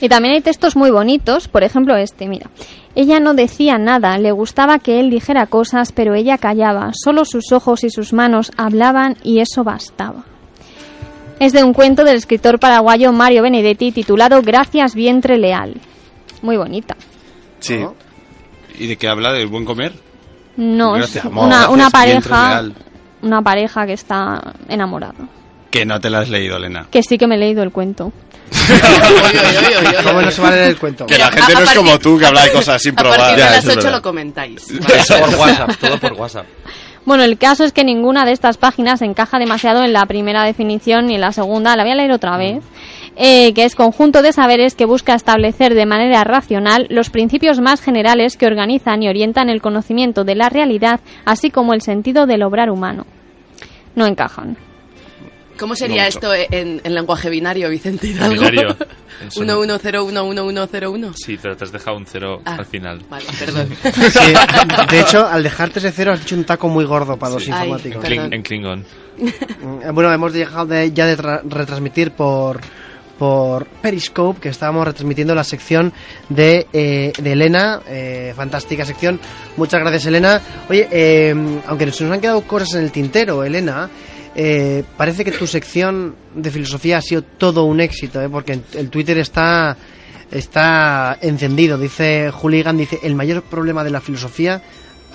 [0.00, 2.48] Y también hay textos muy bonitos, por ejemplo este, mira.
[2.94, 6.90] Ella no decía nada, le gustaba que él dijera cosas, pero ella callaba.
[6.94, 10.24] Solo sus ojos y sus manos hablaban y eso bastaba.
[11.40, 15.74] Es de un cuento del escritor paraguayo Mario Benedetti titulado Gracias vientre leal.
[16.42, 16.96] Muy bonita.
[17.60, 17.78] Sí.
[18.78, 19.32] ¿Y de qué habla?
[19.32, 19.92] ¿Del buen comer?
[20.56, 22.62] No, Gracias, es amor, una, gracias, una pareja,
[23.22, 25.14] una pareja que está enamorada.
[25.70, 26.86] Que no te la has leído, Elena.
[26.90, 28.12] Que sí que me he leído el cuento.
[30.04, 31.06] ¿Cómo no se vale el cuento?
[31.06, 32.96] Que la gente a- no a es como tú, que habla de cosas sin A
[33.02, 33.18] probar.
[33.18, 33.98] partir de Ya, las eso es 8 verdad.
[33.98, 34.66] lo comentáis.
[34.66, 36.46] Por WhatsApp, todo por WhatsApp.
[37.04, 41.06] Bueno, el caso es que ninguna de estas páginas encaja demasiado en la primera definición
[41.06, 41.74] ni en la segunda.
[41.76, 42.62] La voy a leer otra vez.
[43.20, 47.80] eh, que es conjunto de saberes que busca establecer de manera racional los principios más
[47.80, 52.44] generales que organizan y orientan el conocimiento de la realidad, así como el sentido del
[52.44, 53.06] obrar humano.
[53.96, 54.56] No encajan.
[55.58, 58.34] ¿Cómo sería No esto en, en lenguaje binario, Vicente Hidalgo?
[58.34, 58.76] Binario.
[59.20, 61.12] En son- 11011101.
[61.16, 62.56] Sí, pero te has dejado un cero Ah.
[62.58, 63.02] al final.
[63.10, 63.68] Vale, perdón.
[63.82, 64.32] Sí,
[64.90, 67.50] de hecho, al dejarte ese cero has hecho un taco muy gordo para los Sí.
[67.52, 68.04] Ay, informáticos.
[68.04, 68.84] Kling- en Klingon.
[69.18, 72.60] Mm, Bueno, hemos dejado de, ya de tra- retransmitir por
[73.18, 75.92] por Periscope, que estábamos retransmitiendo la sección
[76.28, 79.18] de, eh, de Elena, eh, fantástica sección.
[79.56, 80.40] Muchas gracias, Elena.
[80.70, 81.34] Oye, eh,
[81.66, 83.90] aunque se nos han quedado cosas en el tintero, Elena,
[84.40, 88.28] eh, parece que tu sección de filosofía ha sido todo un éxito, ¿eh?
[88.28, 89.76] porque el Twitter está
[90.30, 91.76] está encendido.
[91.76, 94.62] Dice Hooligan, dice, el mayor problema de la filosofía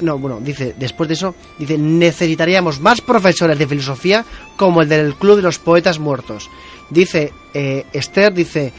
[0.01, 4.25] no, bueno, dice, después de eso, dice, necesitaríamos más profesores de filosofía
[4.57, 6.49] como el del Club de los Poetas Muertos.
[6.89, 8.73] Dice, eh, Esther, dice,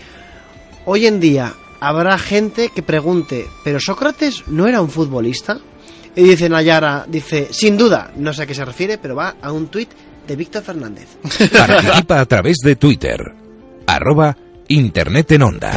[0.84, 5.58] hoy en día habrá gente que pregunte, ¿pero Sócrates no era un futbolista?
[6.14, 9.52] Y dice Nayara, dice, sin duda, no sé a qué se refiere, pero va a
[9.52, 9.88] un tuit
[10.26, 11.16] de Víctor Fernández.
[11.52, 13.20] Participa a través de Twitter.
[13.86, 14.36] Arroba
[14.68, 15.72] Internet en Onda.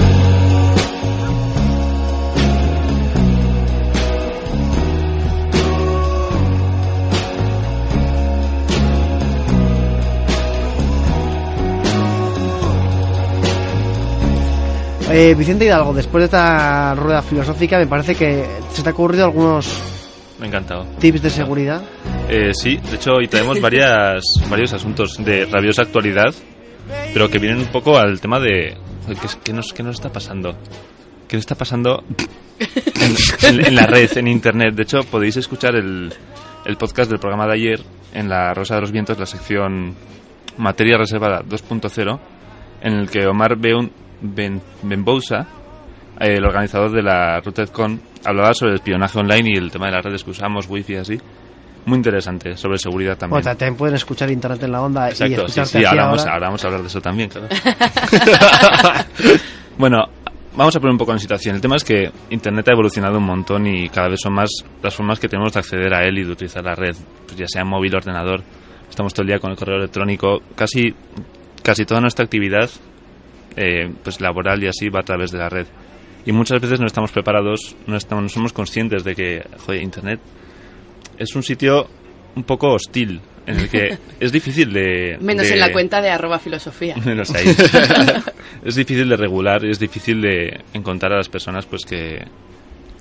[15.10, 19.24] Eh, Vicente Hidalgo, después de esta rueda filosófica, me parece que se te ha ocurrido
[19.24, 19.80] algunos
[20.38, 20.86] Me ha encantado.
[21.00, 21.82] tips de seguridad.
[22.30, 26.34] Eh, sí, de hecho hoy traemos varias, varios asuntos de rabiosa actualidad,
[27.14, 28.76] pero que vienen un poco al tema de
[29.08, 30.58] ¿qué, qué nos, qué nos está pasando?
[31.28, 32.04] ¿Qué nos está pasando
[33.44, 34.76] en la red, en internet?
[34.76, 36.14] De hecho, podéis escuchar el,
[36.66, 37.80] el podcast del programa de ayer
[38.14, 39.96] en la Rosa de los Vientos, la sección
[40.58, 42.20] Materia Reservada 2.0,
[42.82, 43.92] en el que Omar Beun,
[44.22, 45.48] ben, Benbousa,
[46.20, 49.94] eh, el organizador de la RootedCon, hablaba sobre el espionaje online y el tema de
[49.94, 51.20] las redes que usamos, wifi y así.
[51.88, 53.42] Muy interesante, sobre seguridad también.
[53.42, 56.04] Bueno, también pueden escuchar Internet en la onda y Exacto, sí, escucharte sí, aquí ahora
[56.04, 56.34] vamos, ahora.
[56.34, 57.48] ahora vamos a hablar de eso también, claro.
[59.78, 60.04] bueno,
[60.58, 61.56] vamos a poner un poco en situación.
[61.56, 64.50] El tema es que Internet ha evolucionado un montón y cada vez son más
[64.84, 66.94] las formas que tenemos de acceder a él y de utilizar la red,
[67.26, 68.42] pues ya sea móvil, ordenador.
[68.90, 70.42] Estamos todo el día con el correo electrónico.
[70.58, 70.94] Casi,
[71.64, 72.70] casi toda nuestra actividad,
[73.56, 75.68] eh, pues laboral y así, va a través de la red.
[76.26, 80.20] Y muchas veces no estamos preparados, no, estamos, no somos conscientes de que, joder, Internet
[81.18, 81.88] es un sitio
[82.36, 85.18] un poco hostil, en el que es difícil de...
[85.20, 86.96] Menos de- en la cuenta de arroba filosofía.
[87.06, 87.46] Menos ahí.
[88.66, 92.24] es difícil de regular, es difícil de encontrar a las personas pues que,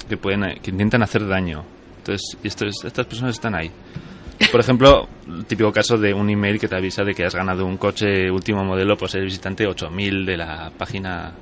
[0.09, 1.65] que pueden que intentan hacer daño.
[1.99, 3.71] Entonces, y estos- estas personas están ahí.
[4.53, 7.65] Por ejemplo, el típico caso de un email que te avisa de que has ganado
[7.65, 11.33] un coche último modelo por ser visitante 8000 de la página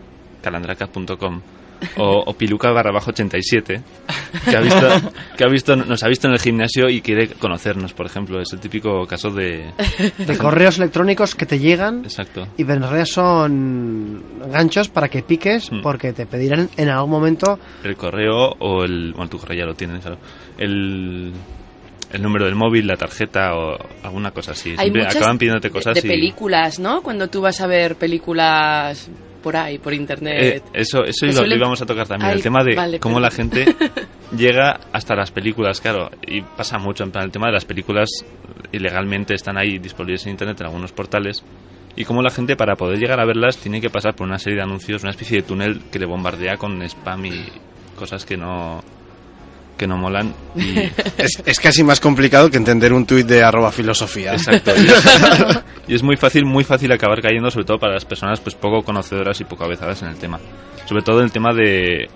[0.41, 1.41] calandraca.com
[1.97, 3.83] o, o piluca barra bajo 87
[4.49, 4.89] que ha visto
[5.37, 8.53] que ha visto nos ha visto en el gimnasio y quiere conocernos por ejemplo es
[8.53, 9.71] el típico caso de
[10.19, 15.71] De correos electrónicos que te llegan exacto y en realidad son ganchos para que piques
[15.71, 15.83] Mm.
[15.83, 19.75] porque te pedirán en algún momento el correo o el bueno tu correo ya lo
[19.75, 20.19] tienes claro
[20.59, 21.33] el
[22.13, 25.73] el número del móvil la tarjeta o alguna cosa así Hay siempre acaban pidiéndote de-
[25.73, 27.03] cosas de, y películas, ¿no?
[27.03, 29.09] Cuando tú vas a ver películas
[29.45, 30.65] por ahí, por Eh, internet.
[30.73, 33.31] eso eso Te lo, íbamos a tocar también Ay, el tema de vale, cómo la
[33.31, 33.67] gente
[34.37, 38.09] llega hasta las películas claro y pasa mucho en plan el tema de las películas
[38.73, 41.45] ilegalmente están ahí disponibles en internet en algunos portales
[41.95, 44.57] y cómo la gente para poder llegar a verlas tiene que pasar por una serie
[44.57, 47.45] de anuncios una especie de túnel que le bombardea con spam y
[47.97, 48.83] cosas que no
[49.77, 50.79] que no molan y
[51.19, 54.33] Es, es casi más complicado que entender un tuit de arroba filosofía.
[54.33, 54.73] Exacto.
[54.77, 55.05] Y es,
[55.89, 58.83] y es muy fácil, muy fácil acabar cayendo, sobre todo para las personas pues poco
[58.83, 60.39] conocedoras y poco avezadas en el tema.
[60.87, 62.09] Sobre todo en el tema de,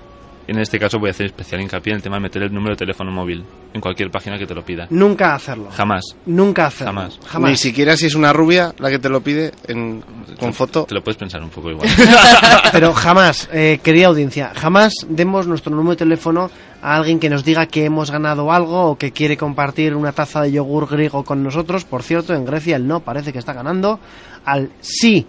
[0.48, 2.74] en este caso voy a hacer especial hincapié en el tema de meter el número
[2.74, 3.44] de teléfono móvil
[3.74, 4.86] en cualquier página que te lo pida.
[4.88, 5.68] nunca hacerlo.
[5.70, 6.16] Jamás.
[6.24, 6.94] Nunca hacerlo.
[6.94, 7.20] Jamás.
[7.26, 7.50] Jamás.
[7.50, 10.02] Ni siquiera si es una rubia la que te lo pide en,
[10.40, 10.84] con foto.
[10.84, 11.86] Te lo puedes pensar un poco igual.
[12.72, 16.50] Pero jamás, eh, querida audiencia, jamás demos nuestro número de teléfono
[16.82, 20.42] a alguien que nos diga que hemos ganado algo o que quiere compartir una taza
[20.42, 21.84] de yogur griego con nosotros.
[21.84, 23.98] Por cierto, en Grecia el no parece que está ganando
[24.44, 25.26] al sí.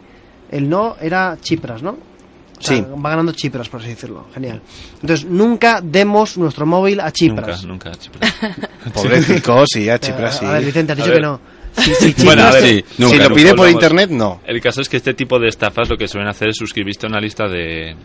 [0.52, 1.92] El no era Chipras, ¿no?
[1.92, 2.86] O sea, Sí.
[3.04, 4.26] Va ganando Chipras, por así decirlo.
[4.34, 4.62] Genial.
[5.02, 7.64] Entonces, nunca demos nuestro móvil a Chipras.
[7.66, 8.34] Nunca, nunca, Chipras.
[8.94, 10.46] Pobrecito, sí, a Chipras sí.
[10.46, 11.40] A ver, Vicente, has A dicho que no.
[11.78, 14.42] Sí, sí, Bueno, a Chipras- ver, Sí, nunca, si lo nunca, pide por internet, no.
[14.46, 17.10] El caso es que este tipo de estafas lo que suelen hacer es suscribirte a
[17.10, 17.96] una lista de,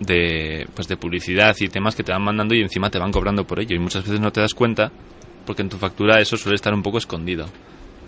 [0.00, 3.44] de, pues de publicidad y temas que te van mandando y encima te van cobrando
[3.46, 3.76] por ello.
[3.76, 4.90] Y muchas veces no te das cuenta
[5.46, 7.46] porque en tu factura eso suele estar un poco escondido.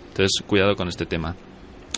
[0.09, 1.35] Entonces, cuidado con este tema.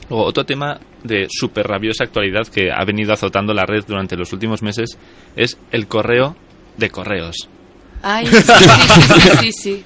[0.10, 4.34] Luego, otro tema de súper rabiosa actualidad que ha venido azotando la red durante los
[4.34, 4.98] últimos meses
[5.36, 6.36] es el correo
[6.78, 7.48] de correos.
[8.02, 9.86] Ay, sí, sí, sí, sí.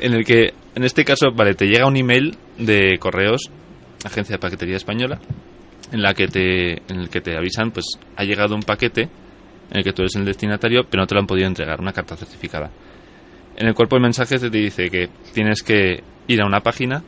[0.00, 3.50] En el que, en este caso, vale, te llega un email de correos,
[4.04, 5.20] agencia de paquetería española,
[5.90, 9.08] en la que te, en el que te avisan, pues ha llegado un paquete
[9.70, 11.92] en el que tú eres el destinatario, pero no te lo han podido entregar, una
[11.92, 12.70] carta certificada.
[13.56, 17.02] En el cuerpo del mensaje te dice que tienes que ir a una página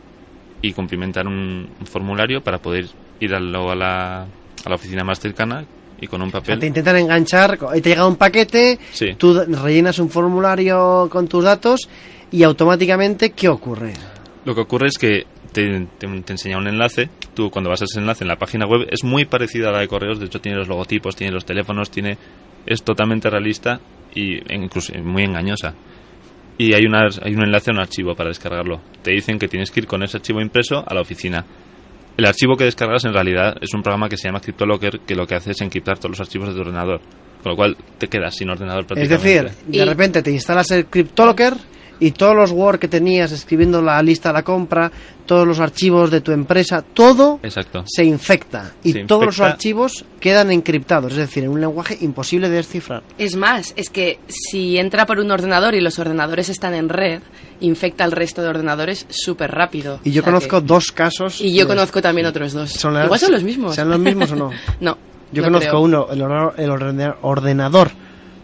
[0.62, 2.86] y cumplimentar un, un formulario para poder
[3.20, 3.40] ir a, a
[3.74, 5.64] la, a la oficina más cercana
[6.00, 6.58] y con un O sea, papel.
[6.60, 9.14] te intentan enganchar, te llega un paquete, Sí.
[9.16, 11.88] tú rellenas un formulario con tus datos
[12.30, 13.92] y automáticamente, ¿qué ocurre?
[14.44, 15.24] Lo que ocurre es que
[15.54, 17.08] te, te- te enseña un enlace.
[17.32, 19.80] Tú, cuando vas a ese enlace en la página web, es muy parecida a la
[19.80, 20.20] de correos.
[20.20, 22.18] De hecho, tiene los logotipos, tiene los teléfonos, tiene
[22.66, 23.80] es totalmente realista
[24.14, 25.74] y e incluso muy engañosa.
[26.58, 28.80] Y hay, unas, hay un enlace a un archivo para descargarlo.
[29.02, 31.44] Te dicen que tienes que ir con ese archivo impreso a la oficina.
[32.16, 35.26] El archivo que descargas en realidad es un programa que se llama CryptoLocker que lo
[35.26, 37.00] que hace es encriptar todos los archivos de tu ordenador.
[37.42, 41.54] Con lo cual te quedas sin ordenador Es decir, de repente te instalas el CryptoLocker
[42.00, 44.90] y todos los Word que tenías escribiendo la lista de la compra,
[45.26, 47.84] todos los archivos de tu empresa, todo Exacto.
[47.86, 52.48] se infecta y Se todos los archivos quedan encriptados, es decir, en un lenguaje imposible
[52.50, 53.02] de descifrar.
[53.16, 57.20] Es más, es que si entra por un ordenador y los ordenadores están en red,
[57.60, 60.00] infecta al resto de ordenadores súper rápido.
[60.04, 61.40] Y yo O sea conozco que- dos casos.
[61.40, 62.70] Y yo de- conozco también otros dos.
[62.70, 63.74] Son las- Igual son los mismos.
[63.74, 64.50] ¿Sean los mismos o no?
[64.80, 64.98] no.
[65.32, 65.80] Yo no conozco creo.
[65.80, 67.90] uno, el, or- el ordena- ordenador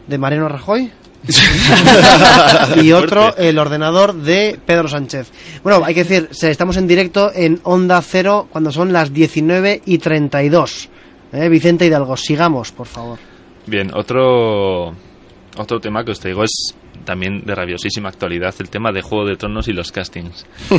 [0.06, 0.90] de Mariano Rajoy.
[2.82, 5.30] y otro, el ordenador de Pedro Sánchez.
[5.62, 9.98] Bueno, hay que decir, estamos en directo en Onda Cero cuando son las 19 y
[9.98, 10.88] 32.
[11.32, 11.48] ¿Eh?
[11.48, 13.18] Vicente Hidalgo, sigamos, por favor.
[13.66, 14.88] Bien, otro,
[15.56, 16.74] otro tema que os traigo es
[17.04, 20.46] también de rabiosísima actualidad, el tema de Juego de Tronos y los castings.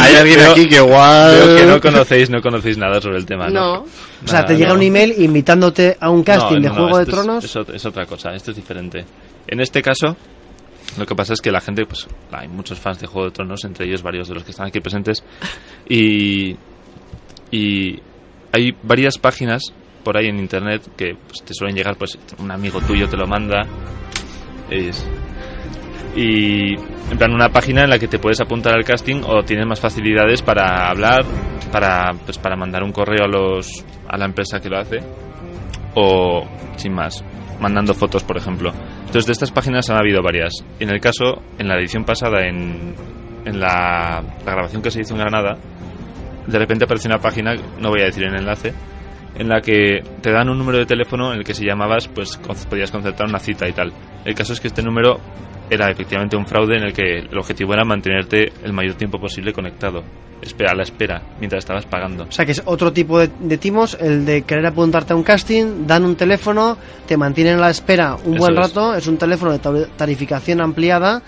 [0.00, 1.56] Hay alguien aquí que igual...
[1.56, 3.80] Que no conocéis, no conocéis nada sobre el tema, ¿no?
[3.82, 3.86] O
[4.24, 4.76] sea, Nada, te llega no.
[4.76, 7.44] un email invitándote a un casting No, de no, Juego de Tronos.
[7.44, 9.04] Es, es otra cosa, esto es diferente.
[9.46, 10.16] En este caso,
[10.98, 13.64] lo que pasa es que la gente, pues hay muchos fans de Juego de Tronos,
[13.64, 15.24] entre ellos varios de los que están aquí presentes,
[15.88, 16.56] y,
[17.50, 17.98] y
[18.52, 19.72] hay varias páginas
[20.04, 23.26] por ahí en internet que pues, te suelen llegar, pues un amigo tuyo te lo
[23.26, 23.62] manda.
[26.14, 29.66] Y en plan una página en la que te puedes apuntar al casting o tienes
[29.66, 31.24] más facilidades para hablar,
[31.70, 34.98] para pues para mandar un correo a los a la empresa que lo hace
[35.94, 37.24] o sin más,
[37.60, 38.72] mandando fotos, por ejemplo.
[39.00, 40.52] Entonces de estas páginas han habido varias.
[40.80, 42.94] En el caso, en la edición pasada, en,
[43.44, 45.58] en la, la grabación que se hizo en Granada,
[46.46, 48.72] de repente apareció una página, no voy a decir el enlace,
[49.34, 52.38] en la que te dan un número de teléfono en el que si llamabas, pues
[52.68, 53.92] podías concertar una cita y tal.
[54.24, 55.18] El caso es que este número
[55.70, 59.52] era efectivamente un fraude en el que el objetivo era mantenerte el mayor tiempo posible
[59.52, 60.02] conectado,
[60.68, 62.24] a la espera, mientras estabas pagando.
[62.24, 65.22] O sea, que es otro tipo de, de timos, el de querer apuntarte a un
[65.22, 66.76] casting, dan un teléfono,
[67.06, 70.60] te mantienen a la espera un Eso buen rato, es un teléfono de ta- tarificación
[70.60, 71.22] ampliada,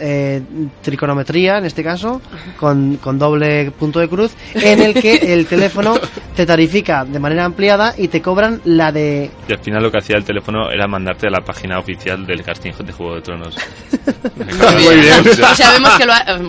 [0.00, 0.42] eh,
[0.82, 2.20] trigonometría en este caso,
[2.58, 5.94] con, con doble punto de cruz, en el que el teléfono
[6.34, 9.30] te tarifica de manera ampliada y te cobran la de...
[9.48, 12.44] Y al final lo que hacía el teléfono era mandarte a la página oficial del
[12.44, 13.56] casting de Juego de Tronos.
[14.36, 15.24] Muy bien.
[15.54, 16.24] Sabemos que lo ha...
[16.38, 16.48] no,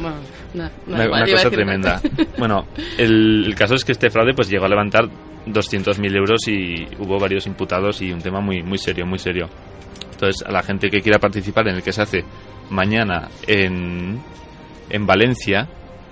[0.54, 2.02] no, una, una cosa tremenda.
[2.38, 5.06] Bueno, el, el caso es que este fraude pues llegó a levantar
[5.46, 9.50] 200.000 euros y hubo varios imputados y un tema muy, muy serio, muy serio.
[10.12, 12.24] Entonces, a la gente que quiera participar en el que se hace
[12.70, 14.20] mañana en,
[14.90, 15.68] en Valencia,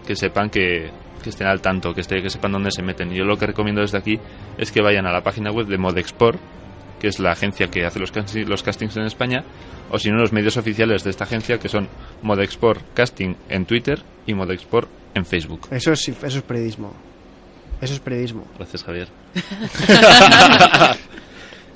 [0.05, 0.89] que sepan que,
[1.23, 3.11] que estén al tanto, que, esté, que sepan dónde se meten.
[3.11, 4.19] Yo lo que recomiendo desde aquí
[4.57, 6.39] es que vayan a la página web de Modexport,
[6.99, 8.11] que es la agencia que hace los,
[8.47, 9.43] los castings en España,
[9.89, 11.87] o si no, los medios oficiales de esta agencia, que son
[12.21, 15.67] Modexport Casting en Twitter y Modexport en Facebook.
[15.71, 16.93] Eso es, eso es periodismo.
[17.81, 18.45] Eso es periodismo.
[18.57, 19.07] Gracias, Javier.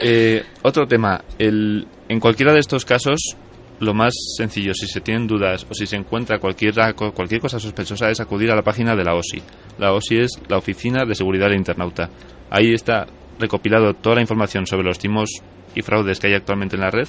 [0.02, 1.22] Eh, otro tema.
[1.38, 3.36] El, en cualquiera de estos casos,
[3.82, 8.10] lo más sencillo, si se tienen dudas o si se encuentra cualquier, cualquier cosa sospechosa,
[8.10, 9.42] es acudir a la página de la OSI.
[9.78, 12.10] La OSI es la Oficina de Seguridad del Internauta.
[12.50, 13.08] Ahí está
[13.40, 15.30] recopilado toda la información sobre los timos
[15.76, 17.08] y fraudes que hay actualmente en la red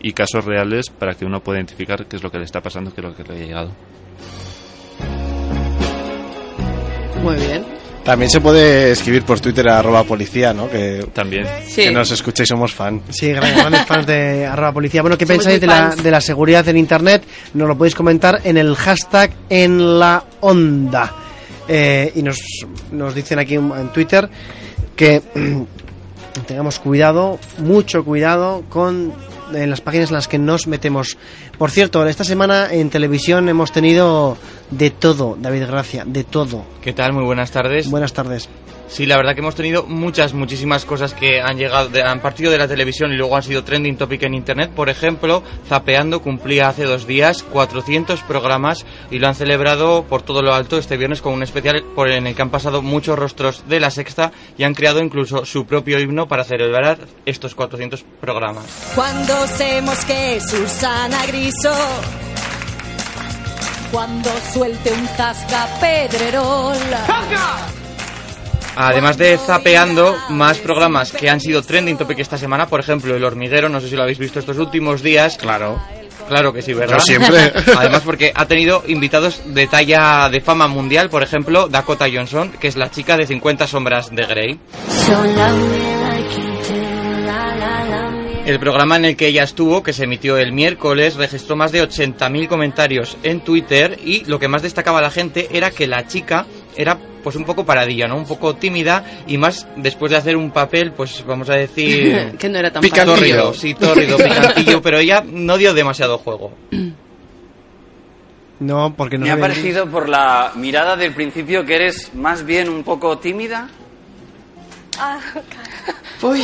[0.00, 2.92] y casos reales para que uno pueda identificar qué es lo que le está pasando,
[2.94, 3.72] qué es lo que le ha llegado.
[7.22, 7.64] Muy bien.
[8.04, 10.70] También se puede escribir por Twitter a arroba policía, ¿no?
[10.70, 11.46] Que, También.
[11.66, 11.82] Sí.
[11.82, 13.02] que nos escuchéis, somos fan.
[13.10, 15.02] Sí, gran- grandes fans de arroba policía.
[15.02, 17.24] Bueno, ¿qué Somos pensáis de la, de la seguridad en Internet?
[17.52, 21.12] Nos lo podéis comentar en el hashtag en la onda.
[21.68, 22.38] Eh, y nos,
[22.92, 24.26] nos dicen aquí en Twitter
[24.98, 25.22] que
[26.46, 29.14] tengamos cuidado, mucho cuidado con
[29.54, 31.16] en las páginas en las que nos metemos.
[31.56, 34.36] Por cierto, esta semana en televisión hemos tenido
[34.70, 36.64] de todo, David Gracia, de todo.
[36.82, 37.14] ¿Qué tal?
[37.14, 37.88] Muy buenas tardes.
[37.90, 38.50] Buenas tardes.
[38.88, 42.50] Sí, la verdad que hemos tenido muchas, muchísimas cosas que han llegado, de- han partido
[42.50, 44.70] de la televisión y luego han sido trending topic en internet.
[44.74, 50.40] Por ejemplo, Zapeando cumplía hace dos días 400 programas y lo han celebrado por todo
[50.42, 53.68] lo alto este viernes con un especial por en el que han pasado muchos rostros
[53.68, 58.64] de la sexta y han creado incluso su propio himno para celebrar estos 400 programas.
[58.94, 61.74] Cuando se mosquee Susana Griso,
[63.92, 66.76] cuando suelte un zasca Pedrerol.
[68.80, 73.24] Además de Zapeando, más programas que han sido trending topic esta semana, por ejemplo, El
[73.24, 75.36] Hormiguero, no sé si lo habéis visto estos últimos días.
[75.36, 75.82] Claro.
[76.28, 76.98] Claro que sí, ¿verdad?
[76.98, 77.52] Yo siempre.
[77.76, 82.68] Además porque ha tenido invitados de talla de fama mundial, por ejemplo, Dakota Johnson, que
[82.68, 84.60] es la chica de 50 sombras de Grey.
[88.46, 91.82] El programa en el que ella estuvo, que se emitió el miércoles, registró más de
[91.82, 96.46] 80.000 comentarios en Twitter y lo que más destacaba la gente era que la chica
[96.78, 98.16] era pues un poco paradilla, ¿no?
[98.16, 102.36] Un poco tímida y más después de hacer un papel, pues vamos a decir...
[102.38, 103.52] que no era tan Tórrido, paradillo.
[103.52, 106.52] sí, tórrido, picantillo, pero ella no dio demasiado juego.
[108.60, 112.68] No, porque no Me ha parecido por la mirada del principio que eres más bien
[112.68, 113.68] un poco tímida.
[116.22, 116.42] Uy,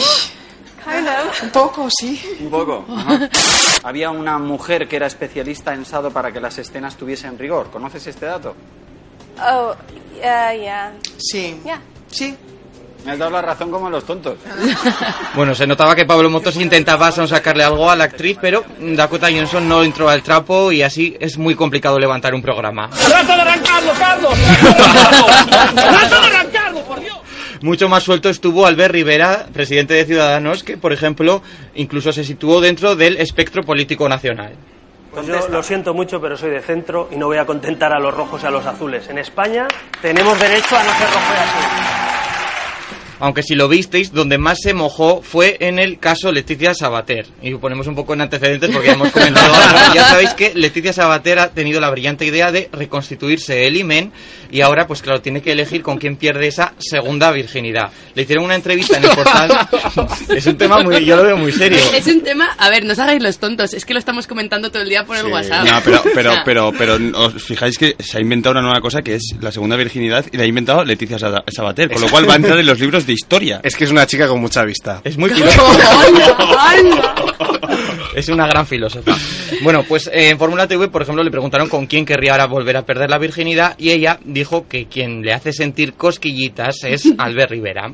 [1.42, 2.22] un poco, sí.
[2.38, 2.84] Un poco.
[2.88, 3.28] ajá.
[3.82, 7.70] Había una mujer que era especialista en sado para que las escenas tuviesen rigor.
[7.72, 8.54] ¿Conoces este dato?
[9.40, 9.74] Oh,
[10.16, 10.92] yeah, yeah.
[11.18, 11.60] Sí.
[11.64, 11.80] Yeah.
[12.08, 12.36] Sí.
[13.04, 14.38] Me has dado la razón como los tontos.
[15.34, 19.68] Bueno, se notaba que Pablo Motos intentaba sacarle algo a la actriz, pero Dakota Johnson
[19.68, 22.88] no entró al trapo y así es muy complicado levantar un programa.
[23.08, 24.34] ¡Trata de arrancarlo, Carlos!
[25.74, 27.18] ¡Trata de arrancarlo, por Dios!
[27.62, 31.42] Mucho más suelto estuvo Albert Rivera, presidente de Ciudadanos, que por ejemplo
[31.74, 34.54] incluso se situó dentro del espectro político nacional.
[35.14, 38.00] Pues yo lo siento mucho, pero soy de centro y no voy a contentar a
[38.00, 39.08] los rojos y a los azules.
[39.08, 39.68] En España
[40.02, 42.03] tenemos derecho a no ser rojo y azul.
[43.20, 47.26] Aunque si lo visteis, donde más se mojó fue en el caso Leticia Sabater.
[47.42, 49.94] Y ponemos un poco en antecedentes porque ya hemos comentado algo.
[49.94, 54.12] Ya sabéis que Leticia Sabater ha tenido la brillante idea de reconstituirse el imen
[54.50, 57.90] y ahora, pues claro, tiene que elegir con quién pierde esa segunda virginidad.
[58.14, 59.68] Le hicieron una entrevista en el portal.
[60.28, 61.78] es un tema muy, yo lo veo muy serio.
[61.94, 64.70] Es un tema, a ver, no os hagáis los tontos, es que lo estamos comentando
[64.70, 65.64] todo el día por el WhatsApp.
[65.66, 69.14] No, pero, pero, pero, pero os fijáis que se ha inventado una nueva cosa que
[69.16, 72.34] es la segunda virginidad y la ha inventado Leticia Sa- Sabater, con lo cual va
[72.34, 73.60] a entrar en los libros de historia.
[73.62, 75.00] Es que es una chica con mucha vista.
[75.04, 75.30] Es muy
[78.14, 79.16] Es una gran filósofa.
[79.62, 82.76] Bueno, pues eh, en Fórmula TV, por ejemplo, le preguntaron con quién querría ahora volver
[82.76, 87.50] a perder la virginidad y ella dijo que quien le hace sentir cosquillitas es Albert
[87.50, 87.92] Rivera.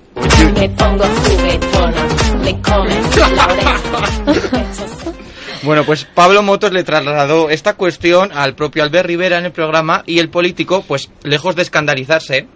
[5.62, 10.02] Bueno, pues Pablo Motos le trasladó esta cuestión al propio Albert Rivera en el programa
[10.06, 12.46] y el político, pues lejos de escandalizarse,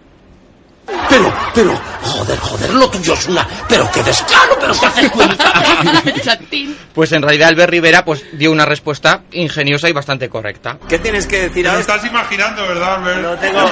[1.09, 3.47] Pero, pero, joder, joder, lo tuyo es una...
[3.67, 5.53] Pero qué descaro, pero qué haces cuenta.
[6.93, 10.77] pues en realidad Albert Rivera pues dio una respuesta ingeniosa y bastante correcta.
[10.87, 11.81] ¿Qué tienes que decir Te lo ahora?
[11.81, 13.21] estás imaginando, ¿verdad, Albert?
[13.21, 13.59] No tengo...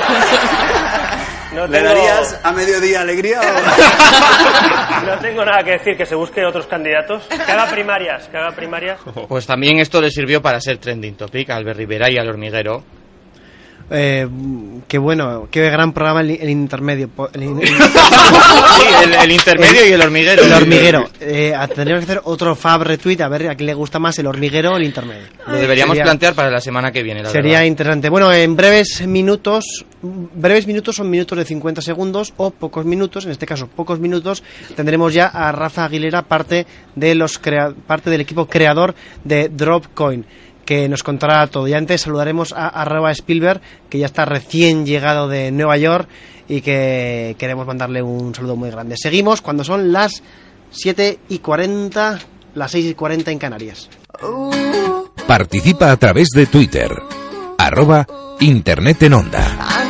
[1.54, 3.40] No ¿Le darías a mediodía alegría
[5.06, 7.24] No tengo nada que decir, que se busque otros candidatos.
[7.26, 9.00] Que haga primarias, que haga primarias.
[9.28, 12.84] Pues también esto le sirvió para ser trending topic a Albert Rivera y al hormiguero.
[13.96, 14.28] Eh,
[14.88, 17.10] qué bueno, qué gran programa el, el intermedio.
[17.34, 20.42] El, el- Sí, el, el intermedio y el hormiguero.
[20.44, 21.10] El hormiguero.
[21.20, 24.26] Eh, tendríamos que hacer otro fab retweet a ver a quién le gusta más el
[24.28, 25.24] hormiguero o el intermedio.
[25.48, 27.66] Lo deberíamos Sería- plantear para la semana que viene, la Sería verdad.
[27.68, 28.10] interesante.
[28.10, 33.32] Bueno, en breves minutos, breves minutos son minutos de 50 segundos o pocos minutos, en
[33.32, 34.44] este caso pocos minutos,
[34.76, 36.66] tendremos ya a Rafa Aguilera, parte
[36.96, 40.26] de los crea- parte del equipo creador de Dropcoin,
[40.66, 41.68] que nos contará todo.
[41.68, 46.08] Y antes saludaremos a arroba Spielberg, que ya está recién llegado de Nueva York
[46.48, 48.96] y que queremos mandarle un saludo muy grande.
[48.98, 50.24] Seguimos cuando son las
[50.72, 52.20] 7 y 40,
[52.56, 53.90] las 6 y 40 en Canarias.
[55.28, 56.92] Participa a través de Twitter.
[57.58, 58.06] Arroba
[58.40, 59.83] Internet en Onda.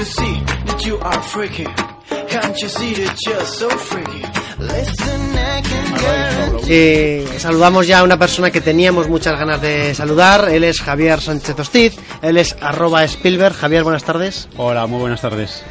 [0.00, 1.66] You see that you are freaky?
[2.28, 4.24] Can't you see that you're so freaky?
[4.58, 6.72] Listen, I can guarantee.
[6.72, 10.48] Eh, saludamos ya a una persona que teníamos muchas ganas de saludar.
[10.48, 11.96] Él es Javier Sánchez Hostiz.
[12.22, 13.54] Él es arroba Spielberg.
[13.54, 14.48] Javier, buenas tardes.
[14.56, 15.62] Hola, muy buenas tardes.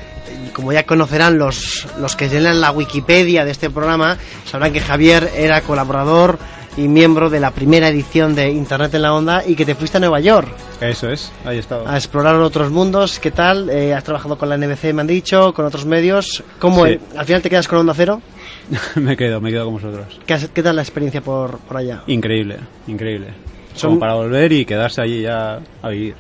[0.46, 4.80] Y como ya conocerán los, los que llenan la Wikipedia de este programa, sabrán que
[4.80, 6.38] Javier era colaborador
[6.80, 9.98] y miembro de la primera edición de Internet en la Onda y que te fuiste
[9.98, 10.48] a Nueva York
[10.82, 11.88] Eso es, ahí he estado.
[11.88, 13.20] a explorar otros mundos.
[13.20, 13.70] ¿Qué tal?
[13.70, 16.44] Eh, has trabajado con la NBC, me han dicho, con otros medios.
[16.60, 16.98] ¿Cómo Sí.
[17.18, 18.22] al final te quedas con Onda Cero?
[18.96, 20.20] me quedo, me quedo con vosotros.
[20.26, 22.04] ¿Qué, has- qué tal la experiencia por, por allá?
[22.08, 22.58] Increíble,
[22.88, 23.28] increíble.
[23.76, 26.16] Son- Como para volver y quedarse allí ya a vivir.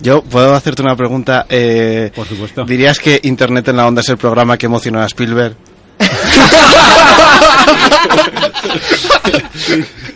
[0.00, 1.44] Yo puedo hacerte una pregunta.
[1.48, 2.64] Eh, Por supuesto.
[2.64, 5.54] ¿Dirías que Internet en la Onda es el programa que emocionó a Spielberg?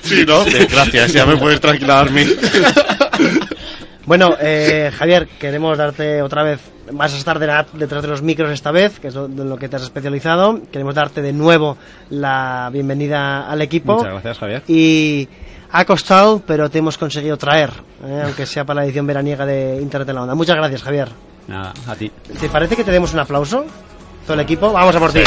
[0.03, 0.45] sí, ¿no?
[0.71, 2.09] Gracias, ya me puedes tranquilar.
[4.07, 6.61] Bueno, eh, Javier, queremos darte otra vez,
[6.93, 9.49] vas a estar de la- detrás de los micros esta vez, que es lo- en
[9.49, 10.61] lo que te has especializado.
[10.71, 11.79] Queremos darte de nuevo
[12.11, 13.95] la bienvenida al equipo.
[13.95, 14.63] Muchas gracias, Javier.
[14.69, 15.27] Y
[15.73, 17.71] ha costado, pero te hemos conseguido traer,
[18.07, 20.35] eh, aunque sea para la edición veraniega de Internet en la Onda.
[20.35, 21.09] Muchas gracias, Javier.
[21.49, 22.11] Nada, a ti.
[22.41, 23.65] ¿Te parece que te demos un aplauso?
[24.27, 24.71] Todo el equipo.
[24.73, 25.21] Vamos a por ti.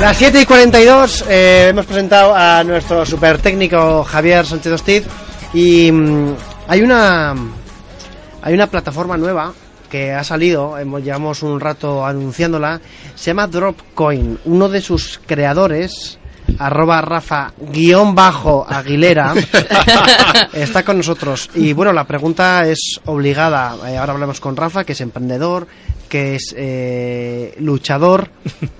[0.00, 5.04] Las 7 y 42 eh, hemos presentado a nuestro super técnico Javier Sánchez Hostiz
[5.54, 6.34] y mm,
[6.68, 7.34] hay una
[8.42, 9.54] hay una plataforma nueva
[9.88, 12.80] que ha salido, hemos, llevamos un rato anunciándola,
[13.14, 14.40] se llama Dropcoin.
[14.44, 16.18] Uno de sus creadores,
[16.58, 19.34] arroba Rafa guion bajo Aguilera,
[20.52, 21.50] está con nosotros.
[21.54, 23.76] Y bueno, la pregunta es obligada.
[23.88, 25.66] Eh, ahora hablamos con Rafa, que es emprendedor,
[26.08, 28.30] que es eh, luchador,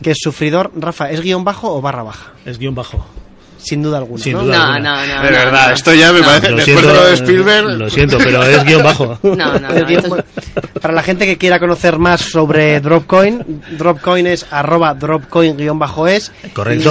[0.03, 0.73] que es sufridor.
[0.77, 2.33] Rafa, ¿es guion bajo o barra baja?
[2.45, 3.05] Es guion bajo.
[3.65, 4.23] Sin duda alguna.
[4.23, 4.43] Sin ¿no?
[4.45, 5.07] duda No, alguna.
[5.07, 5.23] no, no.
[5.23, 5.75] De verdad, no.
[5.75, 6.27] esto ya me No.
[6.27, 6.51] parece.
[6.51, 7.65] Lo Después siento, de lo de Spielberg.
[7.79, 9.19] Lo siento, pero es guion bajo.
[9.23, 10.05] No, no, es-
[10.81, 16.33] Para la gente que quiera conocer más sobre Dropcoin, Dropcoin es arroba Dropcoin-es.
[16.53, 16.91] Correcto.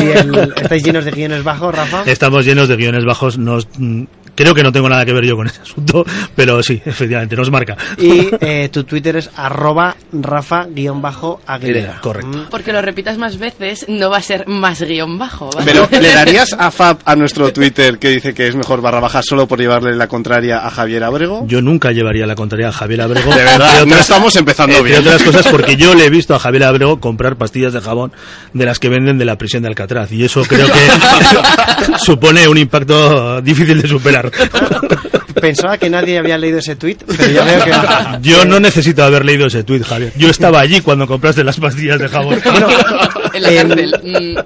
[0.00, 2.02] Y, y el- estáis llenos de guiones bajos, Rafa.
[2.06, 3.36] Estamos llenos de guiones bajos.
[3.38, 4.04] Nos, mm,
[4.36, 6.04] Creo que no tengo nada que ver yo con ese asunto,
[6.36, 7.76] pero sí, efectivamente, nos marca.
[7.98, 12.00] Y eh, tu Twitter es arroba rafa-aguilera.
[12.00, 12.46] Correcto.
[12.50, 15.50] Porque lo repitas más veces, no va a ser más guion bajo.
[15.54, 15.72] ¿vale?
[15.72, 19.22] Pero, ¿le darías a Fab a nuestro Twitter que dice que es mejor barra baja
[19.22, 21.46] solo por llevarle la contraria a Javier Abrego?
[21.48, 23.34] Yo nunca llevaría la contraria a Javier Abrego.
[23.34, 25.00] De verdad, no estamos empezando bien.
[25.00, 28.12] otras cosas porque yo le he visto a Javier Abrego comprar pastillas de jabón
[28.52, 32.58] de las que venden de la prisión de Alcatraz y eso creo que supone un
[32.58, 34.25] impacto difícil de superar.
[35.40, 38.20] Pensaba que nadie había leído ese tweet, pero ya veo que no.
[38.22, 40.12] Yo no necesito haber leído ese tuit, Javier.
[40.16, 42.34] Yo estaba allí cuando compraste las pastillas de jabón.
[43.34, 44.44] en la cárcel.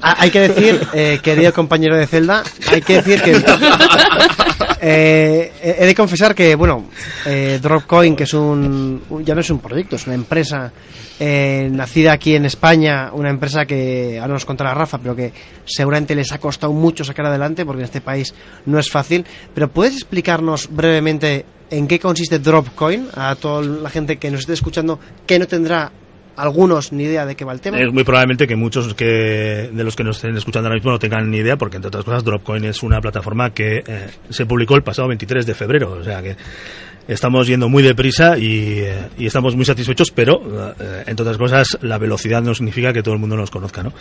[0.00, 3.32] Hay que decir, eh, querido compañero de celda, hay que decir que
[4.80, 6.86] eh, he de confesar que, bueno,
[7.26, 10.72] eh, Dropcoin, que es un, ya no es un proyecto, es una empresa
[11.18, 15.32] eh, nacida aquí en España, una empresa que ahora nos contará Rafa, pero que
[15.64, 18.34] seguramente les ha costado mucho sacar adelante porque en este país
[18.66, 19.24] no es fácil.
[19.54, 24.54] Pero ¿puedes explicarnos brevemente en qué consiste Dropcoin a toda la gente que nos esté
[24.54, 25.92] escuchando que no tendrá
[26.36, 27.78] algunos ni idea de qué va el tema?
[27.78, 30.98] Es muy probablemente que muchos que de los que nos estén escuchando ahora mismo no
[30.98, 34.74] tengan ni idea, porque entre otras cosas Dropcoin es una plataforma que eh, se publicó
[34.76, 36.36] el pasado 23 de febrero, o sea que
[37.08, 41.78] estamos yendo muy deprisa y, eh, y estamos muy satisfechos, pero eh, entre otras cosas
[41.82, 43.92] la velocidad no significa que todo el mundo nos conozca, ¿no?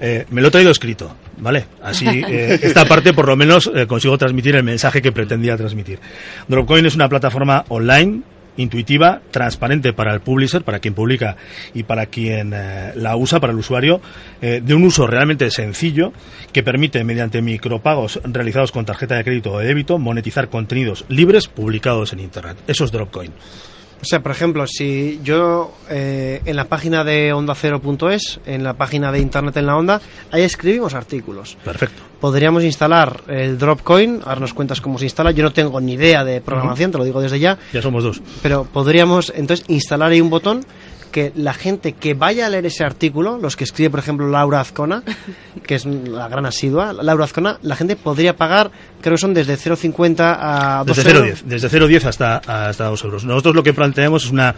[0.00, 1.66] Me lo he traído escrito, ¿vale?
[1.82, 5.98] Así esta parte por lo menos consigo transmitir el mensaje que pretendía transmitir.
[6.46, 8.22] Dropcoin es una plataforma online
[8.58, 11.36] intuitiva, transparente para el publisher, para quien publica
[11.74, 14.00] y para quien eh, la usa, para el usuario,
[14.42, 16.12] eh, de un uso realmente sencillo
[16.52, 21.48] que permite, mediante micropagos realizados con tarjeta de crédito o de débito, monetizar contenidos libres
[21.48, 22.58] publicados en Internet.
[22.66, 23.32] Eso es Dropcoin.
[24.00, 29.10] O sea, por ejemplo, si yo eh, en la página de ondacero.es, en la página
[29.10, 30.00] de Internet en la Onda,
[30.30, 31.56] ahí escribimos artículos.
[31.64, 32.02] Perfecto.
[32.20, 35.30] Podríamos instalar el Dropcoin, ahora nos cuentas cómo se instala.
[35.30, 37.58] Yo no tengo ni idea de programación, te lo digo desde ya.
[37.72, 38.20] Ya somos dos.
[38.42, 40.64] Pero podríamos entonces instalar ahí un botón
[41.08, 44.60] que la gente que vaya a leer ese artículo, los que escribe, por ejemplo, Laura
[44.60, 45.02] Azcona,
[45.66, 48.70] que es la gran asidua, Laura Azcona, la gente podría pagar,
[49.00, 51.42] creo que son desde 0,50 a 2 Desde euros.
[51.42, 53.24] 0,10 desde 0,10 hasta, hasta 2 euros.
[53.24, 54.54] Nosotros lo que planteamos es una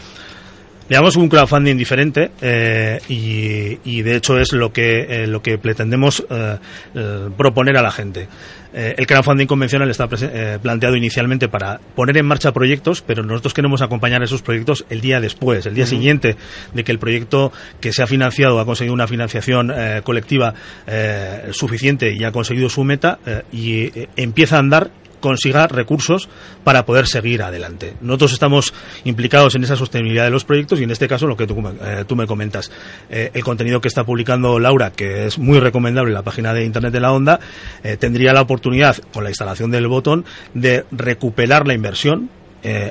[0.91, 5.57] Digamos un crowdfunding diferente eh, y, y de hecho es lo que eh, lo que
[5.57, 6.59] pretendemos eh,
[7.37, 8.27] proponer a la gente.
[8.73, 14.23] El crowdfunding convencional está planteado inicialmente para poner en marcha proyectos, pero nosotros queremos acompañar
[14.23, 16.37] esos proyectos el día después, el día siguiente
[16.73, 17.51] de que el proyecto
[17.81, 19.73] que se ha financiado ha conseguido una financiación
[20.05, 20.55] colectiva
[21.51, 23.19] suficiente y ha conseguido su meta
[23.51, 26.29] y empieza a andar consiga recursos
[26.65, 27.95] para poder seguir adelante.
[28.01, 28.75] Nosotros estamos
[29.05, 31.71] implicados en esa sostenibilidad de los proyectos y en este caso lo que tú, me-
[31.83, 32.71] eh, comentas,
[33.11, 36.65] eh, el contenido que está publicando Laura, que es muy recomendable en la página de
[36.65, 37.41] Internet de la Onda,
[37.85, 40.25] eh, tendría la oportunidad, con la instalación del botón,
[40.55, 42.31] de recuperar la inversión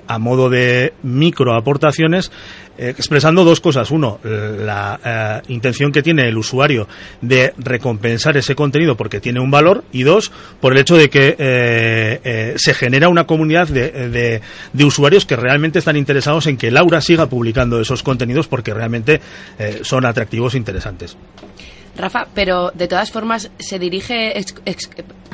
[0.08, 2.32] a modo de microaportaciones,
[2.80, 3.92] expresando dos cosas.
[3.92, 5.00] Uno, eh, la
[5.46, 6.88] eh, intención que tiene el usuario
[7.22, 9.84] de recompensar ese contenido porque tiene un valor.
[9.92, 10.32] Y dos,
[10.62, 14.42] por el hecho de que eh, eh, se genera una comunidad de,
[14.74, 19.22] de- usuarios que realmente están interesados en que Laura siga publicando esos contenidos porque realmente
[19.60, 21.16] eh, son atractivos e interesantes.
[22.00, 24.90] Rafa, pero de todas formas, ¿se dirige ex- ex-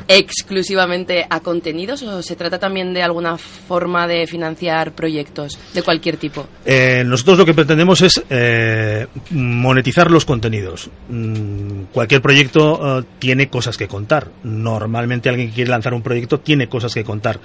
[0.08, 6.16] exclusivamente a contenidos o se trata también de alguna forma de financiar proyectos de cualquier
[6.16, 6.46] tipo?
[6.64, 10.90] Eh, nosotros lo que pretendemos es eh, monetizar los contenidos.
[11.08, 14.28] Mm, cualquier proyecto eh, tiene cosas que contar.
[14.44, 17.38] Normalmente alguien que quiere lanzar un proyecto tiene cosas que contar.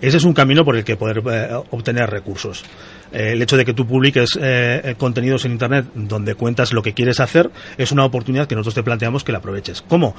[0.00, 2.64] Ese es un camino por el que poder eh, obtener recursos.
[3.12, 6.82] Eh, el hecho de que tú publiques eh, eh, contenidos en Internet donde cuentas lo
[6.82, 9.82] que quieres hacer es una oportunidad que nosotros te planteamos que la aproveches.
[9.82, 10.14] ¿Cómo?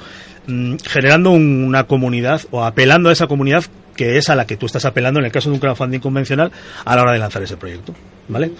[0.46, 3.64] Mm, generando un- una comunidad o apelando a esa comunidad
[3.94, 6.52] que es a la que tú estás apelando en el caso de un crowdfunding convencional
[6.84, 7.94] a la hora de lanzar ese proyecto.
[8.28, 8.52] ¿Vale?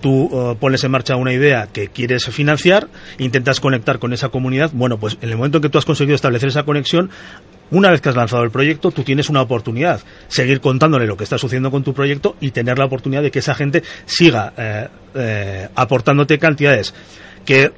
[0.00, 2.86] Tú pones en marcha una idea que quieres financiar,
[3.18, 4.70] intentas conectar con esa comunidad.
[4.72, 7.10] Bueno, pues en el momento en que tú has conseguido establecer esa conexión,
[7.70, 11.24] una vez que has lanzado el proyecto, tú tienes una oportunidad, seguir contándole lo que
[11.24, 14.88] está sucediendo con tu proyecto y tener la oportunidad de que esa gente siga eh,
[15.14, 16.94] eh, aportándote cantidades
[17.44, 17.70] que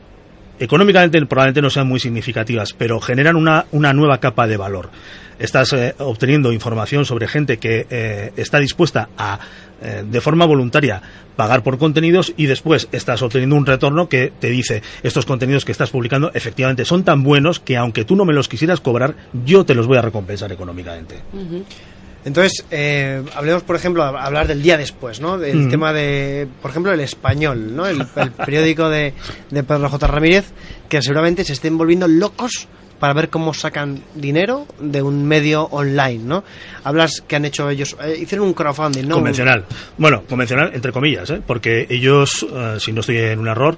[0.59, 4.91] económicamente probablemente no sean muy significativas, pero generan una, una nueva capa de valor.
[5.39, 9.39] Estás eh, obteniendo información sobre gente que está dispuesta a,
[10.05, 11.01] de forma voluntaria,
[11.41, 15.73] pagar por contenidos y después estás obteniendo un retorno que te dice estos contenidos que
[15.73, 19.15] estás publicando efectivamente son tan buenos que aunque tú no me los quisieras cobrar,
[19.47, 21.15] yo te los voy a recompensar económicamente.
[22.27, 25.39] Entonces, eh, hablemos, por ejemplo, hablar del día después, ¿no?
[25.39, 27.87] Del tema de, por ejemplo, el español, ¿no?
[27.87, 29.15] El, el periódico de,
[29.49, 30.07] de Pedro J.
[30.07, 30.53] Ramírez,
[30.91, 32.69] que seguramente se estén volviendo locos
[33.01, 36.45] para ver cómo sacan dinero de un medio online, ¿no?
[36.85, 39.17] Hablas que han hecho ellos, eh, hicieron un crowdfunding, ¿no?
[39.17, 39.65] Convencional.
[39.99, 41.41] Bueno, convencional entre comillas, ¿eh?
[41.45, 43.77] porque ellos, eh, si no estoy en un error,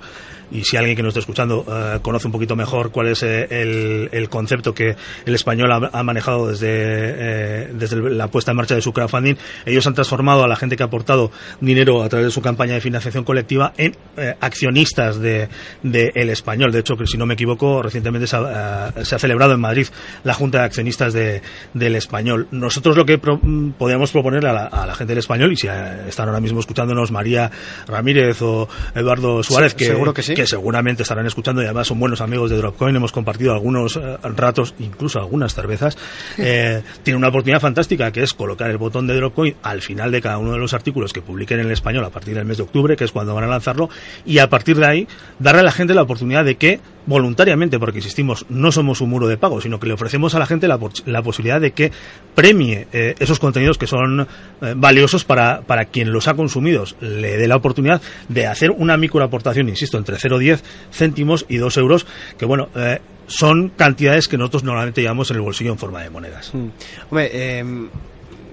[0.53, 3.47] y si alguien que nos está escuchando eh, conoce un poquito mejor cuál es eh,
[3.51, 8.57] el, el concepto que el español ha, ha manejado desde, eh, desde la puesta en
[8.59, 9.35] marcha de su crowdfunding,
[9.66, 11.31] ellos han transformado a la gente que ha aportado
[11.61, 15.49] dinero a través de su campaña de financiación colectiva en eh, accionistas de,
[15.83, 16.73] de El Español.
[16.73, 19.87] De hecho, que si no me equivoco, recientemente se ha, se ha celebrado en Madrid
[20.24, 21.41] la Junta de Accionistas de,
[21.74, 22.49] del Español.
[22.51, 25.57] Nosotros lo que pro- mm, podríamos proponer a la, a la gente del Español, y
[25.57, 25.69] si
[26.09, 27.51] están ahora mismo escuchándonos María
[27.87, 30.35] Ramírez o Eduardo Suárez, Sí, que, seguro que sí.
[30.43, 34.19] Que seguramente estarán escuchando y además son buenos amigos de Dropcoin, hemos compartido algunos eh,
[34.24, 35.97] ratos, incluso algunas cervezas,
[36.36, 40.20] eh, tiene una oportunidad fantástica que es colocar el botón de Dropcoin al final de
[40.20, 42.64] cada uno de los artículos que publiquen en el español a partir del mes de
[42.64, 43.89] octubre, que es cuando van a lanzarlo,
[44.27, 45.09] y a partir de ahí
[45.39, 49.27] darle a la gente la oportunidad de que voluntariamente, porque insistimos, no somos un muro
[49.27, 51.90] de pago, sino que le ofrecemos a la gente la, la posibilidad de que
[52.35, 57.36] premie eh, esos contenidos que son eh, valiosos para, para quien los ha consumido, le
[57.36, 60.61] dé la oportunidad de hacer una microaportación, insisto, entre 0,10
[60.91, 62.07] céntimos y 2 euros,
[62.39, 66.11] que bueno, eh, son cantidades que nosotros normalmente llevamos en el bolsillo en forma de
[66.11, 66.55] monedas.
[66.55, 66.69] Mm.
[67.11, 67.65] Hombre, eh,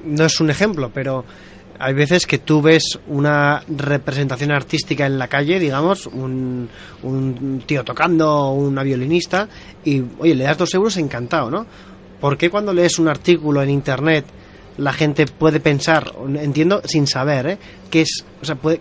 [0.06, 1.26] no es un ejemplo, pero
[1.80, 6.70] hay veces que tú ves una representación artística en la calle, digamos, un,
[7.04, 9.48] un tío tocando, una violinista,
[9.84, 11.66] y oye, le das dos euros encantado, ¿no?
[12.20, 14.26] ¿Por qué cuando lees un artículo en internet
[14.80, 17.58] la gente puede pensar, entiendo sin saber, ¿eh?
[17.90, 18.80] que es, o sea, puede,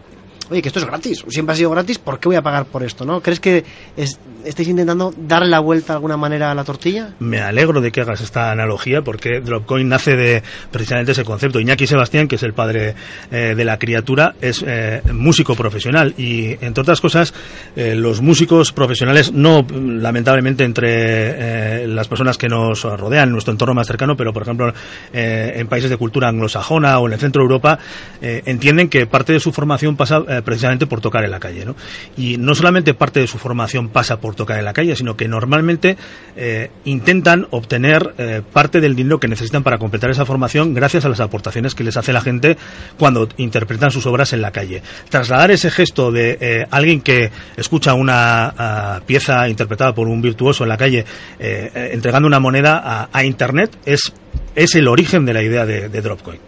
[0.50, 2.82] oye, que esto es gratis, siempre ha sido gratis, ¿por qué voy a pagar por
[2.82, 3.20] esto, no?
[3.20, 3.64] ¿Crees que
[3.96, 4.18] es-
[4.48, 7.10] estáis intentando darle la vuelta de alguna manera a la tortilla?
[7.18, 11.60] Me alegro de que hagas esta analogía porque Dropcoin nace de precisamente ese concepto.
[11.60, 12.94] Iñaki Sebastián, que es el padre
[13.30, 17.34] eh, de la criatura, es eh, músico profesional y, entre otras cosas,
[17.76, 23.74] eh, los músicos profesionales, no lamentablemente entre las personas que nos rodean, en nuestro entorno
[23.74, 24.72] más cercano, pero por ejemplo
[25.12, 27.78] en países de cultura anglosajona o en el centro de Europa,
[28.20, 31.64] entienden que parte de su formación pasa precisamente por tocar en la calle.
[31.64, 31.74] ¿no?
[32.16, 35.28] Y no solamente parte de su formación pasa por tocar en la calle, sino que
[35.28, 35.98] normalmente
[36.36, 41.10] eh, intentan obtener eh, parte del dinero que necesitan para completar esa formación gracias a
[41.10, 42.56] las aportaciones que les hace la gente
[42.98, 44.82] cuando interpretan sus obras en la calle.
[45.10, 50.62] Trasladar ese gesto de eh, alguien que escucha una ah, pieza interpretada por un virtuoso
[50.62, 51.04] en la calle
[51.38, 54.12] entregando una moneda a, Internet es,
[54.54, 56.47] es el origen de la idea de, de Dropcoin.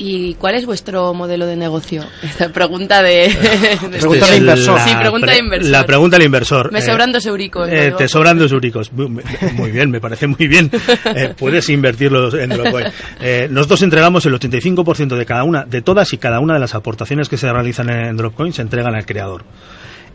[0.00, 2.04] ¿Y cuál es vuestro modelo de negocio?
[2.22, 3.28] Esta pregunta de...
[3.90, 4.78] de Pregunta de inversor.
[4.80, 5.70] Sí, pregunta pre- de inversor.
[5.72, 6.70] La pregunta del inversor.
[6.72, 7.68] Me Eh, sobran dos euricos.
[7.68, 8.92] eh, te sobran dos euricos.
[8.92, 10.70] Muy, bien, me parece muy bien.
[11.16, 12.86] Eh, puedes invertirlos en Dropcoin.
[13.20, 16.76] Eh, nosotros entregamos el 85% de cada una, de todas y cada una de las
[16.76, 19.42] aportaciones que se realizan en Dropcoin se entregan al creador.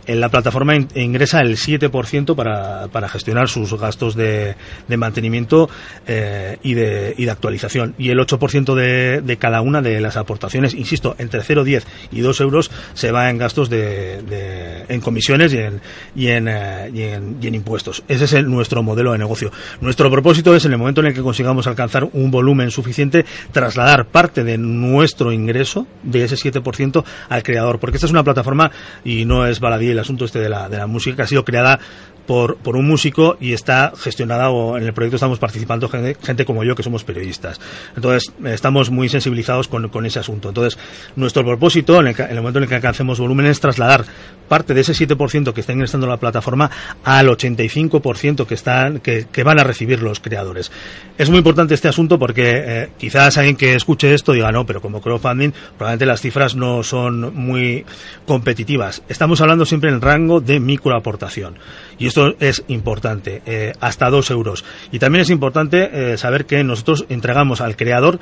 [0.06, 4.56] En la plataforma in- ingresa el 7% para, para gestionar sus gastos de,
[4.88, 5.70] de mantenimiento
[6.08, 7.96] eh, y, de, y de actualización.
[7.98, 12.42] Y el 8% de, de cada una de las aportaciones, insisto, entre 0,10 y 2
[12.42, 15.82] euros se va en gastos de, de- en comisiones y en,
[16.16, 18.04] y, en, eh, y, en, y en impuestos.
[18.10, 19.52] Ese es el- nuestro modelo de negocio.
[19.80, 24.08] Nuestro propósito es, en el momento en el que consigamos alcanzar un volumen suficiente, trasladar
[24.08, 27.80] parte de nuestro ingreso, de ese 7%, al creador.
[27.80, 28.70] Porque esta es una plataforma,
[29.06, 31.45] y no es baladí el asunto este de la, de la música, que ha sido
[31.45, 31.80] creada
[32.26, 36.64] por, un músico y está gestionada, o en el proyecto estamos participando gente, gente como
[36.64, 37.60] yo, que somos periodistas.
[37.95, 40.50] Entonces, estamos muy sensibilizados con, ese asunto.
[40.50, 40.80] Entonces,
[41.16, 44.06] nuestro propósito, en el, en el momento en el que alcancemos volumen, es trasladar
[44.48, 46.70] parte de ese 7% que está ingresando la plataforma
[47.04, 50.72] al 85% que, están, que, que van a recibir los creadores.
[51.18, 54.82] Es muy importante este asunto porque eh, quizás alguien que escuche esto diga, no, pero
[54.82, 57.86] como crowdfunding, probablemente las cifras no son muy
[58.26, 59.04] competitivas.
[59.08, 61.56] Estamos hablando siempre en el rango de microaportación.
[61.98, 64.64] Y esto es importante, eh, hasta dos euros.
[64.91, 68.19] Y también es importante eh, saber que nosotros entregamos al creador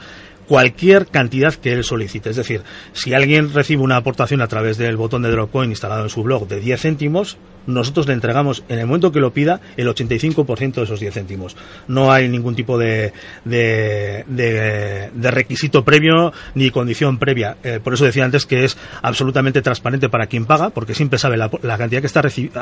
[0.47, 2.29] cualquier cantidad que él solicite.
[2.29, 2.61] Es decir,
[2.93, 6.47] si alguien recibe una aportación a través del botón de Dropcoin instalado en su blog
[6.47, 7.37] de 10 céntimos,
[7.67, 11.55] nosotros le entregamos en el momento que lo pida el 85% de esos 10 céntimos.
[11.87, 13.13] No hay ningún tipo de,
[13.45, 17.57] de, requisito previo ni condición previa.
[17.63, 21.37] Eh, por eso decía antes que es absolutamente transparente para quien paga, porque siempre sabe
[21.37, 22.21] la, la cantidad que está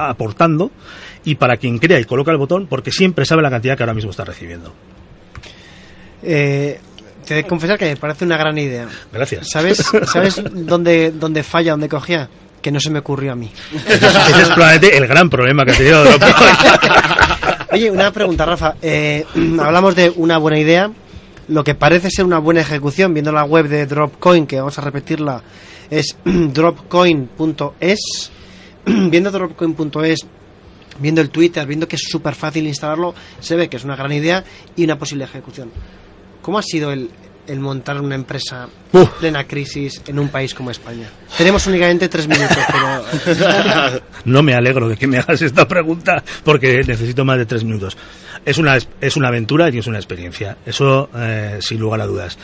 [0.10, 0.72] aportando,
[1.24, 3.94] y para quien crea y coloca el botón, porque siempre sabe la cantidad que ahora
[3.94, 4.74] mismo está recibiendo.
[6.22, 6.80] Eh,
[7.30, 8.88] te de confesar que me parece una gran idea.
[9.14, 9.50] Gracias.
[9.52, 12.28] ¿Sabes, ¿sabes dónde, dónde falla, dónde cogía?
[12.60, 13.52] Que no se me ocurrió a mí.
[13.88, 16.56] Ese es probablemente el gran problema que ha tenido Dropcoin.
[17.72, 18.76] Oye, una pregunta, Rafa.
[18.82, 19.24] Eh,
[19.60, 20.92] hablamos de una buena idea,
[21.50, 24.82] lo que parece ser una buena ejecución, viendo la web de Dropcoin, que vamos a
[24.82, 25.44] repetirla,
[25.92, 28.32] es dropcoin.es.
[28.86, 30.20] viendo dropcoin.es
[30.98, 34.12] viendo el Twitter, viendo que es súper fácil instalarlo, se ve que es una gran
[34.12, 34.44] idea
[34.76, 35.70] y una posible ejecución.
[36.42, 37.10] ¿Cómo ha sido el,
[37.48, 41.10] el montar una empresa en plena crisis en un país como España?
[41.38, 44.02] Tenemos únicamente tres minutos, pero...
[44.26, 47.98] No me alegro de que me hagas esta pregunta porque necesito más de tres minutos.
[48.46, 50.58] Es una, es una aventura y es una experiencia.
[50.66, 52.38] Eso eh, sin lugar a dudas.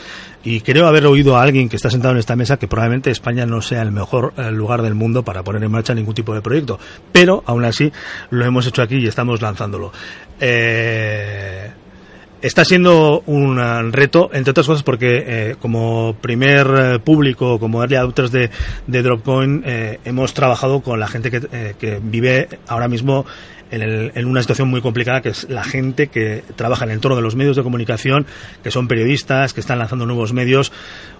[0.44, 3.46] Y creo haber oído a alguien que está sentado en esta mesa que probablemente España
[3.46, 6.42] no sea el mejor eh, lugar del mundo para poner en marcha ningún tipo de
[6.42, 6.78] proyecto.
[7.12, 7.92] Pero aún así
[8.30, 9.92] lo hemos hecho aquí y estamos lanzándolo.
[10.38, 11.70] Eh,
[12.46, 17.82] Está siendo un eh, reto, entre otras cosas, porque eh, como primer eh, público, como
[17.82, 18.50] early adopters de,
[18.86, 23.26] de Dropcoin, eh, hemos trabajado con la gente que, que vive ahora mismo
[23.72, 26.94] en, el- en una situación muy complicada, que es la gente que trabaja en el
[26.96, 28.26] entorno de los medios de comunicación,
[28.62, 30.70] que son periodistas, que están lanzando nuevos medios,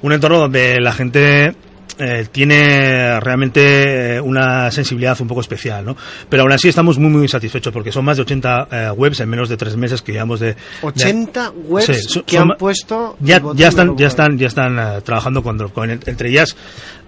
[0.03, 1.55] un entorno donde la gente
[1.99, 5.97] eh, tiene realmente eh, una sensibilidad un poco especial, ¿no?
[6.29, 9.29] Pero aún así estamos muy, muy satisfechos porque son más de 80 eh, webs en
[9.29, 10.49] menos de tres meses que llevamos de...
[10.49, 13.17] de- 80 webs Sí, son- que son- han puesto...
[13.21, 15.91] ya, ya de están, ya están, ya están eh, trabajando con.
[15.91, 16.57] En- Entre ellas,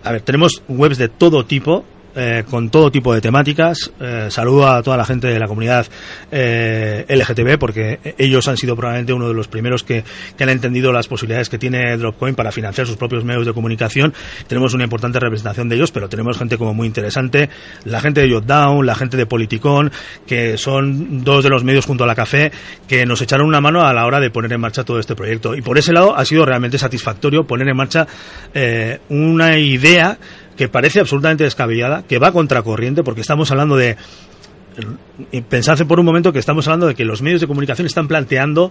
[0.05, 1.85] a ver, tenemos webs de todo tipo.
[2.21, 3.93] Eh, con todo tipo de temáticas.
[4.01, 5.87] Eh, saludo a toda la gente de la comunidad
[6.33, 10.03] eh, LGTB porque ellos han sido probablemente uno de los primeros que,
[10.37, 14.13] que han entendido las posibilidades que tiene Dropcoin para financiar sus propios medios de comunicación.
[14.49, 17.51] Tenemos una importante representación de ellos, pero tenemos gente como muy interesante,
[17.85, 19.93] la gente de Jotdown, la gente de Politicón,
[20.27, 22.51] que son dos de los medios junto a la Café
[22.89, 25.55] que nos echaron una mano a la hora de poner en marcha todo este proyecto.
[25.55, 28.09] Y por ese lado ha sido realmente satisfactorio poner en marcha
[28.53, 30.19] eh, una idea
[30.59, 33.97] que parece absolutamente descabellada, que va contracorriente, porque estamos hablando de
[35.49, 38.71] pensad por un momento que estamos hablando de que los medios de comunicación están planteando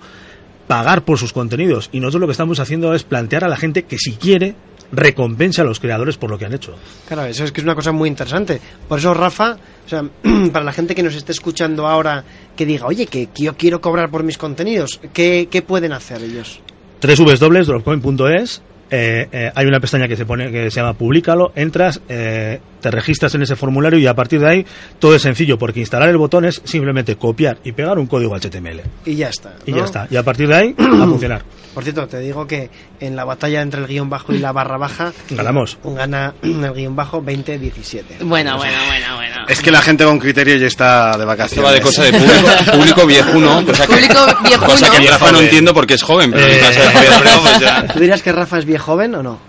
[0.68, 3.84] pagar por sus contenidos y nosotros lo que estamos haciendo es plantear a la gente
[3.84, 4.56] que si quiere
[4.92, 6.76] recompense a los creadores por lo que han hecho.
[7.08, 8.60] Claro, eso es que es una cosa muy interesante.
[8.88, 10.04] Por eso, Rafa, o sea,
[10.52, 12.24] para la gente que nos esté escuchando ahora,
[12.56, 16.22] que diga, oye, que, que yo quiero cobrar por mis contenidos, ¿qué, qué pueden hacer
[16.22, 16.62] ellos?
[17.02, 22.60] www.dropcoin.es eh, eh, hay una pestaña que se pone que se llama Publícalo, entras, eh,
[22.82, 24.66] te registras en ese formulario y a partir de ahí
[25.00, 28.82] todo es sencillo porque instalar el botón es simplemente copiar y pegar un código HTML
[29.06, 29.56] Y ya está.
[29.66, 30.08] y ya está.
[30.10, 31.44] Y a partir de ahí a funcionar.
[31.78, 34.78] Por cierto, te digo que en la batalla entre el guion bajo y la barra
[34.78, 35.78] baja, Ganamos.
[35.84, 38.02] gana el guion bajo 20-17.
[38.22, 39.36] Bueno, bueno, bueno, bueno.
[39.48, 41.52] Es que la gente con criterio ya está de vacaciones.
[41.52, 43.64] Esto va de cosa de público, público viejuno.
[43.64, 44.72] Cosa que, Público viejuno.
[44.72, 47.88] Cosa que Rafa no entiendo porque es joven, pero en caso Abreu, pues ya.
[47.94, 49.40] ¿Tú dirías que Rafa es viejo joven o no?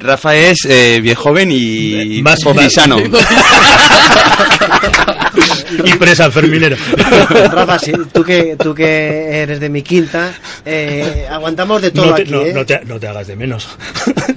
[0.00, 2.40] Rafa es eh, viejoven y Más-
[2.74, 2.96] sano.
[5.84, 6.76] y presa ferminero.
[7.52, 10.32] Rafa, sí, tú que, tú que eres de mi quinta,
[10.64, 12.52] eh, aguantamos de todo No te, aquí, no- ¿eh?
[12.54, 13.68] no te- no te hagas de menos.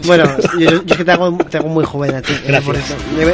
[0.05, 0.23] Bueno,
[0.57, 2.31] yo, yo es que te hago, te hago muy joven a ti.
[2.33, 2.77] eh, Gracias.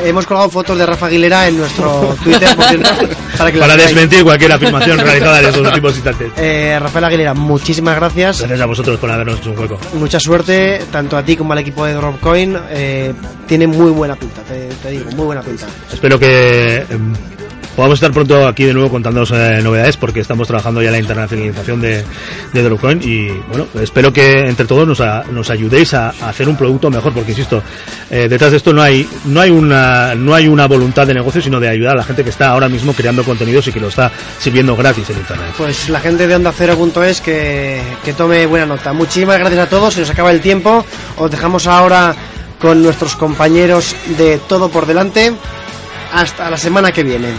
[0.05, 2.49] Hemos colgado fotos de Rafa Aguilera en nuestro Twitter,
[3.37, 6.31] para que Para desmentir cualquier afirmación realizada en estos últimos instantes.
[6.37, 8.39] Eh, Rafael Aguilera, muchísimas gracias.
[8.39, 9.77] Gracias a vosotros por habernos hecho un hueco.
[9.93, 12.57] Mucha suerte, tanto a ti como al equipo de Dropcoin.
[12.71, 13.13] Eh,
[13.47, 15.67] tiene muy buena pinta, te, te digo, muy buena pinta.
[15.93, 16.83] Espero que
[17.75, 20.93] em, podamos estar pronto aquí de nuevo contándonos eh, novedades porque estamos trabajando ya en
[20.93, 22.03] la internacionalización de,
[22.53, 26.89] de Dropcoin y bueno, espero que entre todos nos, ayudéis a, a hacer un producto
[26.89, 27.61] mejor porque insisto,
[28.09, 31.41] eh, detrás de esto no hay, no, hay una, no hay una voluntad de negocio
[31.41, 33.89] sino de ayudar a la gente que está ahora mismo creando contenidos y que lo
[33.89, 35.53] está sirviendo gratis en Internet.
[35.57, 38.93] Pues la gente de Onda Cero.es que, que tome buena nota.
[38.93, 40.85] Muchísimas gracias a todos, se nos acaba el tiempo.
[41.17, 42.15] Os dejamos ahora
[42.59, 45.33] con nuestros compañeros de Todo por Delante.
[46.13, 47.29] Hasta la semana que viene.